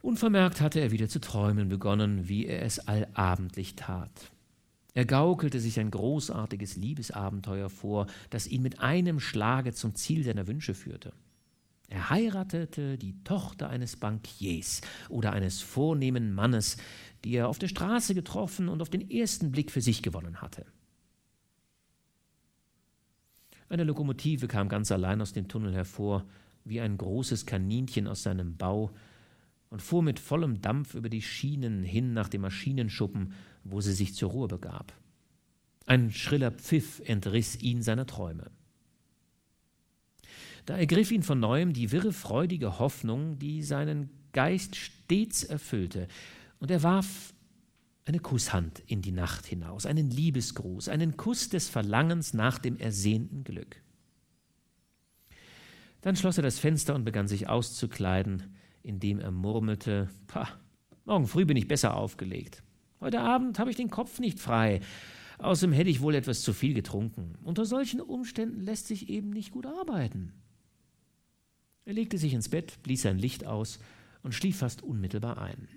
Unvermerkt 0.08 0.62
hatte 0.62 0.80
er 0.80 0.92
wieder 0.92 1.10
zu 1.10 1.20
träumen 1.20 1.68
begonnen, 1.68 2.30
wie 2.30 2.46
er 2.46 2.62
es 2.62 2.80
allabendlich 2.80 3.76
tat. 3.76 4.32
Er 4.94 5.04
gaukelte 5.04 5.60
sich 5.60 5.82
ein 5.82 5.92
großartiges 5.92 6.78
Liebesabenteuer 6.78 7.70
vor, 7.70 8.08
das 8.30 8.48
ihn 8.48 8.62
mit 8.62 8.80
einem 8.80 9.20
Schlage 9.20 9.74
zum 9.74 9.96
Ziel 9.96 10.24
seiner 10.24 10.48
Wünsche 10.48 10.76
führte. 10.76 11.12
Er 11.90 12.10
heiratete 12.10 12.98
die 12.98 13.22
Tochter 13.26 13.70
eines 13.70 13.98
Bankiers 13.98 14.80
oder 15.10 15.34
eines 15.34 15.60
vornehmen 15.60 16.34
Mannes, 16.34 16.78
die 17.26 17.34
er 17.34 17.50
auf 17.50 17.60
der 17.60 17.68
Straße 17.68 18.16
getroffen 18.16 18.70
und 18.70 18.82
auf 18.82 18.90
den 18.90 19.12
ersten 19.12 19.52
Blick 19.52 19.72
für 19.72 19.82
sich 19.82 20.04
gewonnen 20.04 20.42
hatte. 20.42 20.66
Eine 23.68 23.84
Lokomotive 23.84 24.48
kam 24.48 24.70
ganz 24.70 24.90
allein 24.90 25.20
aus 25.20 25.34
dem 25.34 25.50
Tunnel 25.50 25.74
hervor, 25.74 26.24
wie 26.64 26.80
ein 26.80 26.98
großes 26.98 27.46
Kaninchen 27.46 28.08
aus 28.08 28.24
seinem 28.24 28.56
Bau, 28.56 28.94
und 29.70 29.82
fuhr 29.82 30.02
mit 30.02 30.20
vollem 30.20 30.62
Dampf 30.62 30.94
über 30.96 31.10
die 31.10 31.22
Schienen 31.22 31.84
hin 31.84 32.14
nach 32.14 32.30
dem 32.30 32.42
Maschinenschuppen, 32.42 33.34
wo 33.64 33.82
sie 33.82 33.94
sich 33.94 34.14
zur 34.14 34.32
Ruhe 34.32 34.48
begab. 34.48 34.94
Ein 35.86 36.12
schriller 36.12 36.52
Pfiff 36.52 37.02
entriss 37.06 37.62
ihn 37.62 37.82
seiner 37.82 38.06
Träume. 38.06 38.52
Da 40.66 40.78
ergriff 40.78 41.12
ihn 41.12 41.24
von 41.24 41.40
neuem 41.40 41.72
die 41.72 41.92
wirre, 41.92 42.12
freudige 42.12 42.80
Hoffnung, 42.80 43.40
die 43.40 43.64
seinen 43.64 44.10
Geist 44.34 44.76
stets 44.76 45.44
erfüllte, 45.44 46.08
und 46.60 46.72
er 46.72 46.84
warf 46.84 47.34
eine 48.06 48.20
Kusshand 48.20 48.80
in 48.88 49.02
die 49.02 49.12
Nacht 49.12 49.46
hinaus, 49.46 49.86
einen 49.86 50.10
Liebesgruß, 50.10 50.90
einen 50.90 51.18
Kuss 51.18 51.50
des 51.50 51.70
Verlangens 51.70 52.34
nach 52.34 52.58
dem 52.58 52.78
ersehnten 52.78 53.44
Glück. 53.44 53.82
Dann 56.02 56.16
schloss 56.16 56.38
er 56.38 56.44
das 56.44 56.60
Fenster 56.60 56.96
und 56.96 57.04
begann 57.04 57.28
sich 57.28 57.48
auszukleiden, 57.50 58.56
indem 58.88 59.20
er 59.20 59.32
murmelte, 59.32 60.10
Pah, 60.28 60.48
morgen 61.06 61.28
früh 61.28 61.46
bin 61.46 61.58
ich 61.58 61.68
besser 61.68 61.96
aufgelegt. 61.96 62.64
Heute 63.02 63.20
Abend 63.20 63.60
habe 63.60 63.70
ich 63.70 63.76
den 63.76 63.90
Kopf 63.90 64.20
nicht 64.20 64.40
frei. 64.40 64.80
Außerdem 65.40 65.74
hätte 65.74 65.90
ich 65.90 66.02
wohl 66.02 66.16
etwas 66.16 66.42
zu 66.42 66.54
viel 66.54 66.74
getrunken. 66.74 67.36
Unter 67.44 67.66
solchen 67.66 68.02
Umständen 68.02 68.62
lässt 68.62 68.88
sich 68.88 69.10
eben 69.10 69.30
nicht 69.30 69.52
gut 69.52 69.66
arbeiten. 69.68 70.34
Er 71.86 71.94
legte 71.94 72.18
sich 72.18 72.34
ins 72.34 72.50
Bett, 72.50 72.82
blies 72.82 73.04
sein 73.04 73.20
Licht 73.20 73.46
aus 73.46 73.80
und 74.24 74.34
schlief 74.34 74.58
fast 74.58 74.82
unmittelbar 74.82 75.38
ein. 75.38 75.68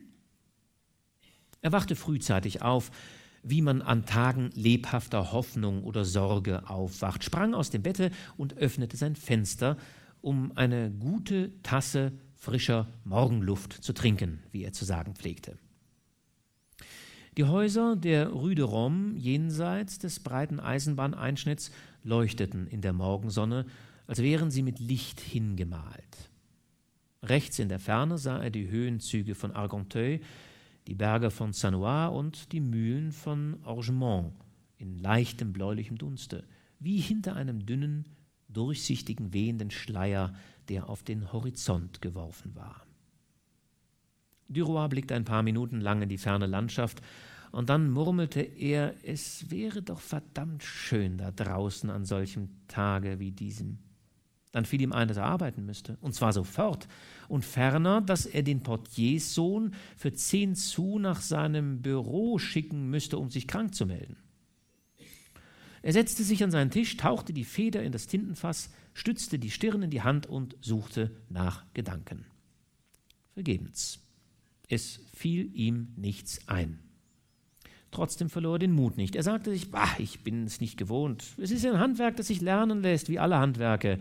Er 1.61 1.73
wachte 1.73 1.95
frühzeitig 1.95 2.63
auf, 2.63 2.91
wie 3.43 3.61
man 3.61 3.83
an 3.83 4.07
Tagen 4.07 4.51
lebhafter 4.55 5.33
Hoffnung 5.33 5.83
oder 5.83 6.05
Sorge 6.05 6.69
aufwacht, 6.71 7.25
sprang 7.25 7.55
aus 7.55 7.71
dem 7.71 7.83
Bette 7.83 8.11
und 8.37 8.57
öffnete 8.57 8.97
sein 8.97 9.17
Fenster, 9.17 9.77
um 10.21 10.53
eine 10.57 10.91
gute 10.91 11.61
Tasse 11.63 12.13
frischer 12.41 12.89
Morgenluft 13.05 13.75
zu 13.85 13.93
trinken, 13.93 14.43
wie 14.51 14.65
er 14.65 14.73
zu 14.73 14.87
sagen 14.87 15.15
pflegte. 15.15 15.59
Die 17.37 17.45
Häuser 17.45 17.97
der 17.97 18.31
Rue 18.31 18.55
de 18.55 18.65
Rome 18.65 19.17
jenseits 19.19 19.99
des 19.99 20.21
breiten 20.21 20.59
Eisenbahneinschnitts 20.59 21.71
leuchteten 22.03 22.67
in 22.67 22.81
der 22.81 22.95
Morgensonne, 22.95 23.67
als 24.07 24.23
wären 24.23 24.51
sie 24.51 24.63
mit 24.63 24.81
Licht 24.81 25.21
hingemalt. 25.21 26.31
Rechts 27.23 27.59
in 27.59 27.69
der 27.69 27.79
Ferne 27.79 28.17
sah 28.17 28.43
er 28.43 28.51
die 28.51 28.69
Höhenzüge 28.69 29.35
von 29.35 29.53
Argenteuil, 29.53 30.21
die 30.87 30.95
Berge 30.95 31.31
von 31.31 31.53
Sanois 31.53 32.09
und 32.09 32.53
die 32.53 32.61
Mühlen 32.61 33.13
von 33.13 33.59
Orgemont 33.65 34.33
in 34.79 34.99
leichtem 34.99 35.53
bläulichem 35.53 35.99
Dunste, 35.99 36.45
wie 36.79 36.97
hinter 36.97 37.37
einem 37.37 37.67
dünnen, 37.67 38.07
durchsichtigen, 38.49 39.35
wehenden 39.35 39.71
Schleier, 39.71 40.35
der 40.71 40.89
auf 40.89 41.03
den 41.03 41.33
Horizont 41.33 42.01
geworfen 42.01 42.55
war. 42.55 42.87
Duroy 44.49 44.89
blickte 44.89 45.15
ein 45.15 45.25
paar 45.25 45.43
Minuten 45.43 45.81
lang 45.81 46.01
in 46.03 46.09
die 46.09 46.19
ferne 46.19 46.47
Landschaft, 46.47 47.03
und 47.53 47.69
dann 47.69 47.91
murmelte 47.91 48.41
er, 48.41 48.95
es 49.03 49.51
wäre 49.51 49.83
doch 49.83 49.99
verdammt 49.99 50.63
schön 50.63 51.19
da 51.19 51.33
draußen 51.33 51.91
an 51.91 52.05
solchem 52.05 52.49
Tage 52.69 53.19
wie 53.19 53.33
diesem. 53.33 53.79
Dann 54.53 54.65
fiel 54.65 54.81
ihm 54.83 54.93
ein, 54.93 55.09
dass 55.09 55.17
er 55.17 55.27
arbeiten 55.27 55.67
müsste, 55.67 55.97
und 56.01 56.15
zwar 56.15 56.33
sofort. 56.33 56.87
Und 57.29 57.45
ferner, 57.45 58.01
dass 58.01 58.27
er 58.27 58.43
den 58.43 58.63
Portierssohn 58.63 59.75
für 59.97 60.13
zehn 60.13 60.55
Sous 60.55 61.01
nach 61.01 61.21
seinem 61.21 61.83
Büro 61.83 62.39
schicken 62.39 62.89
müsste, 62.89 63.19
um 63.19 63.31
sich 63.31 63.49
krank 63.49 63.75
zu 63.75 63.87
melden. 63.87 64.17
Er 65.83 65.93
setzte 65.93 66.25
sich 66.25 66.45
an 66.45 66.51
seinen 66.51 66.71
Tisch, 66.71 66.97
tauchte 66.97 67.33
die 67.33 67.45
Feder 67.45 67.83
in 67.83 67.93
das 67.93 68.07
Tintenfass, 68.07 68.71
stützte 69.01 69.39
die 69.39 69.51
Stirn 69.51 69.83
in 69.83 69.91
die 69.91 70.03
Hand 70.03 70.27
und 70.27 70.57
suchte 70.61 71.11
nach 71.31 71.65
Gedanken. 71.73 72.27
Vergebens. 73.33 73.99
Es 74.69 75.01
fiel 75.15 75.51
ihm 75.55 75.95
nichts 75.97 76.47
ein. 76.49 76.81
Trotzdem 77.91 78.29
verlor 78.29 78.57
er 78.57 78.59
den 78.61 78.73
Mut 78.73 78.99
nicht. 78.99 79.17
Er 79.17 79.23
sagte 79.23 79.51
sich, 79.51 79.71
bah, 79.71 79.89
ich 79.99 80.23
bin 80.23 80.45
es 80.45 80.61
nicht 80.61 80.77
gewohnt. 80.77 81.25
Es 81.39 81.51
ist 81.51 81.65
ein 81.65 81.79
Handwerk, 81.79 82.17
das 82.17 82.27
sich 82.27 82.43
lernen 82.43 82.83
lässt, 82.83 83.09
wie 83.09 83.19
alle 83.19 83.39
Handwerke. 83.39 83.99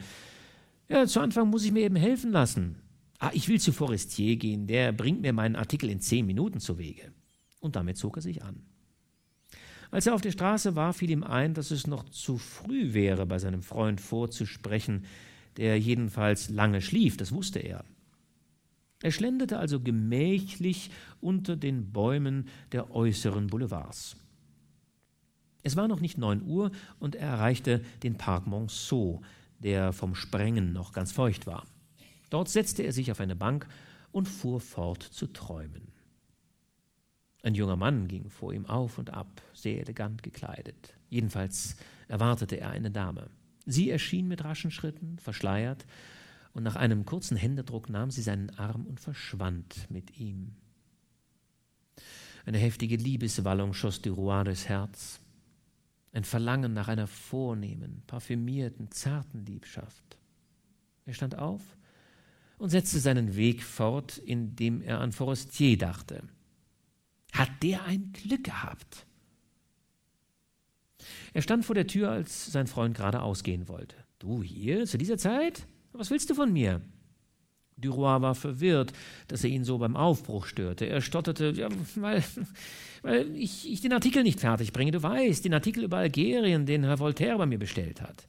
Ja, 0.90 1.08
zu 1.08 1.22
Anfang 1.22 1.50
muss 1.50 1.64
ich 1.64 1.72
mir 1.72 1.86
eben 1.86 1.96
helfen 1.96 2.32
lassen. 2.32 2.76
Ah, 3.20 3.32
ich 3.34 3.48
will 3.48 3.60
zu 3.60 3.72
Forestier 3.72 4.36
gehen, 4.36 4.68
der 4.68 4.92
bringt 4.92 5.22
mir 5.22 5.32
meinen 5.32 5.56
Artikel 5.56 5.90
in 5.90 6.02
zehn 6.02 6.26
Minuten 6.26 6.60
zu 6.60 6.78
Wege. 6.78 7.14
Und 7.62 7.78
damit 7.78 7.98
zog 7.98 8.18
er 8.18 8.22
sich 8.22 8.44
an. 8.44 8.64
Als 9.92 10.06
er 10.06 10.14
auf 10.14 10.22
der 10.22 10.32
Straße 10.32 10.76
war, 10.76 10.94
fiel 10.94 11.10
ihm 11.10 11.24
ein, 11.24 11.54
dass 11.54 11.72
es 11.72 11.88
noch 11.88 12.04
zu 12.10 12.38
früh 12.38 12.94
wäre, 12.94 13.26
bei 13.26 13.40
seinem 13.40 13.64
Freund 13.64 14.00
vorzusprechen, 14.00 15.06
der 15.58 15.80
jedenfalls 15.80 16.50
lange 16.50 16.82
schlief, 16.82 17.18
das 17.18 17.32
wusste 17.32 17.60
er. 17.60 17.84
Er 19.02 19.12
schlenderte 19.12 19.58
also 19.58 19.80
gemächlich 19.80 20.92
unter 21.22 21.56
den 21.56 21.92
Bäumen 21.92 22.50
der 22.72 22.92
äußeren 22.92 23.48
Boulevards. 23.48 24.18
Es 25.64 25.76
war 25.76 25.88
noch 25.88 26.02
nicht 26.02 26.18
neun 26.18 26.44
Uhr 26.46 26.72
und 27.00 27.16
er 27.16 27.30
erreichte 27.30 27.84
den 28.04 28.16
Park 28.16 28.46
Monceau, 28.46 29.22
der 29.60 29.94
vom 29.94 30.16
Sprengen 30.16 30.72
noch 30.74 30.94
ganz 30.94 31.12
feucht 31.12 31.48
war. 31.48 31.66
Dort 32.30 32.50
setzte 32.50 32.84
er 32.84 32.94
sich 32.94 33.12
auf 33.12 33.20
eine 33.20 33.36
Bank 33.36 33.68
und 34.12 34.28
fuhr 34.28 34.60
fort 34.60 35.04
zu 35.04 35.28
träumen. 35.28 35.92
Ein 37.42 37.56
junger 37.56 37.76
Mann 37.76 38.08
ging 38.08 38.30
vor 38.30 38.54
ihm 38.54 38.66
auf 38.66 38.98
und 38.98 39.14
ab, 39.14 39.42
sehr 39.54 39.80
elegant 39.80 40.24
gekleidet. 40.24 40.94
Jedenfalls 41.10 41.78
erwartete 42.08 42.60
er 42.60 42.72
eine 42.72 42.92
Dame. 42.92 43.30
Sie 43.66 43.90
erschien 43.90 44.28
mit 44.28 44.44
raschen 44.44 44.72
Schritten, 44.72 45.18
verschleiert, 45.20 45.86
und 46.54 46.64
nach 46.64 46.76
einem 46.76 47.06
kurzen 47.06 47.38
Händedruck 47.38 47.90
nahm 47.90 48.12
sie 48.12 48.24
seinen 48.24 48.50
Arm 48.58 48.86
und 48.86 49.00
verschwand 49.00 49.90
mit 49.90 50.20
ihm. 50.20 50.56
Eine 52.46 52.58
heftige 52.58 52.96
Liebeswallung 52.96 53.74
schoss 53.74 54.02
Duroy 54.02 54.44
durchs 54.44 54.68
Herz 54.68 55.22
ein 56.12 56.24
Verlangen 56.24 56.74
nach 56.74 56.88
einer 56.88 57.08
vornehmen, 57.08 58.04
parfümierten, 58.08 58.92
zarten 58.92 59.46
Liebschaft. 59.46 60.18
Er 61.06 61.14
stand 61.14 61.38
auf 61.38 61.62
und 62.58 62.70
setzte 62.70 63.00
seinen 63.00 63.36
Weg 63.36 63.64
fort, 63.64 64.18
indem 64.18 64.82
er 64.82 65.00
an 65.02 65.12
Forestier 65.12 65.78
dachte. 65.78 66.24
Hat 67.34 67.50
der 67.62 67.84
ein 67.86 68.12
Glück 68.14 68.44
gehabt? 68.44 69.06
Er 71.34 71.42
stand 71.42 71.66
vor 71.66 71.76
der 71.76 71.88
Tür, 71.88 72.12
als 72.12 72.52
sein 72.52 72.68
Freund 72.68 72.96
gerade 72.96 73.22
ausgehen 73.22 73.68
wollte. 73.68 73.96
Du 74.20 74.44
hier, 74.44 74.86
zu 74.86 74.98
dieser 74.98 75.18
Zeit? 75.18 75.66
Was 75.94 76.12
willst 76.12 76.30
du 76.30 76.36
von 76.36 76.52
mir? 76.52 76.82
Duroy 77.78 78.22
war 78.22 78.36
verwirrt, 78.36 78.92
dass 79.28 79.44
er 79.44 79.50
ihn 79.50 79.64
so 79.64 79.78
beim 79.78 79.96
Aufbruch 79.96 80.46
störte. 80.46 80.86
Er 80.86 81.02
stotterte, 81.02 81.54
ja, 81.56 81.70
weil, 81.96 82.24
weil 83.02 83.36
ich, 83.36 83.72
ich 83.72 83.82
den 83.82 83.94
Artikel 83.94 84.24
nicht 84.24 84.40
fertig 84.40 84.74
bringe. 84.74 84.92
Du 84.92 85.02
weißt, 85.02 85.46
den 85.46 85.54
Artikel 85.54 85.84
über 85.84 85.98
Algerien, 85.98 86.66
den 86.66 86.84
Herr 86.84 87.00
Voltaire 87.00 87.38
bei 87.38 87.46
mir 87.46 87.60
bestellt 87.60 88.02
hat. 88.02 88.28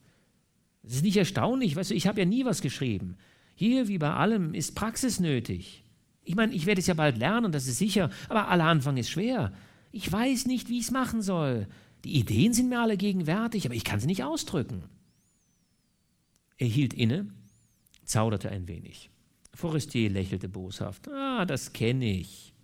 Es 0.82 0.94
ist 0.94 1.04
nicht 1.04 1.16
erstaunlich, 1.16 1.76
weißt 1.76 1.90
du, 1.90 1.94
ich 1.94 2.06
habe 2.06 2.20
ja 2.20 2.26
nie 2.26 2.44
was 2.44 2.62
geschrieben. 2.62 3.16
Hier, 3.54 3.88
wie 3.88 3.98
bei 3.98 4.12
allem, 4.12 4.54
ist 4.54 4.74
Praxis 4.74 5.20
nötig. 5.20 5.84
Ich 6.30 6.36
meine, 6.36 6.54
ich 6.54 6.64
werde 6.64 6.80
es 6.80 6.86
ja 6.86 6.94
bald 6.94 7.18
lernen, 7.18 7.50
das 7.50 7.66
ist 7.66 7.78
sicher, 7.78 8.08
aber 8.28 8.46
aller 8.46 8.66
Anfang 8.66 8.96
ist 8.96 9.10
schwer. 9.10 9.52
Ich 9.90 10.12
weiß 10.12 10.46
nicht, 10.46 10.68
wie 10.68 10.78
ich 10.78 10.84
es 10.84 10.90
machen 10.92 11.22
soll. 11.22 11.66
Die 12.04 12.20
Ideen 12.20 12.52
sind 12.52 12.68
mir 12.68 12.78
alle 12.78 12.96
gegenwärtig, 12.96 13.66
aber 13.66 13.74
ich 13.74 13.82
kann 13.82 13.98
sie 13.98 14.06
nicht 14.06 14.22
ausdrücken. 14.22 14.84
Er 16.56 16.68
hielt 16.68 16.94
inne, 16.94 17.26
zauderte 18.04 18.48
ein 18.48 18.68
wenig. 18.68 19.10
Forestier 19.54 20.08
lächelte 20.08 20.48
boshaft. 20.48 21.08
Ah, 21.08 21.44
das 21.46 21.72
kenne 21.72 22.08
ich. 22.08 22.54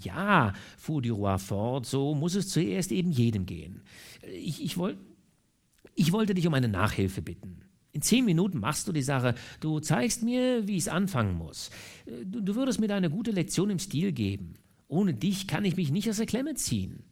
Ja, 0.00 0.52
fuhr 0.78 1.02
Duroy 1.02 1.40
fort, 1.40 1.86
so 1.86 2.14
muss 2.14 2.36
es 2.36 2.50
zuerst 2.50 2.92
eben 2.92 3.10
jedem 3.10 3.46
gehen. 3.46 3.82
Ich, 4.32 4.62
ich, 4.62 4.78
woll, 4.78 4.96
ich 5.96 6.12
wollte 6.12 6.34
dich 6.34 6.46
um 6.46 6.54
eine 6.54 6.68
Nachhilfe 6.68 7.20
bitten. 7.20 7.64
In 7.94 8.02
zehn 8.02 8.24
Minuten 8.24 8.58
machst 8.58 8.88
du 8.88 8.92
die 8.92 9.02
Sache. 9.02 9.36
Du 9.60 9.78
zeigst 9.78 10.24
mir, 10.24 10.66
wie 10.66 10.76
ich 10.76 10.82
es 10.82 10.88
anfangen 10.88 11.38
muss. 11.38 11.70
Du, 12.24 12.40
du 12.40 12.56
würdest 12.56 12.80
mir 12.80 12.92
eine 12.92 13.08
gute 13.08 13.30
Lektion 13.30 13.70
im 13.70 13.78
Stil 13.78 14.10
geben. 14.10 14.54
Ohne 14.88 15.14
dich 15.14 15.46
kann 15.46 15.64
ich 15.64 15.76
mich 15.76 15.92
nicht 15.92 16.10
aus 16.10 16.16
der 16.16 16.26
Klemme 16.26 16.54
ziehen. 16.54 17.04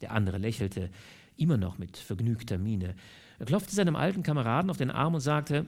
Der 0.00 0.12
andere 0.12 0.38
lächelte, 0.38 0.90
immer 1.36 1.58
noch 1.58 1.76
mit 1.76 1.98
vergnügter 1.98 2.56
Miene. 2.56 2.94
Er 3.38 3.44
klopfte 3.44 3.74
seinem 3.74 3.94
alten 3.94 4.22
Kameraden 4.22 4.70
auf 4.70 4.78
den 4.78 4.90
Arm 4.90 5.14
und 5.14 5.20
sagte, 5.20 5.66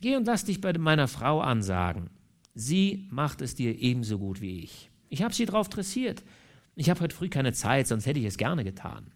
Geh 0.00 0.16
und 0.16 0.26
lass 0.26 0.44
dich 0.44 0.60
bei 0.60 0.72
meiner 0.78 1.08
Frau 1.08 1.40
ansagen. 1.40 2.10
Sie 2.54 3.08
macht 3.10 3.42
es 3.42 3.56
dir 3.56 3.76
ebenso 3.76 4.20
gut 4.20 4.40
wie 4.40 4.60
ich. 4.60 4.88
Ich 5.08 5.22
habe 5.22 5.34
sie 5.34 5.46
drauf 5.46 5.68
dressiert. 5.68 6.22
Ich 6.76 6.88
habe 6.88 7.00
heute 7.00 7.14
früh 7.14 7.28
keine 7.28 7.52
Zeit, 7.52 7.88
sonst 7.88 8.06
hätte 8.06 8.20
ich 8.20 8.26
es 8.26 8.38
gerne 8.38 8.62
getan. 8.62 9.10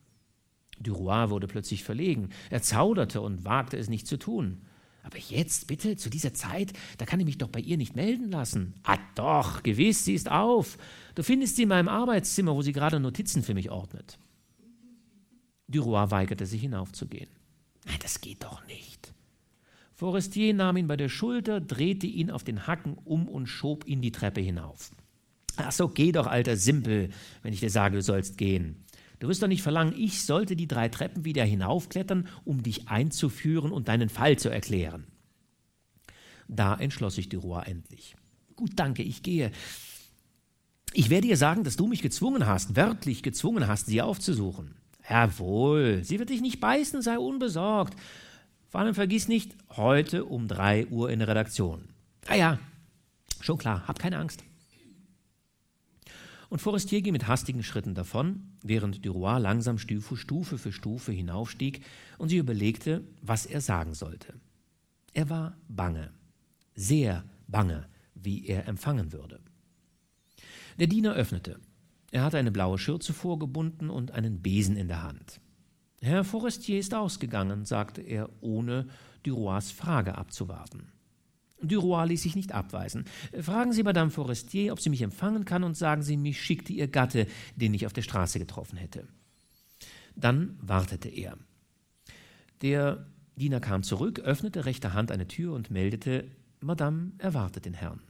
Duroy 0.81 1.31
wurde 1.31 1.47
plötzlich 1.47 1.85
verlegen. 1.85 2.31
Er 2.51 2.63
zauderte 2.63 3.21
und 3.21 3.45
wagte 3.45 3.77
es 3.77 3.89
nicht 3.89 4.07
zu 4.07 4.19
tun. 4.19 4.63
Aber 5.03 5.19
jetzt, 5.19 5.67
bitte, 5.67 5.97
zu 5.97 6.09
dieser 6.09 6.33
Zeit, 6.33 6.73
da 6.97 7.05
kann 7.05 7.21
ich 7.21 7.27
mich 7.27 7.39
doch 7.39 7.49
bei 7.49 7.61
ihr 7.61 7.77
nicht 7.77 7.95
melden 7.95 8.31
lassen. 8.31 8.75
Ah, 8.85 8.99
doch, 9.15 9.63
gewiss, 9.63 10.05
sie 10.05 10.15
ist 10.15 10.31
auf. 10.31 10.79
Du 11.15 11.23
findest 11.23 11.57
sie 11.57 11.65
in 11.65 11.69
meinem 11.69 11.89
Arbeitszimmer, 11.89 12.55
wo 12.55 12.63
sie 12.63 12.73
gerade 12.73 12.99
Notizen 12.99 13.43
für 13.43 13.55
mich 13.55 13.71
ordnet. 13.71 14.19
Duroy 15.69 16.11
weigerte 16.11 16.47
sich 16.47 16.63
hinaufzugehen. 16.63 17.29
Nein, 17.85 17.99
das 18.01 18.21
geht 18.23 18.45
doch 18.45 18.67
nicht. 18.67 19.13
Forestier 19.93 20.55
nahm 20.55 20.77
ihn 20.77 20.89
bei 20.89 20.97
der 20.97 21.09
Schulter, 21.09 21.61
drehte 21.61 22.07
ihn 22.07 22.31
auf 22.31 22.43
den 22.43 22.67
Hacken 22.67 22.95
um 23.05 23.29
und 23.29 23.47
schob 23.47 23.87
ihn 23.87 24.03
die 24.03 24.11
Treppe 24.11 24.41
hinauf. 24.41 24.91
Ach 25.57 25.71
so, 25.71 25.89
geh 25.89 26.13
doch, 26.13 26.27
alter 26.27 26.57
Simpel, 26.57 27.11
wenn 27.43 27.53
ich 27.53 27.61
dir 27.61 27.71
sage, 27.71 27.97
du 27.97 28.03
sollst 28.03 28.37
gehen. 28.37 28.85
Du 29.25 29.31
wirst 29.31 29.43
doch 29.43 29.49
nicht 29.49 29.63
verlangen, 29.63 29.95
ich 29.97 30.23
sollte 30.23 30.55
die 30.55 30.69
drei 30.69 30.91
Treppen 30.91 31.25
wieder 31.25 31.45
hinaufklettern, 31.45 32.29
um 32.45 32.63
dich 32.63 32.89
einzuführen 32.89 33.73
und 33.73 33.89
deinen 33.89 34.11
Fall 34.11 34.39
zu 34.39 34.51
erklären. 34.51 35.07
Da 36.47 36.75
entschloss 36.75 37.15
sich 37.15 37.35
Rohr 37.35 37.67
endlich. 37.67 38.17
Gut, 38.55 38.73
danke, 38.77 39.03
ich 39.03 39.23
gehe. 39.23 39.51
Ich 40.93 41.09
werde 41.09 41.27
ihr 41.27 41.39
sagen, 41.39 41.65
dass 41.65 41.77
du 41.77 41.87
mich 41.87 42.03
gezwungen 42.03 42.45
hast, 42.45 42.77
wörtlich 42.77 43.23
gezwungen 43.23 43.67
hast, 43.67 43.87
sie 43.87 44.03
aufzusuchen. 44.03 44.75
Jawohl, 45.09 46.05
sie 46.05 46.19
wird 46.19 46.29
dich 46.29 46.43
nicht 46.43 46.61
beißen, 46.61 47.01
sei 47.01 47.19
unbesorgt. 47.19 47.99
Vor 48.69 48.83
allem 48.83 48.95
vergiss 48.95 49.27
nicht, 49.27 49.57
heute 49.71 50.27
um 50.27 50.49
drei 50.49 50.87
Uhr 50.89 51.09
in 51.09 51.21
der 51.21 51.29
Redaktion. 51.29 51.89
Ah 52.27 52.37
ja, 52.37 52.59
schon 53.41 53.57
klar, 53.57 53.89
hab 53.89 53.99
keine 53.99 54.19
Angst. 54.19 54.45
Und 56.55 56.61
Forestier 56.61 57.03
ging 57.03 57.15
mit 57.15 57.27
hastigen 57.27 57.65
Schritten 57.65 57.97
davon, 57.97 58.53
während 58.63 59.05
Duroy 59.05 59.41
langsam 59.41 59.77
Stufe 59.77 60.57
für 60.57 60.71
Stufe 60.71 61.11
hinaufstieg 61.11 61.81
und 62.17 62.29
sie 62.29 62.37
überlegte, 62.37 63.03
was 63.23 63.45
er 63.45 63.61
sagen 63.61 63.93
sollte. 63.93 64.35
Er 65.15 65.29
war 65.31 65.57
bange, 65.67 66.13
sehr 66.77 67.25
bange, 67.49 67.89
wie 68.15 68.47
er 68.47 68.69
empfangen 68.69 69.11
würde. 69.11 69.41
Der 70.79 70.87
Diener 70.87 71.15
öffnete. 71.15 71.59
Er 72.13 72.23
hatte 72.23 72.39
eine 72.39 72.53
blaue 72.53 72.79
Schürze 72.79 73.13
vorgebunden 73.13 73.91
und 73.91 74.13
einen 74.13 74.41
Besen 74.41 74.77
in 74.77 74.87
der 74.87 75.03
Hand. 75.03 75.41
Herr 76.03 76.23
Forestier 76.23 76.79
ist 76.79 76.95
ausgegangen, 76.95 77.65
sagte 77.65 78.01
er, 78.01 78.31
ohne 78.41 78.87
Duroys 79.25 79.73
Frage 79.73 80.17
abzuwarten. 80.17 80.94
Duroy 81.63 82.09
ließ 82.09 82.23
sich 82.23 82.37
nicht 82.37 82.53
abweisen. 82.53 83.05
Fragen 83.41 83.73
Sie 83.73 83.83
Madame 83.83 84.11
Forestier, 84.11 84.73
ob 84.73 84.81
sie 84.81 84.91
mich 84.91 85.03
empfangen 85.03 85.45
kann, 85.45 85.65
und 85.65 85.77
sagen 85.77 86.03
Sie, 86.03 86.17
mich 86.17 86.43
schickte 86.43 86.73
Ihr 86.73 86.89
Gatte, 86.89 87.27
den 87.57 87.75
ich 87.75 87.87
auf 87.87 87.93
der 87.93 88.03
Straße 88.03 88.39
getroffen 88.39 88.77
hätte. 88.77 89.07
Dann 90.17 90.59
wartete 90.61 91.09
er. 91.09 91.39
Der 92.63 93.07
Diener 93.37 93.61
kam 93.61 93.83
zurück, 93.83 94.21
öffnete 94.21 94.65
rechter 94.65 94.95
Hand 94.95 95.11
eine 95.11 95.27
Tür 95.27 95.55
und 95.55 95.71
meldete, 95.71 96.31
Madame 96.61 97.13
erwartet 97.19 97.65
den 97.65 97.75
Herrn. 97.75 98.01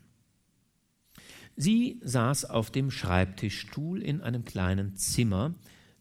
Sie 1.57 2.01
saß 2.03 2.47
auf 2.47 2.71
dem 2.71 2.91
Schreibtischstuhl 2.91 4.03
in 4.03 4.21
einem 4.21 4.45
kleinen 4.45 4.97
Zimmer, 4.97 5.55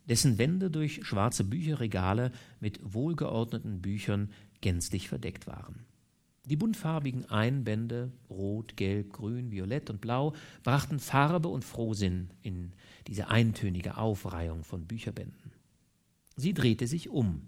dessen 0.10 0.38
Wände 0.38 0.70
durch 0.70 1.06
schwarze 1.06 1.44
Bücherregale 1.44 2.32
mit 2.60 2.80
wohlgeordneten 2.84 3.82
Büchern 3.82 4.32
gänzlich 4.62 5.08
verdeckt 5.08 5.48
waren. 5.48 5.86
Die 6.46 6.58
buntfarbigen 6.58 7.30
Einbände, 7.30 8.12
rot, 8.30 8.76
gelb, 8.76 9.14
grün, 9.14 9.52
violett 9.52 9.90
und 9.90 10.02
blau, 10.02 10.34
brachten 10.64 11.00
Farbe 11.00 11.48
und 11.48 11.64
Frohsinn 11.64 12.32
in 12.42 12.74
diese 13.08 13.30
eintönige 13.30 13.98
Aufreihung 13.98 14.66
von 14.66 14.86
Bücherbänden. 14.86 15.54
Sie 16.36 16.54
drehte 16.54 16.86
sich 16.86 17.10
um, 17.10 17.48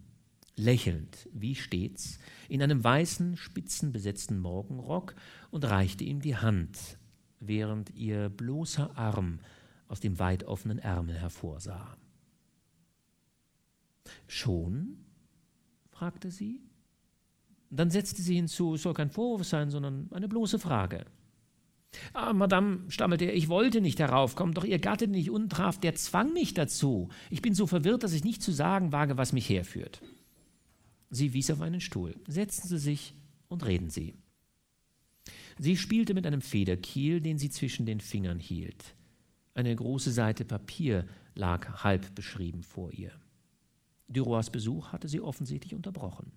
lächelnd, 0.56 1.28
wie 1.34 1.56
stets, 1.56 2.20
in 2.48 2.62
einem 2.62 2.84
weißen, 2.84 3.36
spitzenbesetzten 3.36 4.40
Morgenrock 4.40 5.16
und 5.52 5.66
reichte 5.66 6.06
ihm 6.06 6.22
die 6.22 6.38
Hand, 6.38 6.98
während 7.42 7.94
ihr 7.96 8.30
bloßer 8.30 8.98
Arm 8.98 9.40
aus 9.90 10.00
dem 10.00 10.20
weit 10.20 10.46
offenen 10.46 10.80
Ärmel 10.80 11.20
hervorsah. 11.20 11.98
Schon? 14.28 14.98
fragte 15.92 16.32
sie. 16.32 16.65
Dann 17.70 17.90
setzte 17.90 18.22
sie 18.22 18.36
hinzu, 18.36 18.76
es 18.76 18.84
soll 18.84 18.94
kein 18.94 19.10
Vorwurf 19.10 19.46
sein, 19.46 19.70
sondern 19.70 20.10
eine 20.12 20.28
bloße 20.28 20.60
Frage. 20.60 21.06
Ah, 22.14 22.34
Madame, 22.34 22.84
stammelte 22.90 23.26
er, 23.26 23.36
ich 23.36 23.48
wollte 23.48 23.82
nicht 23.82 24.00
darauf 24.00 24.36
kommen, 24.36 24.54
doch 24.54 24.66
Ihr 24.66 24.80
Gatte, 24.80 25.08
den 25.08 25.16
ich 25.16 25.30
untraf, 25.30 25.80
der 25.80 25.96
zwang 25.96 26.34
mich 26.34 26.54
dazu. 26.54 27.10
Ich 27.30 27.42
bin 27.42 27.56
so 27.56 27.68
verwirrt, 27.68 28.04
dass 28.04 28.14
ich 28.14 28.24
nicht 28.24 28.42
zu 28.42 28.52
sagen 28.52 28.92
wage, 28.92 29.18
was 29.18 29.34
mich 29.34 29.50
herführt. 29.50 30.02
Sie 31.10 31.34
wies 31.34 31.52
auf 31.52 31.62
einen 31.62 31.82
Stuhl. 31.82 32.16
Setzen 32.28 32.68
Sie 32.68 32.78
sich 32.78 33.16
und 33.48 33.66
reden 33.66 33.90
Sie. 33.90 34.16
Sie 35.58 35.78
spielte 35.78 36.14
mit 36.14 36.28
einem 36.28 36.42
Federkiel, 36.42 37.22
den 37.22 37.38
sie 37.38 37.50
zwischen 37.50 37.86
den 37.86 38.02
Fingern 38.02 38.40
hielt. 38.40 38.96
Eine 39.54 39.74
große 39.74 40.12
Seite 40.12 40.44
Papier 40.44 41.06
lag 41.34 41.84
halb 41.84 42.14
beschrieben 42.14 42.62
vor 42.64 42.92
ihr. 42.92 43.12
Duroys 44.10 44.50
Besuch 44.50 44.92
hatte 44.92 45.08
sie 45.08 45.22
offensichtlich 45.22 45.74
unterbrochen. 45.74 46.32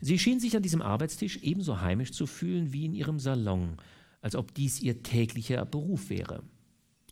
Sie 0.00 0.18
schien 0.18 0.40
sich 0.40 0.56
an 0.56 0.62
diesem 0.62 0.82
Arbeitstisch 0.82 1.38
ebenso 1.38 1.80
heimisch 1.80 2.12
zu 2.12 2.26
fühlen 2.26 2.72
wie 2.72 2.84
in 2.84 2.94
ihrem 2.94 3.18
Salon, 3.18 3.76
als 4.20 4.36
ob 4.36 4.54
dies 4.54 4.80
ihr 4.80 5.02
täglicher 5.02 5.64
Beruf 5.64 6.10
wäre. 6.10 6.42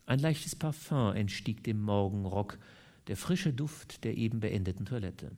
Ein 0.07 0.19
leichtes 0.19 0.57
Parfum 0.57 1.15
entstieg 1.15 1.63
dem 1.65 1.81
Morgenrock, 1.83 2.59
der 3.07 3.17
frische 3.17 3.53
Duft 3.53 4.05
der 4.05 4.17
eben 4.17 4.41
beendeten 4.41 4.85
Toilette. 4.85 5.33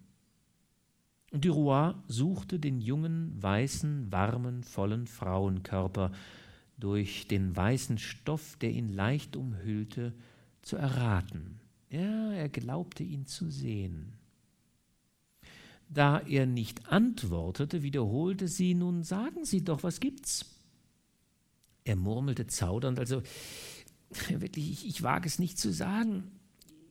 Duroy 1.32 1.94
suchte 2.08 2.58
den 2.58 2.80
jungen, 2.80 3.42
weißen, 3.42 4.12
warmen, 4.12 4.62
vollen 4.62 5.06
Frauenkörper 5.06 6.12
durch 6.78 7.26
den 7.26 7.56
weißen 7.56 7.96
Stoff, 7.98 8.56
der 8.60 8.70
ihn 8.70 8.88
leicht 8.88 9.36
umhüllte, 9.36 10.12
zu 10.60 10.76
erraten. 10.76 11.60
Ja, 11.88 12.32
er 12.32 12.48
glaubte 12.48 13.02
ihn 13.02 13.26
zu 13.26 13.50
sehen. 13.50 14.14
Da 15.93 16.20
er 16.20 16.47
nicht 16.47 16.90
antwortete, 16.90 17.82
wiederholte 17.82 18.49
sie, 18.49 18.74
nun 18.74 19.03
sagen 19.03 19.45
Sie 19.45 19.62
doch, 19.62 19.82
was 19.82 20.01
gibt's? 20.01 20.47
Er 21.84 21.97
murmelte 21.97 22.47
zaudernd, 22.47 22.99
also 22.99 23.22
wirklich, 24.30 24.70
ich, 24.72 24.88
ich 24.88 25.03
wage 25.03 25.26
es 25.26 25.38
nicht 25.38 25.59
zu 25.59 25.72
sagen. 25.72 26.30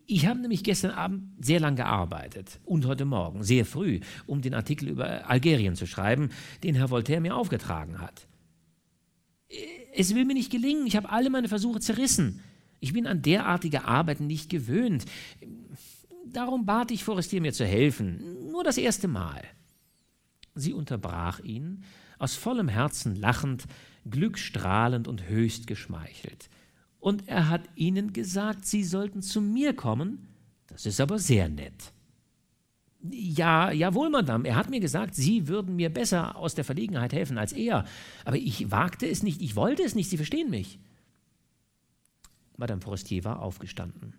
Ich 0.05 0.27
habe 0.27 0.39
nämlich 0.39 0.63
gestern 0.63 0.91
Abend 0.91 1.43
sehr 1.43 1.59
lang 1.59 1.75
gearbeitet 1.75 2.59
und 2.65 2.85
heute 2.85 3.05
Morgen 3.05 3.43
sehr 3.43 3.65
früh, 3.65 4.01
um 4.27 4.41
den 4.41 4.53
Artikel 4.53 4.89
über 4.89 5.29
Algerien 5.29 5.75
zu 5.75 5.87
schreiben, 5.87 6.29
den 6.63 6.75
Herr 6.75 6.89
Voltaire 6.89 7.21
mir 7.21 7.35
aufgetragen 7.35 8.01
hat. 8.01 8.27
Es 9.93 10.13
will 10.13 10.25
mir 10.25 10.33
nicht 10.33 10.51
gelingen, 10.51 10.85
ich 10.85 10.95
habe 10.95 11.09
alle 11.09 11.29
meine 11.29 11.47
Versuche 11.47 11.79
zerrissen. 11.79 12.41
Ich 12.81 12.93
bin 12.93 13.07
an 13.07 13.21
derartige 13.21 13.85
Arbeiten 13.85 14.27
nicht 14.27 14.49
gewöhnt. 14.49 15.05
Darum 16.31 16.65
bat 16.65 16.91
ich 16.91 17.03
Forestier 17.03 17.41
mir 17.41 17.53
zu 17.53 17.65
helfen, 17.65 18.49
nur 18.51 18.63
das 18.63 18.77
erste 18.77 19.07
Mal. 19.07 19.41
Sie 20.55 20.73
unterbrach 20.73 21.39
ihn, 21.39 21.83
aus 22.19 22.35
vollem 22.35 22.67
Herzen 22.67 23.15
lachend, 23.15 23.65
glückstrahlend 24.09 25.07
und 25.07 25.27
höchst 25.27 25.67
geschmeichelt 25.67 26.49
und 27.01 27.27
er 27.27 27.49
hat 27.49 27.63
ihnen 27.75 28.13
gesagt, 28.13 28.65
sie 28.65 28.83
sollten 28.83 29.21
zu 29.21 29.41
mir 29.41 29.75
kommen. 29.75 30.29
Das 30.67 30.85
ist 30.85 31.01
aber 31.01 31.19
sehr 31.19 31.49
nett. 31.49 31.91
Ja, 33.01 33.71
jawohl, 33.71 34.11
Madame, 34.11 34.47
er 34.47 34.55
hat 34.55 34.69
mir 34.69 34.79
gesagt, 34.79 35.15
Sie 35.15 35.47
würden 35.47 35.75
mir 35.75 35.89
besser 35.89 36.35
aus 36.35 36.53
der 36.53 36.63
Verlegenheit 36.63 37.13
helfen 37.13 37.39
als 37.39 37.51
er. 37.51 37.85
Aber 38.25 38.37
ich 38.37 38.69
wagte 38.69 39.07
es 39.07 39.23
nicht, 39.23 39.41
ich 39.41 39.55
wollte 39.55 39.81
es 39.81 39.95
nicht, 39.95 40.11
Sie 40.11 40.17
verstehen 40.17 40.51
mich. 40.51 40.79
Madame 42.57 42.79
Forestier 42.79 43.23
war 43.23 43.41
aufgestanden. 43.41 44.13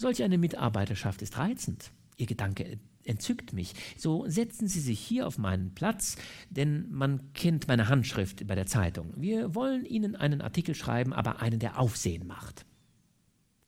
Solch 0.00 0.22
eine 0.22 0.38
Mitarbeiterschaft 0.38 1.20
ist 1.20 1.36
reizend. 1.36 1.90
Ihr 2.16 2.24
Gedanke 2.24 2.78
entzückt 3.04 3.52
mich. 3.52 3.74
So 3.98 4.24
setzen 4.26 4.66
Sie 4.66 4.80
sich 4.80 4.98
hier 4.98 5.26
auf 5.26 5.36
meinen 5.36 5.74
Platz, 5.74 6.16
denn 6.48 6.90
man 6.90 7.34
kennt 7.34 7.68
meine 7.68 7.88
Handschrift 7.88 8.46
bei 8.46 8.54
der 8.54 8.64
Zeitung. 8.64 9.12
Wir 9.18 9.54
wollen 9.54 9.84
Ihnen 9.84 10.16
einen 10.16 10.40
Artikel 10.40 10.74
schreiben, 10.74 11.12
aber 11.12 11.42
einen, 11.42 11.58
der 11.58 11.78
Aufsehen 11.78 12.26
macht. 12.26 12.64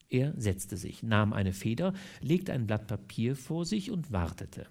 Er 0.09 0.33
setzte 0.39 0.79
sich, 0.79 1.03
nahm 1.03 1.35
eine 1.35 1.53
Feder, 1.53 1.93
legte 2.23 2.55
ein 2.55 2.67
Blatt 2.67 2.87
Papier 2.87 3.37
vor 3.37 3.67
sich 3.67 3.91
und 3.91 4.11
wartete. 4.11 4.69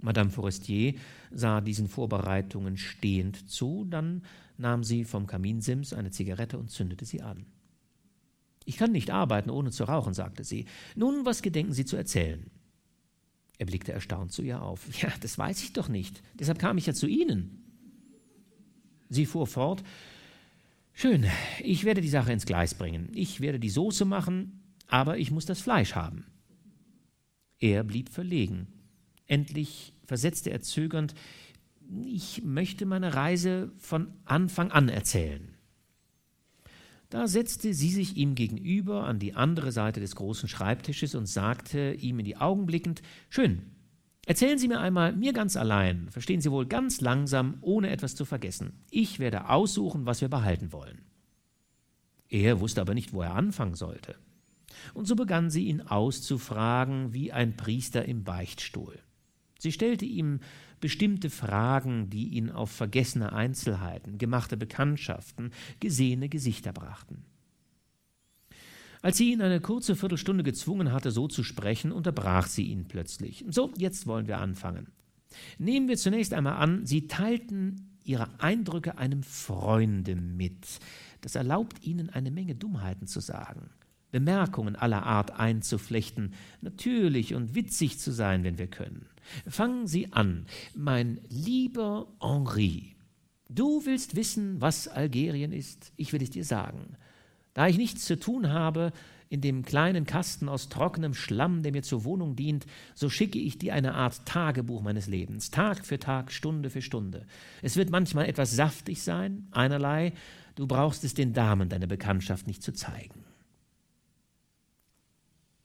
Madame 0.00 0.30
Forestier 0.30 0.94
sah 1.30 1.60
diesen 1.60 1.86
Vorbereitungen 1.86 2.76
stehend 2.78 3.48
zu, 3.48 3.84
dann 3.84 4.24
nahm 4.58 4.82
sie 4.82 5.04
vom 5.04 5.28
Kaminsims 5.28 5.92
eine 5.92 6.10
Zigarette 6.10 6.58
und 6.58 6.72
zündete 6.72 7.04
sie 7.04 7.22
an. 7.22 7.46
Ich 8.66 8.76
kann 8.76 8.92
nicht 8.92 9.10
arbeiten, 9.10 9.48
ohne 9.48 9.70
zu 9.70 9.84
rauchen, 9.84 10.12
sagte 10.12 10.44
sie. 10.44 10.66
Nun, 10.96 11.24
was 11.24 11.40
gedenken 11.40 11.72
Sie 11.72 11.84
zu 11.84 11.96
erzählen? 11.96 12.50
Er 13.58 13.66
blickte 13.66 13.92
erstaunt 13.92 14.32
zu 14.32 14.42
ihr 14.42 14.60
auf. 14.60 14.86
Ja, 15.00 15.08
das 15.20 15.38
weiß 15.38 15.62
ich 15.62 15.72
doch 15.72 15.88
nicht. 15.88 16.20
Deshalb 16.34 16.58
kam 16.58 16.76
ich 16.76 16.86
ja 16.86 16.92
zu 16.92 17.06
Ihnen. 17.06 17.62
Sie 19.08 19.24
fuhr 19.24 19.46
fort. 19.46 19.84
Schön, 20.92 21.26
ich 21.62 21.84
werde 21.84 22.00
die 22.00 22.08
Sache 22.08 22.32
ins 22.32 22.44
Gleis 22.44 22.74
bringen. 22.74 23.10
Ich 23.14 23.40
werde 23.40 23.60
die 23.60 23.70
Soße 23.70 24.04
machen, 24.04 24.64
aber 24.88 25.16
ich 25.18 25.30
muss 25.30 25.46
das 25.46 25.60
Fleisch 25.60 25.94
haben. 25.94 26.26
Er 27.60 27.84
blieb 27.84 28.08
verlegen. 28.08 28.66
Endlich 29.26 29.92
versetzte 30.04 30.50
er 30.50 30.60
zögernd, 30.60 31.14
ich 32.04 32.42
möchte 32.42 32.84
meine 32.84 33.14
Reise 33.14 33.70
von 33.78 34.12
Anfang 34.24 34.72
an 34.72 34.88
erzählen. 34.88 35.55
Da 37.08 37.28
setzte 37.28 37.72
sie 37.72 37.90
sich 37.90 38.16
ihm 38.16 38.34
gegenüber 38.34 39.04
an 39.04 39.18
die 39.18 39.34
andere 39.34 39.70
Seite 39.70 40.00
des 40.00 40.16
großen 40.16 40.48
Schreibtisches 40.48 41.14
und 41.14 41.26
sagte 41.26 41.92
ihm 41.92 42.18
in 42.18 42.24
die 42.24 42.36
Augen 42.36 42.66
blickend 42.66 43.02
Schön, 43.28 43.62
erzählen 44.26 44.58
Sie 44.58 44.66
mir 44.66 44.80
einmal, 44.80 45.12
mir 45.14 45.32
ganz 45.32 45.56
allein, 45.56 46.10
verstehen 46.10 46.40
Sie 46.40 46.50
wohl 46.50 46.66
ganz 46.66 47.00
langsam, 47.00 47.58
ohne 47.60 47.90
etwas 47.90 48.16
zu 48.16 48.24
vergessen. 48.24 48.84
Ich 48.90 49.18
werde 49.20 49.48
aussuchen, 49.48 50.04
was 50.04 50.20
wir 50.20 50.28
behalten 50.28 50.72
wollen. 50.72 51.02
Er 52.28 52.60
wusste 52.60 52.80
aber 52.80 52.94
nicht, 52.94 53.12
wo 53.12 53.22
er 53.22 53.34
anfangen 53.34 53.74
sollte. 53.74 54.16
Und 54.94 55.06
so 55.06 55.14
begann 55.14 55.50
sie 55.50 55.66
ihn 55.66 55.80
auszufragen 55.80 57.12
wie 57.12 57.32
ein 57.32 57.56
Priester 57.56 58.04
im 58.04 58.24
Beichtstuhl. 58.24 58.98
Sie 59.58 59.72
stellte 59.72 60.04
ihm 60.04 60.40
bestimmte 60.80 61.30
Fragen, 61.30 62.10
die 62.10 62.28
ihn 62.28 62.50
auf 62.50 62.70
vergessene 62.70 63.32
Einzelheiten, 63.32 64.18
gemachte 64.18 64.56
Bekanntschaften, 64.56 65.50
gesehene 65.80 66.28
Gesichter 66.28 66.72
brachten. 66.72 67.24
Als 69.02 69.18
sie 69.18 69.32
ihn 69.32 69.42
eine 69.42 69.60
kurze 69.60 69.94
Viertelstunde 69.94 70.42
gezwungen 70.42 70.92
hatte, 70.92 71.10
so 71.10 71.28
zu 71.28 71.44
sprechen, 71.44 71.92
unterbrach 71.92 72.46
sie 72.46 72.64
ihn 72.64 72.88
plötzlich. 72.88 73.44
So, 73.48 73.72
jetzt 73.76 74.06
wollen 74.06 74.26
wir 74.26 74.38
anfangen. 74.38 74.88
Nehmen 75.58 75.88
wir 75.88 75.96
zunächst 75.96 76.34
einmal 76.34 76.54
an, 76.54 76.86
Sie 76.86 77.06
teilten 77.06 77.98
Ihre 78.04 78.40
Eindrücke 78.40 78.98
einem 78.98 79.22
Freunde 79.22 80.14
mit. 80.14 80.78
Das 81.20 81.34
erlaubt 81.34 81.84
Ihnen 81.84 82.10
eine 82.10 82.30
Menge 82.30 82.54
Dummheiten 82.54 83.06
zu 83.06 83.20
sagen, 83.20 83.70
Bemerkungen 84.12 84.76
aller 84.76 85.04
Art 85.04 85.32
einzuflechten, 85.32 86.34
natürlich 86.60 87.34
und 87.34 87.54
witzig 87.54 87.98
zu 87.98 88.12
sein, 88.12 88.44
wenn 88.44 88.58
wir 88.58 88.68
können. 88.68 89.06
Fangen 89.48 89.86
Sie 89.86 90.12
an, 90.12 90.46
mein 90.74 91.20
lieber 91.28 92.08
Henri. 92.20 92.96
Du 93.48 93.84
willst 93.84 94.16
wissen, 94.16 94.60
was 94.60 94.88
Algerien 94.88 95.52
ist? 95.52 95.92
Ich 95.96 96.12
will 96.12 96.22
es 96.22 96.30
dir 96.30 96.44
sagen. 96.44 96.96
Da 97.54 97.68
ich 97.68 97.78
nichts 97.78 98.04
zu 98.04 98.18
tun 98.18 98.50
habe, 98.50 98.92
in 99.28 99.40
dem 99.40 99.64
kleinen 99.64 100.04
Kasten 100.06 100.48
aus 100.48 100.68
trockenem 100.68 101.14
Schlamm, 101.14 101.62
der 101.62 101.72
mir 101.72 101.82
zur 101.82 102.04
Wohnung 102.04 102.36
dient, 102.36 102.66
so 102.94 103.08
schicke 103.08 103.38
ich 103.38 103.58
dir 103.58 103.74
eine 103.74 103.94
Art 103.94 104.24
Tagebuch 104.24 104.82
meines 104.82 105.06
Lebens, 105.06 105.50
Tag 105.50 105.84
für 105.84 105.98
Tag, 105.98 106.32
Stunde 106.32 106.70
für 106.70 106.82
Stunde. 106.82 107.26
Es 107.62 107.76
wird 107.76 107.90
manchmal 107.90 108.26
etwas 108.26 108.54
saftig 108.54 109.02
sein, 109.02 109.48
einerlei, 109.50 110.12
du 110.54 110.66
brauchst 110.66 111.02
es 111.02 111.14
den 111.14 111.32
Damen 111.32 111.68
deine 111.68 111.88
Bekanntschaft 111.88 112.46
nicht 112.46 112.62
zu 112.62 112.72
zeigen. 112.72 113.24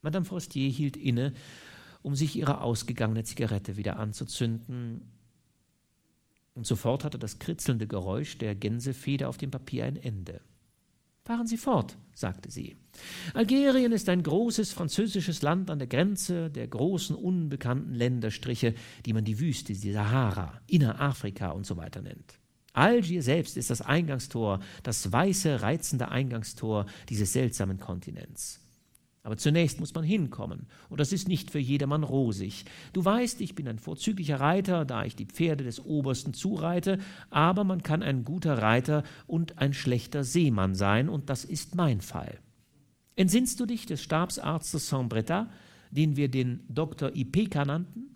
Madame 0.01 0.25
Forestier 0.25 0.69
hielt 0.69 0.97
inne, 0.97 1.33
um 2.01 2.15
sich 2.15 2.35
ihre 2.35 2.61
ausgegangene 2.61 3.23
Zigarette 3.23 3.77
wieder 3.77 3.97
anzuzünden, 3.97 5.01
und 6.53 6.67
sofort 6.67 7.03
hatte 7.03 7.17
das 7.17 7.39
kritzelnde 7.39 7.87
Geräusch 7.87 8.37
der 8.37 8.55
Gänsefeder 8.55 9.29
auf 9.29 9.37
dem 9.37 9.51
Papier 9.51 9.85
ein 9.85 9.95
Ende. 9.95 10.41
Fahren 11.23 11.47
Sie 11.47 11.57
fort, 11.57 11.97
sagte 12.13 12.49
sie. 12.51 12.75
Algerien 13.33 13.91
ist 13.91 14.09
ein 14.09 14.23
großes 14.23 14.73
französisches 14.73 15.43
Land 15.43 15.69
an 15.69 15.79
der 15.79 15.87
Grenze 15.87 16.49
der 16.49 16.67
großen 16.67 17.15
unbekannten 17.15 17.93
Länderstriche, 17.93 18.73
die 19.05 19.13
man 19.13 19.23
die 19.23 19.39
Wüste, 19.39 19.73
die 19.73 19.91
Sahara, 19.91 20.59
Innerafrika 20.67 21.51
und 21.51 21.65
so 21.65 21.77
weiter 21.77 22.01
nennt. 22.01 22.39
Algier 22.73 23.21
selbst 23.21 23.55
ist 23.55 23.69
das 23.69 23.81
Eingangstor, 23.81 24.61
das 24.81 25.11
weiße, 25.11 25.61
reizende 25.61 26.09
Eingangstor 26.09 26.85
dieses 27.07 27.33
seltsamen 27.33 27.79
Kontinents. 27.79 28.59
Aber 29.23 29.37
zunächst 29.37 29.79
muss 29.79 29.93
man 29.93 30.03
hinkommen, 30.03 30.65
und 30.89 30.99
das 30.99 31.13
ist 31.13 31.27
nicht 31.27 31.51
für 31.51 31.59
jedermann 31.59 32.03
rosig. 32.03 32.65
Du 32.91 33.05
weißt, 33.05 33.39
ich 33.41 33.53
bin 33.53 33.67
ein 33.67 33.77
vorzüglicher 33.77 34.39
Reiter, 34.39 34.83
da 34.83 35.05
ich 35.05 35.15
die 35.15 35.27
Pferde 35.27 35.63
des 35.63 35.85
Obersten 35.85 36.33
zureite, 36.33 36.97
aber 37.29 37.63
man 37.63 37.83
kann 37.83 38.01
ein 38.01 38.23
guter 38.25 38.57
Reiter 38.57 39.03
und 39.27 39.59
ein 39.59 39.73
schlechter 39.73 40.23
Seemann 40.23 40.73
sein, 40.73 41.07
und 41.07 41.29
das 41.29 41.45
ist 41.45 41.75
mein 41.75 42.01
Fall. 42.01 42.39
Entsinnst 43.15 43.59
du 43.59 43.67
dich 43.67 43.85
des 43.85 44.01
Stabsarztes 44.01 44.89
Saint-Bretat, 44.89 45.51
den 45.91 46.15
wir 46.15 46.29
den 46.29 46.63
Dr. 46.67 47.15
Ipeka 47.15 47.65
nannten? 47.65 48.10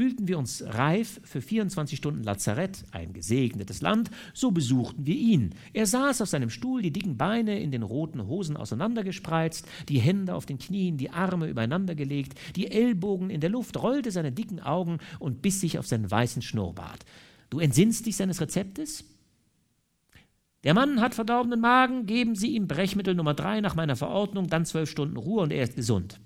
Fühlten 0.00 0.28
wir 0.28 0.38
uns 0.38 0.64
reif 0.66 1.20
für 1.24 1.42
24 1.42 1.98
Stunden 1.98 2.22
Lazarett, 2.22 2.86
ein 2.90 3.12
gesegnetes 3.12 3.82
Land, 3.82 4.10
so 4.32 4.50
besuchten 4.50 5.04
wir 5.04 5.14
ihn. 5.14 5.50
Er 5.74 5.84
saß 5.84 6.22
auf 6.22 6.28
seinem 6.30 6.48
Stuhl, 6.48 6.80
die 6.80 6.90
dicken 6.90 7.18
Beine 7.18 7.60
in 7.60 7.70
den 7.70 7.82
roten 7.82 8.26
Hosen 8.26 8.56
auseinandergespreizt, 8.56 9.68
die 9.90 9.98
Hände 9.98 10.34
auf 10.34 10.46
den 10.46 10.56
Knien, 10.56 10.96
die 10.96 11.10
Arme 11.10 11.48
übereinandergelegt, 11.48 12.32
die 12.56 12.70
Ellbogen 12.70 13.28
in 13.28 13.42
der 13.42 13.50
Luft, 13.50 13.76
rollte 13.76 14.10
seine 14.10 14.32
dicken 14.32 14.60
Augen 14.60 15.00
und 15.18 15.42
biss 15.42 15.60
sich 15.60 15.78
auf 15.78 15.86
seinen 15.86 16.10
weißen 16.10 16.40
Schnurrbart. 16.40 17.04
Du 17.50 17.58
entsinnst 17.58 18.06
dich 18.06 18.16
seines 18.16 18.40
Rezeptes? 18.40 19.04
Der 20.64 20.72
Mann 20.72 21.02
hat 21.02 21.14
verdorbenen 21.14 21.60
Magen, 21.60 22.06
geben 22.06 22.36
Sie 22.36 22.56
ihm 22.56 22.68
Brechmittel 22.68 23.14
Nummer 23.14 23.34
drei 23.34 23.60
nach 23.60 23.74
meiner 23.74 23.96
Verordnung, 23.96 24.46
dann 24.46 24.64
zwölf 24.64 24.88
Stunden 24.88 25.18
Ruhe 25.18 25.42
und 25.42 25.52
er 25.52 25.64
ist 25.64 25.76
gesund. 25.76 26.20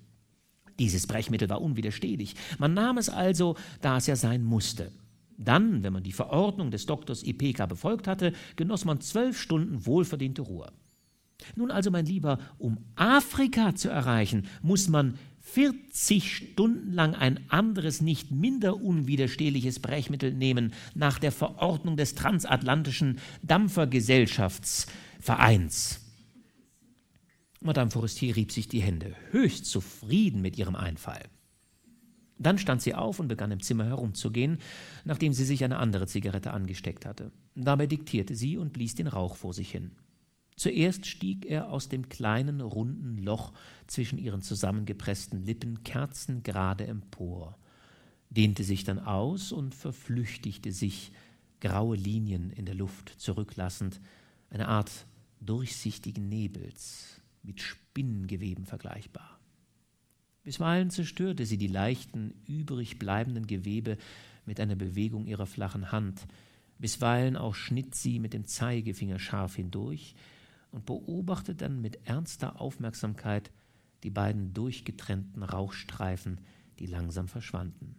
Dieses 0.78 1.06
Brechmittel 1.06 1.48
war 1.48 1.62
unwiderstehlich. 1.62 2.34
Man 2.58 2.74
nahm 2.74 2.98
es 2.98 3.08
also, 3.08 3.56
da 3.80 3.98
es 3.98 4.06
ja 4.06 4.16
sein 4.16 4.42
musste. 4.42 4.90
Dann, 5.36 5.82
wenn 5.82 5.92
man 5.92 6.02
die 6.02 6.12
Verordnung 6.12 6.70
des 6.70 6.86
Doktors 6.86 7.22
Ipeka 7.22 7.66
befolgt 7.66 8.06
hatte, 8.06 8.32
genoss 8.56 8.84
man 8.84 9.00
zwölf 9.00 9.40
Stunden 9.40 9.86
wohlverdiente 9.86 10.42
Ruhe. 10.42 10.72
Nun 11.56 11.70
also, 11.70 11.90
mein 11.90 12.06
Lieber, 12.06 12.38
um 12.58 12.78
Afrika 12.94 13.74
zu 13.74 13.90
erreichen, 13.90 14.46
muss 14.62 14.88
man 14.88 15.18
40 15.40 16.36
Stunden 16.36 16.92
lang 16.92 17.14
ein 17.14 17.50
anderes, 17.50 18.00
nicht 18.00 18.30
minder 18.30 18.82
unwiderstehliches 18.82 19.80
Brechmittel 19.80 20.32
nehmen, 20.32 20.72
nach 20.94 21.18
der 21.18 21.32
Verordnung 21.32 21.98
des 21.98 22.14
Transatlantischen 22.14 23.18
Dampfergesellschaftsvereins. 23.42 26.03
Madame 27.66 27.90
Forestier 27.90 28.36
rieb 28.36 28.52
sich 28.52 28.68
die 28.68 28.82
Hände, 28.82 29.16
höchst 29.30 29.64
zufrieden 29.64 30.42
mit 30.42 30.58
ihrem 30.58 30.76
Einfall. 30.76 31.22
Dann 32.38 32.58
stand 32.58 32.82
sie 32.82 32.94
auf 32.94 33.20
und 33.20 33.28
begann 33.28 33.52
im 33.52 33.62
Zimmer 33.62 33.86
herumzugehen, 33.86 34.58
nachdem 35.06 35.32
sie 35.32 35.46
sich 35.46 35.64
eine 35.64 35.78
andere 35.78 36.06
Zigarette 36.06 36.50
angesteckt 36.50 37.06
hatte. 37.06 37.32
Dabei 37.54 37.86
diktierte 37.86 38.34
sie 38.34 38.58
und 38.58 38.74
blies 38.74 38.96
den 38.96 39.06
Rauch 39.06 39.36
vor 39.36 39.54
sich 39.54 39.70
hin. 39.70 39.92
Zuerst 40.56 41.06
stieg 41.06 41.46
er 41.46 41.70
aus 41.70 41.88
dem 41.88 42.10
kleinen, 42.10 42.60
runden 42.60 43.16
Loch 43.16 43.54
zwischen 43.86 44.18
ihren 44.18 44.42
zusammengepressten 44.42 45.42
Lippen 45.46 45.84
kerzengerade 45.84 46.86
empor, 46.86 47.56
dehnte 48.28 48.62
sich 48.62 48.84
dann 48.84 48.98
aus 48.98 49.52
und 49.52 49.74
verflüchtigte 49.74 50.70
sich, 50.70 51.12
graue 51.62 51.96
Linien 51.96 52.50
in 52.50 52.66
der 52.66 52.74
Luft 52.74 53.08
zurücklassend, 53.08 54.02
eine 54.50 54.68
Art 54.68 54.90
durchsichtigen 55.40 56.28
Nebels, 56.28 57.13
mit 57.44 57.60
Spinnengeweben 57.60 58.64
vergleichbar. 58.64 59.38
Bisweilen 60.42 60.90
zerstörte 60.90 61.46
sie 61.46 61.56
die 61.56 61.68
leichten, 61.68 62.34
übrig 62.46 62.98
bleibenden 62.98 63.46
Gewebe 63.46 63.96
mit 64.44 64.60
einer 64.60 64.76
Bewegung 64.76 65.26
ihrer 65.26 65.46
flachen 65.46 65.92
Hand, 65.92 66.26
bisweilen 66.78 67.36
auch 67.36 67.54
schnitt 67.54 67.94
sie 67.94 68.18
mit 68.18 68.34
dem 68.34 68.46
Zeigefinger 68.46 69.18
scharf 69.18 69.56
hindurch 69.56 70.14
und 70.70 70.86
beobachtete 70.86 71.64
dann 71.64 71.80
mit 71.80 72.06
ernster 72.06 72.60
Aufmerksamkeit 72.60 73.50
die 74.02 74.10
beiden 74.10 74.52
durchgetrennten 74.52 75.42
Rauchstreifen, 75.42 76.40
die 76.78 76.86
langsam 76.86 77.28
verschwanden. 77.28 77.94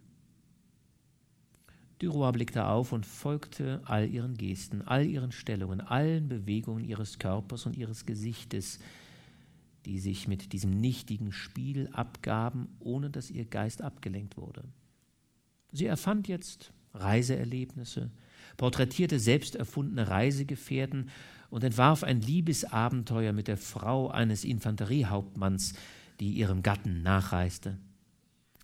Duroy 1.98 2.30
blickte 2.30 2.66
auf 2.66 2.92
und 2.92 3.06
folgte 3.06 3.80
all 3.84 4.08
ihren 4.08 4.36
Gesten, 4.36 4.82
all 4.82 5.06
ihren 5.06 5.32
Stellungen, 5.32 5.80
allen 5.80 6.28
Bewegungen 6.28 6.84
ihres 6.84 7.18
Körpers 7.18 7.64
und 7.64 7.76
ihres 7.76 8.04
Gesichtes, 8.04 8.78
die 9.86 10.00
sich 10.00 10.26
mit 10.26 10.52
diesem 10.52 10.80
nichtigen 10.80 11.32
Spiel 11.32 11.88
abgaben, 11.92 12.68
ohne 12.80 13.08
dass 13.08 13.30
ihr 13.30 13.44
Geist 13.44 13.82
abgelenkt 13.82 14.36
wurde. 14.36 14.64
Sie 15.72 15.86
erfand 15.86 16.28
jetzt 16.28 16.72
Reiseerlebnisse, 16.92 18.10
porträtierte 18.56 19.20
selbst 19.20 19.54
erfundene 19.54 20.08
Reisegefährten 20.08 21.10
und 21.50 21.62
entwarf 21.62 22.02
ein 22.02 22.20
Liebesabenteuer 22.20 23.32
mit 23.32 23.48
der 23.48 23.56
Frau 23.56 24.10
eines 24.10 24.44
Infanteriehauptmanns, 24.44 25.74
die 26.18 26.32
ihrem 26.32 26.62
Gatten 26.62 27.02
nachreiste. 27.02 27.78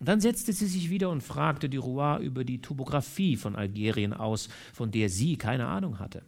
dann 0.01 0.21
setzte 0.21 0.53
sie 0.53 0.67
sich 0.67 0.91
wieder 0.91 1.11
und 1.11 1.23
fragte 1.23 1.69
Duroy 1.69 2.25
über 2.25 2.45
die 2.45 2.61
Topographie 2.61 3.37
von 3.37 3.55
Algerien 3.55 4.13
aus, 4.13 4.49
von 4.73 4.91
der 4.91 5.09
sie 5.09 5.37
keine 5.37 5.67
Ahnung 5.67 6.01
hatte. 6.01 6.25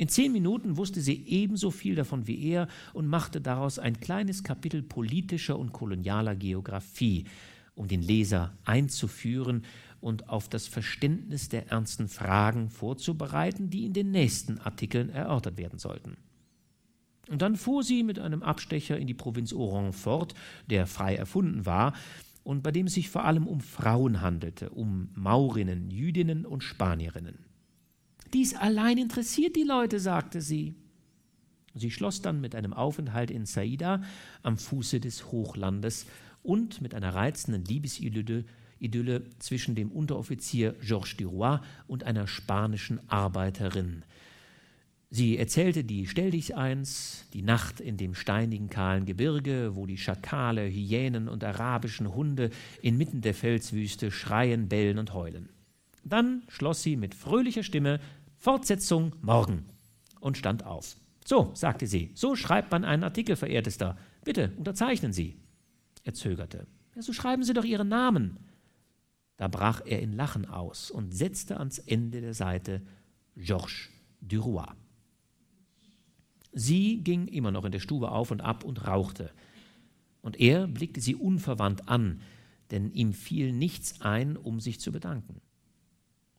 In 0.00 0.08
zehn 0.08 0.32
Minuten 0.32 0.78
wusste 0.78 1.02
sie 1.02 1.26
ebenso 1.26 1.70
viel 1.70 1.94
davon 1.94 2.26
wie 2.26 2.42
er 2.42 2.68
und 2.94 3.06
machte 3.06 3.38
daraus 3.38 3.78
ein 3.78 4.00
kleines 4.00 4.42
Kapitel 4.42 4.82
politischer 4.82 5.58
und 5.58 5.74
kolonialer 5.74 6.34
Geographie, 6.34 7.24
um 7.74 7.86
den 7.86 8.00
Leser 8.00 8.54
einzuführen 8.64 9.66
und 10.00 10.30
auf 10.30 10.48
das 10.48 10.68
Verständnis 10.68 11.50
der 11.50 11.68
ernsten 11.68 12.08
Fragen 12.08 12.70
vorzubereiten, 12.70 13.68
die 13.68 13.84
in 13.84 13.92
den 13.92 14.10
nächsten 14.10 14.56
Artikeln 14.56 15.10
erörtert 15.10 15.58
werden 15.58 15.78
sollten. 15.78 16.16
Und 17.28 17.42
dann 17.42 17.56
fuhr 17.56 17.82
sie 17.82 18.02
mit 18.02 18.18
einem 18.18 18.42
Abstecher 18.42 18.96
in 18.96 19.06
die 19.06 19.12
Provinz 19.12 19.52
Oran 19.52 19.92
fort, 19.92 20.32
der 20.70 20.86
frei 20.86 21.14
erfunden 21.14 21.66
war, 21.66 21.92
und 22.42 22.62
bei 22.62 22.72
dem 22.72 22.86
es 22.86 22.94
sich 22.94 23.10
vor 23.10 23.26
allem 23.26 23.46
um 23.46 23.60
Frauen 23.60 24.22
handelte, 24.22 24.70
um 24.70 25.10
Maurinnen, 25.14 25.90
Jüdinnen 25.90 26.46
und 26.46 26.64
Spanierinnen. 26.64 27.49
Dies 28.32 28.54
allein 28.54 28.98
interessiert 28.98 29.56
die 29.56 29.64
Leute, 29.64 29.98
sagte 29.98 30.40
sie. 30.40 30.74
Sie 31.74 31.90
schloss 31.90 32.22
dann 32.22 32.40
mit 32.40 32.54
einem 32.54 32.72
Aufenthalt 32.72 33.30
in 33.30 33.46
Saida 33.46 34.02
am 34.42 34.56
Fuße 34.56 35.00
des 35.00 35.30
Hochlandes 35.30 36.06
und 36.42 36.80
mit 36.80 36.94
einer 36.94 37.14
reizenden 37.14 37.64
Liebesidylle 37.64 38.44
Idylle 38.80 39.24
zwischen 39.38 39.74
dem 39.74 39.92
Unteroffizier 39.92 40.74
Georges 40.80 41.16
Duroy 41.16 41.58
und 41.86 42.04
einer 42.04 42.26
spanischen 42.26 42.98
Arbeiterin. 43.08 44.04
Sie 45.10 45.36
erzählte 45.36 45.84
die 45.84 46.06
Stelldicheins, 46.06 47.26
die 47.34 47.42
Nacht 47.42 47.80
in 47.80 47.96
dem 47.96 48.14
steinigen, 48.14 48.70
kahlen 48.70 49.06
Gebirge, 49.06 49.72
wo 49.74 49.84
die 49.84 49.98
Schakale, 49.98 50.68
Hyänen 50.68 51.28
und 51.28 51.42
arabischen 51.42 52.14
Hunde 52.14 52.50
inmitten 52.80 53.20
der 53.20 53.34
Felswüste 53.34 54.12
schreien, 54.12 54.68
bellen 54.68 54.98
und 54.98 55.12
heulen. 55.12 55.48
Dann 56.04 56.42
schloss 56.48 56.82
sie 56.82 56.96
mit 56.96 57.14
fröhlicher 57.14 57.64
Stimme 57.64 58.00
Fortsetzung 58.40 59.14
morgen 59.20 59.66
und 60.18 60.38
stand 60.38 60.64
auf. 60.64 60.96
So, 61.26 61.50
sagte 61.52 61.86
sie, 61.86 62.10
so 62.14 62.36
schreibt 62.36 62.72
man 62.72 62.86
einen 62.86 63.04
Artikel, 63.04 63.36
verehrtester. 63.36 63.98
Bitte, 64.24 64.52
unterzeichnen 64.56 65.12
Sie. 65.12 65.36
Er 66.04 66.14
zögerte. 66.14 66.66
Ja, 66.96 67.02
so 67.02 67.12
schreiben 67.12 67.44
Sie 67.44 67.52
doch 67.52 67.64
Ihren 67.64 67.88
Namen. 67.88 68.38
Da 69.36 69.46
brach 69.48 69.82
er 69.84 70.00
in 70.00 70.14
Lachen 70.14 70.46
aus 70.46 70.90
und 70.90 71.14
setzte 71.14 71.58
ans 71.58 71.78
Ende 71.80 72.22
der 72.22 72.32
Seite 72.32 72.80
Georges 73.36 73.90
Duroy. 74.22 74.72
Sie 76.52 77.04
ging 77.04 77.28
immer 77.28 77.50
noch 77.50 77.66
in 77.66 77.72
der 77.72 77.78
Stube 77.78 78.10
auf 78.10 78.30
und 78.30 78.40
ab 78.40 78.64
und 78.64 78.86
rauchte. 78.86 79.32
Und 80.22 80.40
er 80.40 80.66
blickte 80.66 81.02
sie 81.02 81.14
unverwandt 81.14 81.90
an, 81.90 82.22
denn 82.70 82.90
ihm 82.90 83.12
fiel 83.12 83.52
nichts 83.52 84.00
ein, 84.00 84.38
um 84.38 84.60
sich 84.60 84.80
zu 84.80 84.92
bedanken. 84.92 85.42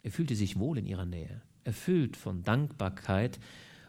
Er 0.01 0.11
fühlte 0.11 0.35
sich 0.35 0.57
wohl 0.57 0.79
in 0.79 0.87
ihrer 0.87 1.05
Nähe 1.05 1.43
erfüllt 1.63 2.17
von 2.17 2.43
Dankbarkeit 2.43 3.39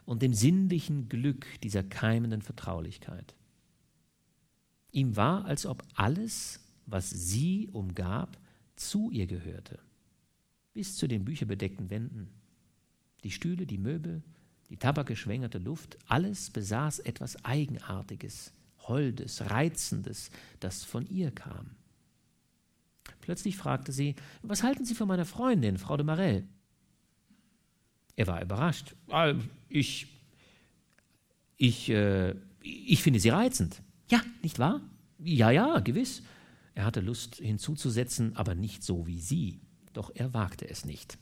und 0.04 0.22
dem 0.22 0.34
sinnlichen 0.34 1.08
Glück 1.08 1.46
dieser 1.62 1.82
keimenden 1.82 2.42
Vertraulichkeit. 2.42 3.34
Ihm 4.90 5.16
war, 5.16 5.44
als 5.46 5.64
ob 5.64 5.84
alles, 5.94 6.60
was 6.86 7.08
sie 7.08 7.68
umgab, 7.72 8.38
zu 8.76 9.10
ihr 9.10 9.26
gehörte, 9.26 9.78
bis 10.74 10.96
zu 10.96 11.06
den 11.06 11.24
bücherbedeckten 11.24 11.90
Wänden. 11.90 12.28
Die 13.24 13.30
Stühle, 13.30 13.66
die 13.66 13.78
Möbel, 13.78 14.22
die 14.68 14.76
tabakgeschwängerte 14.76 15.58
Luft, 15.58 15.98
alles 16.06 16.50
besaß 16.50 17.00
etwas 17.00 17.44
Eigenartiges, 17.44 18.52
Holdes, 18.78 19.50
Reizendes, 19.50 20.30
das 20.60 20.84
von 20.84 21.06
ihr 21.06 21.30
kam. 21.30 21.70
Plötzlich 23.20 23.56
fragte 23.56 23.92
sie, 23.92 24.16
was 24.42 24.62
halten 24.62 24.84
Sie 24.84 24.94
von 24.94 25.08
meiner 25.08 25.24
Freundin, 25.24 25.78
Frau 25.78 25.96
de 25.96 26.04
Marell? 26.04 26.44
Er 28.16 28.26
war 28.26 28.42
überrascht. 28.42 28.94
Ah, 29.10 29.34
ich, 29.68 30.06
ich, 31.56 31.88
äh, 31.90 32.34
ich 32.62 33.02
finde 33.02 33.20
sie 33.20 33.30
reizend. 33.30 33.82
Ja, 34.10 34.20
nicht 34.42 34.58
wahr? 34.58 34.80
Ja, 35.18 35.50
ja, 35.50 35.80
gewiss. 35.80 36.22
Er 36.74 36.84
hatte 36.84 37.00
Lust 37.00 37.36
hinzuzusetzen, 37.36 38.36
aber 38.36 38.54
nicht 38.54 38.82
so 38.82 39.06
wie 39.06 39.20
sie. 39.20 39.60
Doch 39.92 40.10
er 40.14 40.34
wagte 40.34 40.68
es 40.68 40.84
nicht. 40.84 41.18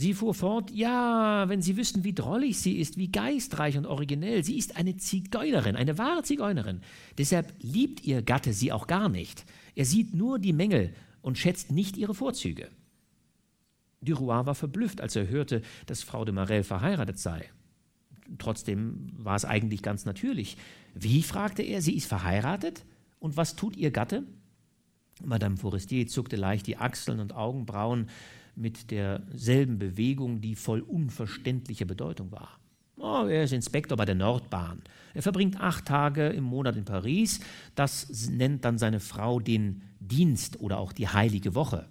Sie 0.00 0.14
fuhr 0.14 0.32
fort, 0.32 0.70
ja, 0.70 1.48
wenn 1.48 1.60
Sie 1.60 1.76
wüssten, 1.76 2.04
wie 2.04 2.14
drollig 2.14 2.60
sie 2.60 2.78
ist, 2.78 2.98
wie 2.98 3.10
geistreich 3.10 3.76
und 3.76 3.84
originell. 3.84 4.44
Sie 4.44 4.56
ist 4.56 4.76
eine 4.76 4.96
Zigeunerin, 4.96 5.74
eine 5.74 5.98
wahre 5.98 6.22
Zigeunerin. 6.22 6.82
Deshalb 7.18 7.52
liebt 7.60 8.04
ihr 8.04 8.22
Gatte 8.22 8.52
sie 8.52 8.70
auch 8.70 8.86
gar 8.86 9.08
nicht. 9.08 9.44
Er 9.74 9.84
sieht 9.84 10.14
nur 10.14 10.38
die 10.38 10.52
Mängel 10.52 10.94
und 11.20 11.36
schätzt 11.36 11.72
nicht 11.72 11.96
ihre 11.96 12.14
Vorzüge. 12.14 12.68
Duroy 14.00 14.46
war 14.46 14.54
verblüfft, 14.54 15.00
als 15.00 15.16
er 15.16 15.28
hörte, 15.28 15.62
dass 15.86 16.02
Frau 16.02 16.24
de 16.24 16.34
Marel 16.34 16.62
verheiratet 16.62 17.18
sei. 17.18 17.50
Trotzdem 18.38 19.10
war 19.16 19.36
es 19.36 19.44
eigentlich 19.44 19.82
ganz 19.82 20.04
natürlich. 20.04 20.56
Wie, 20.94 21.22
fragte 21.22 21.62
er, 21.62 21.80
sie 21.80 21.96
ist 21.96 22.06
verheiratet? 22.06 22.84
Und 23.18 23.36
was 23.36 23.56
tut 23.56 23.76
ihr 23.76 23.90
Gatte? 23.90 24.24
Madame 25.24 25.56
Forestier 25.56 26.06
zuckte 26.06 26.36
leicht 26.36 26.66
die 26.66 26.76
Achseln 26.76 27.20
und 27.20 27.34
Augenbrauen 27.34 28.08
mit 28.54 28.90
derselben 28.90 29.78
Bewegung, 29.78 30.40
die 30.40 30.54
voll 30.54 30.80
unverständlicher 30.80 31.84
Bedeutung 31.84 32.30
war. 32.30 32.58
Oh, 32.96 33.26
er 33.26 33.44
ist 33.44 33.52
Inspektor 33.52 33.96
bei 33.96 34.04
der 34.04 34.16
Nordbahn. 34.16 34.82
Er 35.14 35.22
verbringt 35.22 35.60
acht 35.60 35.84
Tage 35.86 36.28
im 36.28 36.44
Monat 36.44 36.76
in 36.76 36.84
Paris. 36.84 37.40
Das 37.76 38.28
nennt 38.28 38.64
dann 38.64 38.78
seine 38.78 38.98
Frau 38.98 39.38
den 39.38 39.82
Dienst 40.00 40.60
oder 40.60 40.78
auch 40.78 40.92
die 40.92 41.08
heilige 41.08 41.54
Woche. 41.54 41.88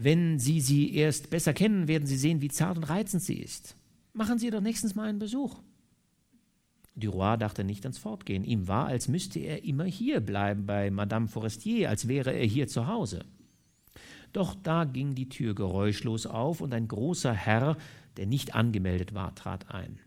Wenn 0.00 0.38
Sie 0.38 0.60
sie 0.60 0.94
erst 0.94 1.28
besser 1.28 1.52
kennen, 1.52 1.88
werden 1.88 2.06
Sie 2.06 2.16
sehen, 2.16 2.40
wie 2.40 2.48
zart 2.48 2.76
und 2.76 2.84
reizend 2.84 3.20
sie 3.20 3.34
ist. 3.34 3.74
Machen 4.12 4.38
Sie 4.38 4.48
doch 4.48 4.60
nächstens 4.60 4.94
mal 4.94 5.08
einen 5.08 5.18
Besuch. 5.18 5.58
Duroy 6.94 7.36
dachte 7.36 7.64
nicht 7.64 7.84
ans 7.84 7.98
Fortgehen. 7.98 8.44
Ihm 8.44 8.68
war, 8.68 8.86
als 8.86 9.08
müsste 9.08 9.40
er 9.40 9.64
immer 9.64 9.86
hier 9.86 10.20
bleiben 10.20 10.66
bei 10.66 10.92
Madame 10.92 11.26
Forestier, 11.26 11.90
als 11.90 12.06
wäre 12.06 12.32
er 12.32 12.46
hier 12.46 12.68
zu 12.68 12.86
Hause. 12.86 13.24
Doch 14.32 14.54
da 14.54 14.84
ging 14.84 15.16
die 15.16 15.28
Tür 15.28 15.56
geräuschlos 15.56 16.26
auf 16.26 16.60
und 16.60 16.72
ein 16.74 16.86
großer 16.86 17.32
Herr, 17.32 17.76
der 18.16 18.26
nicht 18.26 18.54
angemeldet 18.54 19.14
war, 19.14 19.34
trat 19.34 19.74
ein. 19.74 19.98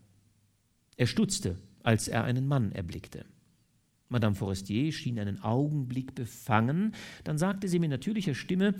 Er 0.96 1.06
stutzte, 1.06 1.58
als 1.82 2.08
er 2.08 2.24
einen 2.24 2.46
Mann 2.46 2.72
erblickte. 2.72 3.26
Madame 4.08 4.36
Forestier 4.36 4.90
schien 4.90 5.18
einen 5.18 5.42
Augenblick 5.42 6.14
befangen, 6.14 6.94
dann 7.24 7.36
sagte 7.36 7.68
sie 7.68 7.78
mit 7.78 7.90
natürlicher 7.90 8.34
Stimme, 8.34 8.74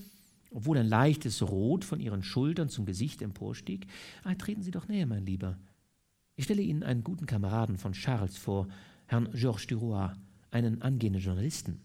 obwohl 0.52 0.78
ein 0.78 0.86
leichtes 0.86 1.42
Rot 1.42 1.84
von 1.84 2.00
ihren 2.00 2.22
Schultern 2.22 2.68
zum 2.68 2.86
Gesicht 2.86 3.22
emporstieg, 3.22 3.86
ah, 4.24 4.34
treten 4.34 4.62
Sie 4.62 4.70
doch 4.70 4.88
näher, 4.88 5.06
mein 5.06 5.24
Lieber. 5.24 5.58
Ich 6.36 6.44
stelle 6.44 6.62
Ihnen 6.62 6.82
einen 6.82 7.04
guten 7.04 7.26
Kameraden 7.26 7.76
von 7.76 7.92
Charles 7.92 8.36
vor, 8.36 8.68
Herrn 9.06 9.28
Georges 9.32 9.66
Duroy, 9.66 10.10
einen 10.50 10.82
angehenden 10.82 11.22
Journalisten. 11.22 11.80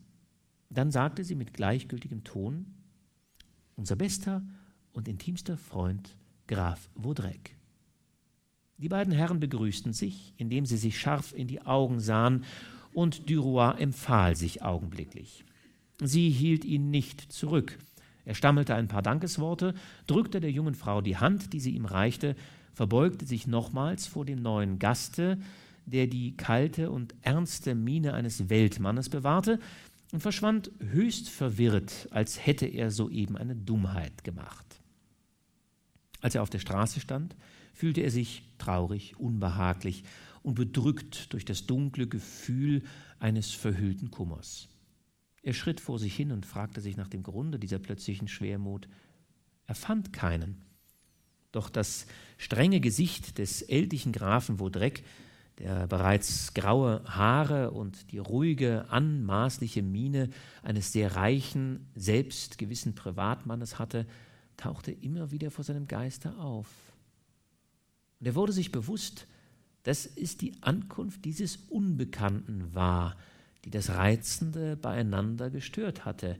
Dann 0.69 0.91
sagte 0.91 1.23
sie 1.23 1.35
mit 1.35 1.53
gleichgültigem 1.53 2.23
Ton, 2.23 2.65
unser 3.75 3.95
bester 3.95 4.43
und 4.91 5.07
intimster 5.07 5.57
Freund 5.57 6.15
Graf 6.47 6.89
Vaudrec. 6.95 7.55
Die 8.77 8.89
beiden 8.89 9.13
Herren 9.13 9.39
begrüßten 9.39 9.93
sich, 9.93 10.33
indem 10.37 10.65
sie 10.65 10.77
sich 10.77 10.99
scharf 10.99 11.33
in 11.33 11.47
die 11.47 11.61
Augen 11.61 11.99
sahen, 11.99 12.43
und 12.93 13.29
Duroy 13.29 13.79
empfahl 13.79 14.35
sich 14.35 14.63
augenblicklich. 14.63 15.45
Sie 16.01 16.29
hielt 16.29 16.65
ihn 16.65 16.89
nicht 16.89 17.31
zurück. 17.31 17.77
Er 18.27 18.35
stammelte 18.35 18.75
ein 18.75 18.89
paar 18.89 19.01
Dankesworte, 19.01 19.73
drückte 20.05 20.41
der 20.41 20.51
jungen 20.51 20.75
Frau 20.75 20.99
die 20.99 21.15
Hand, 21.15 21.53
die 21.53 21.61
sie 21.61 21.71
ihm 21.71 21.85
reichte, 21.85 22.35
verbeugte 22.73 23.25
sich 23.25 23.47
nochmals 23.47 24.05
vor 24.05 24.25
dem 24.25 24.41
neuen 24.41 24.79
Gaste, 24.79 25.37
der 25.85 26.07
die 26.07 26.35
kalte 26.35 26.91
und 26.91 27.15
ernste 27.21 27.73
Miene 27.73 28.13
eines 28.13 28.49
Weltmannes 28.49 29.07
bewahrte, 29.07 29.61
und 30.11 30.19
verschwand 30.19 30.71
höchst 30.79 31.29
verwirrt, 31.29 32.09
als 32.11 32.45
hätte 32.45 32.65
er 32.65 32.91
soeben 32.91 33.37
eine 33.37 33.55
Dummheit 33.55 34.25
gemacht. 34.25 34.81
Als 36.19 36.35
er 36.35 36.41
auf 36.41 36.49
der 36.49 36.59
Straße 36.59 36.99
stand, 36.99 37.33
fühlte 37.73 38.01
er 38.01 38.11
sich 38.11 38.43
traurig, 38.57 39.17
unbehaglich 39.17 40.03
und 40.43 40.55
bedrückt 40.55 41.31
durch 41.31 41.45
das 41.45 41.65
dunkle 41.65 42.07
Gefühl 42.07 42.83
eines 43.19 43.51
verhüllten 43.51 44.11
Kummers. 44.11 44.67
Er 45.47 45.53
schritt 45.53 45.79
vor 45.79 45.97
sich 45.97 46.13
hin 46.13 46.33
und 46.33 46.45
fragte 46.45 46.81
sich 46.81 46.97
nach 46.97 47.07
dem 47.07 47.23
Grunde 47.23 47.57
dieser 47.57 47.79
plötzlichen 47.79 48.27
Schwermut. 48.27 48.89
Er 49.65 49.75
fand 49.75 50.11
keinen. 50.11 50.61
Doch 51.53 51.69
das 51.69 52.05
strenge 52.37 52.81
Gesicht 52.81 53.37
des 53.37 53.61
ältlichen 53.61 54.11
Grafen 54.11 54.59
Vaudrec 54.59 55.05
der 55.59 55.87
bereits 55.87 56.53
graue 56.53 57.01
Haare 57.05 57.71
und 57.71 58.11
die 58.11 58.17
ruhige, 58.17 58.89
anmaßliche 58.89 59.83
Miene 59.83 60.31
eines 60.63 60.91
sehr 60.91 61.15
reichen, 61.15 61.87
selbstgewissen 61.95 62.93
Privatmannes 62.93 63.79
hatte, 63.79 64.05
tauchte 64.57 64.91
immer 64.91 65.31
wieder 65.31 65.49
vor 65.49 65.63
seinem 65.63 65.87
Geiste 65.87 66.35
auf. 66.39 66.67
Und 68.19 68.27
er 68.27 68.35
wurde 68.35 68.51
sich 68.51 68.73
bewusst, 68.73 69.27
dass 69.83 70.05
es 70.05 70.35
die 70.35 70.61
Ankunft 70.61 71.23
dieses 71.23 71.55
Unbekannten 71.69 72.75
war, 72.75 73.15
die 73.67 73.71
das 73.71 73.89
Reizende 73.89 74.77
beieinander 74.77 75.49
gestört 75.49 76.05
hatte, 76.05 76.39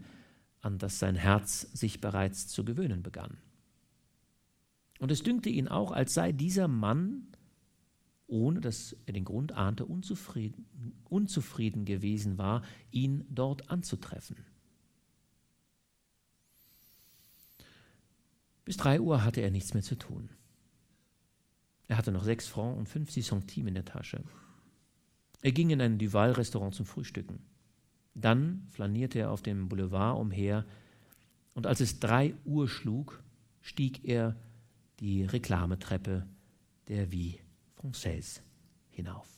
an 0.61 0.78
das 0.78 0.97
sein 0.97 1.15
Herz 1.15 1.61
sich 1.73 1.99
bereits 1.99 2.47
zu 2.47 2.63
gewöhnen 2.63 3.03
begann. 3.03 3.36
Und 4.99 5.11
es 5.11 5.23
dünkte 5.23 5.49
ihn 5.49 5.67
auch, 5.67 5.91
als 5.91 6.13
sei 6.13 6.32
dieser 6.32 6.69
Mann 6.69 7.28
ohne 8.28 8.59
dass 8.59 8.95
er 9.05 9.13
den 9.13 9.25
Grund 9.25 9.53
ahnte, 9.53 9.86
unzufrieden, 9.86 10.65
unzufrieden 11.05 11.86
gewesen 11.86 12.38
war, 12.38 12.61
ihn 12.91 13.25
dort 13.30 13.69
anzutreffen. 13.69 14.38
Bis 18.65 18.75
drei 18.75 18.99
Uhr 18.99 19.23
hatte 19.23 19.39
er 19.39 19.49
nichts 19.49 19.73
mehr 19.73 19.84
zu 19.84 19.95
tun. 19.95 20.30
Er 21.88 21.97
hatte 21.97 22.11
noch 22.11 22.25
sechs 22.25 22.47
Francs 22.47 22.78
und 22.78 22.89
50 22.89 23.25
Centimes 23.25 23.69
in 23.69 23.75
der 23.75 23.86
Tasche. 23.86 24.21
Er 25.47 25.53
ging 25.53 25.69
in 25.69 25.79
ein 25.79 25.97
Duval-Restaurant 25.97 26.75
zum 26.75 26.85
Frühstücken. 26.85 27.39
Dann 28.13 28.67
flanierte 28.71 29.19
er 29.19 29.31
auf 29.31 29.41
dem 29.41 29.69
Boulevard 29.69 30.19
umher, 30.19 30.65
und 31.53 31.65
als 31.65 31.79
es 31.79 32.01
drei 32.01 32.35
Uhr 32.43 32.67
schlug, 32.67 33.23
stieg 33.61 34.03
er 34.03 34.35
die 34.99 35.23
Reklametreppe 35.23 36.27
der 36.89 37.11
Vie 37.13 37.39
Française 37.81 38.41
hinauf. 38.89 39.36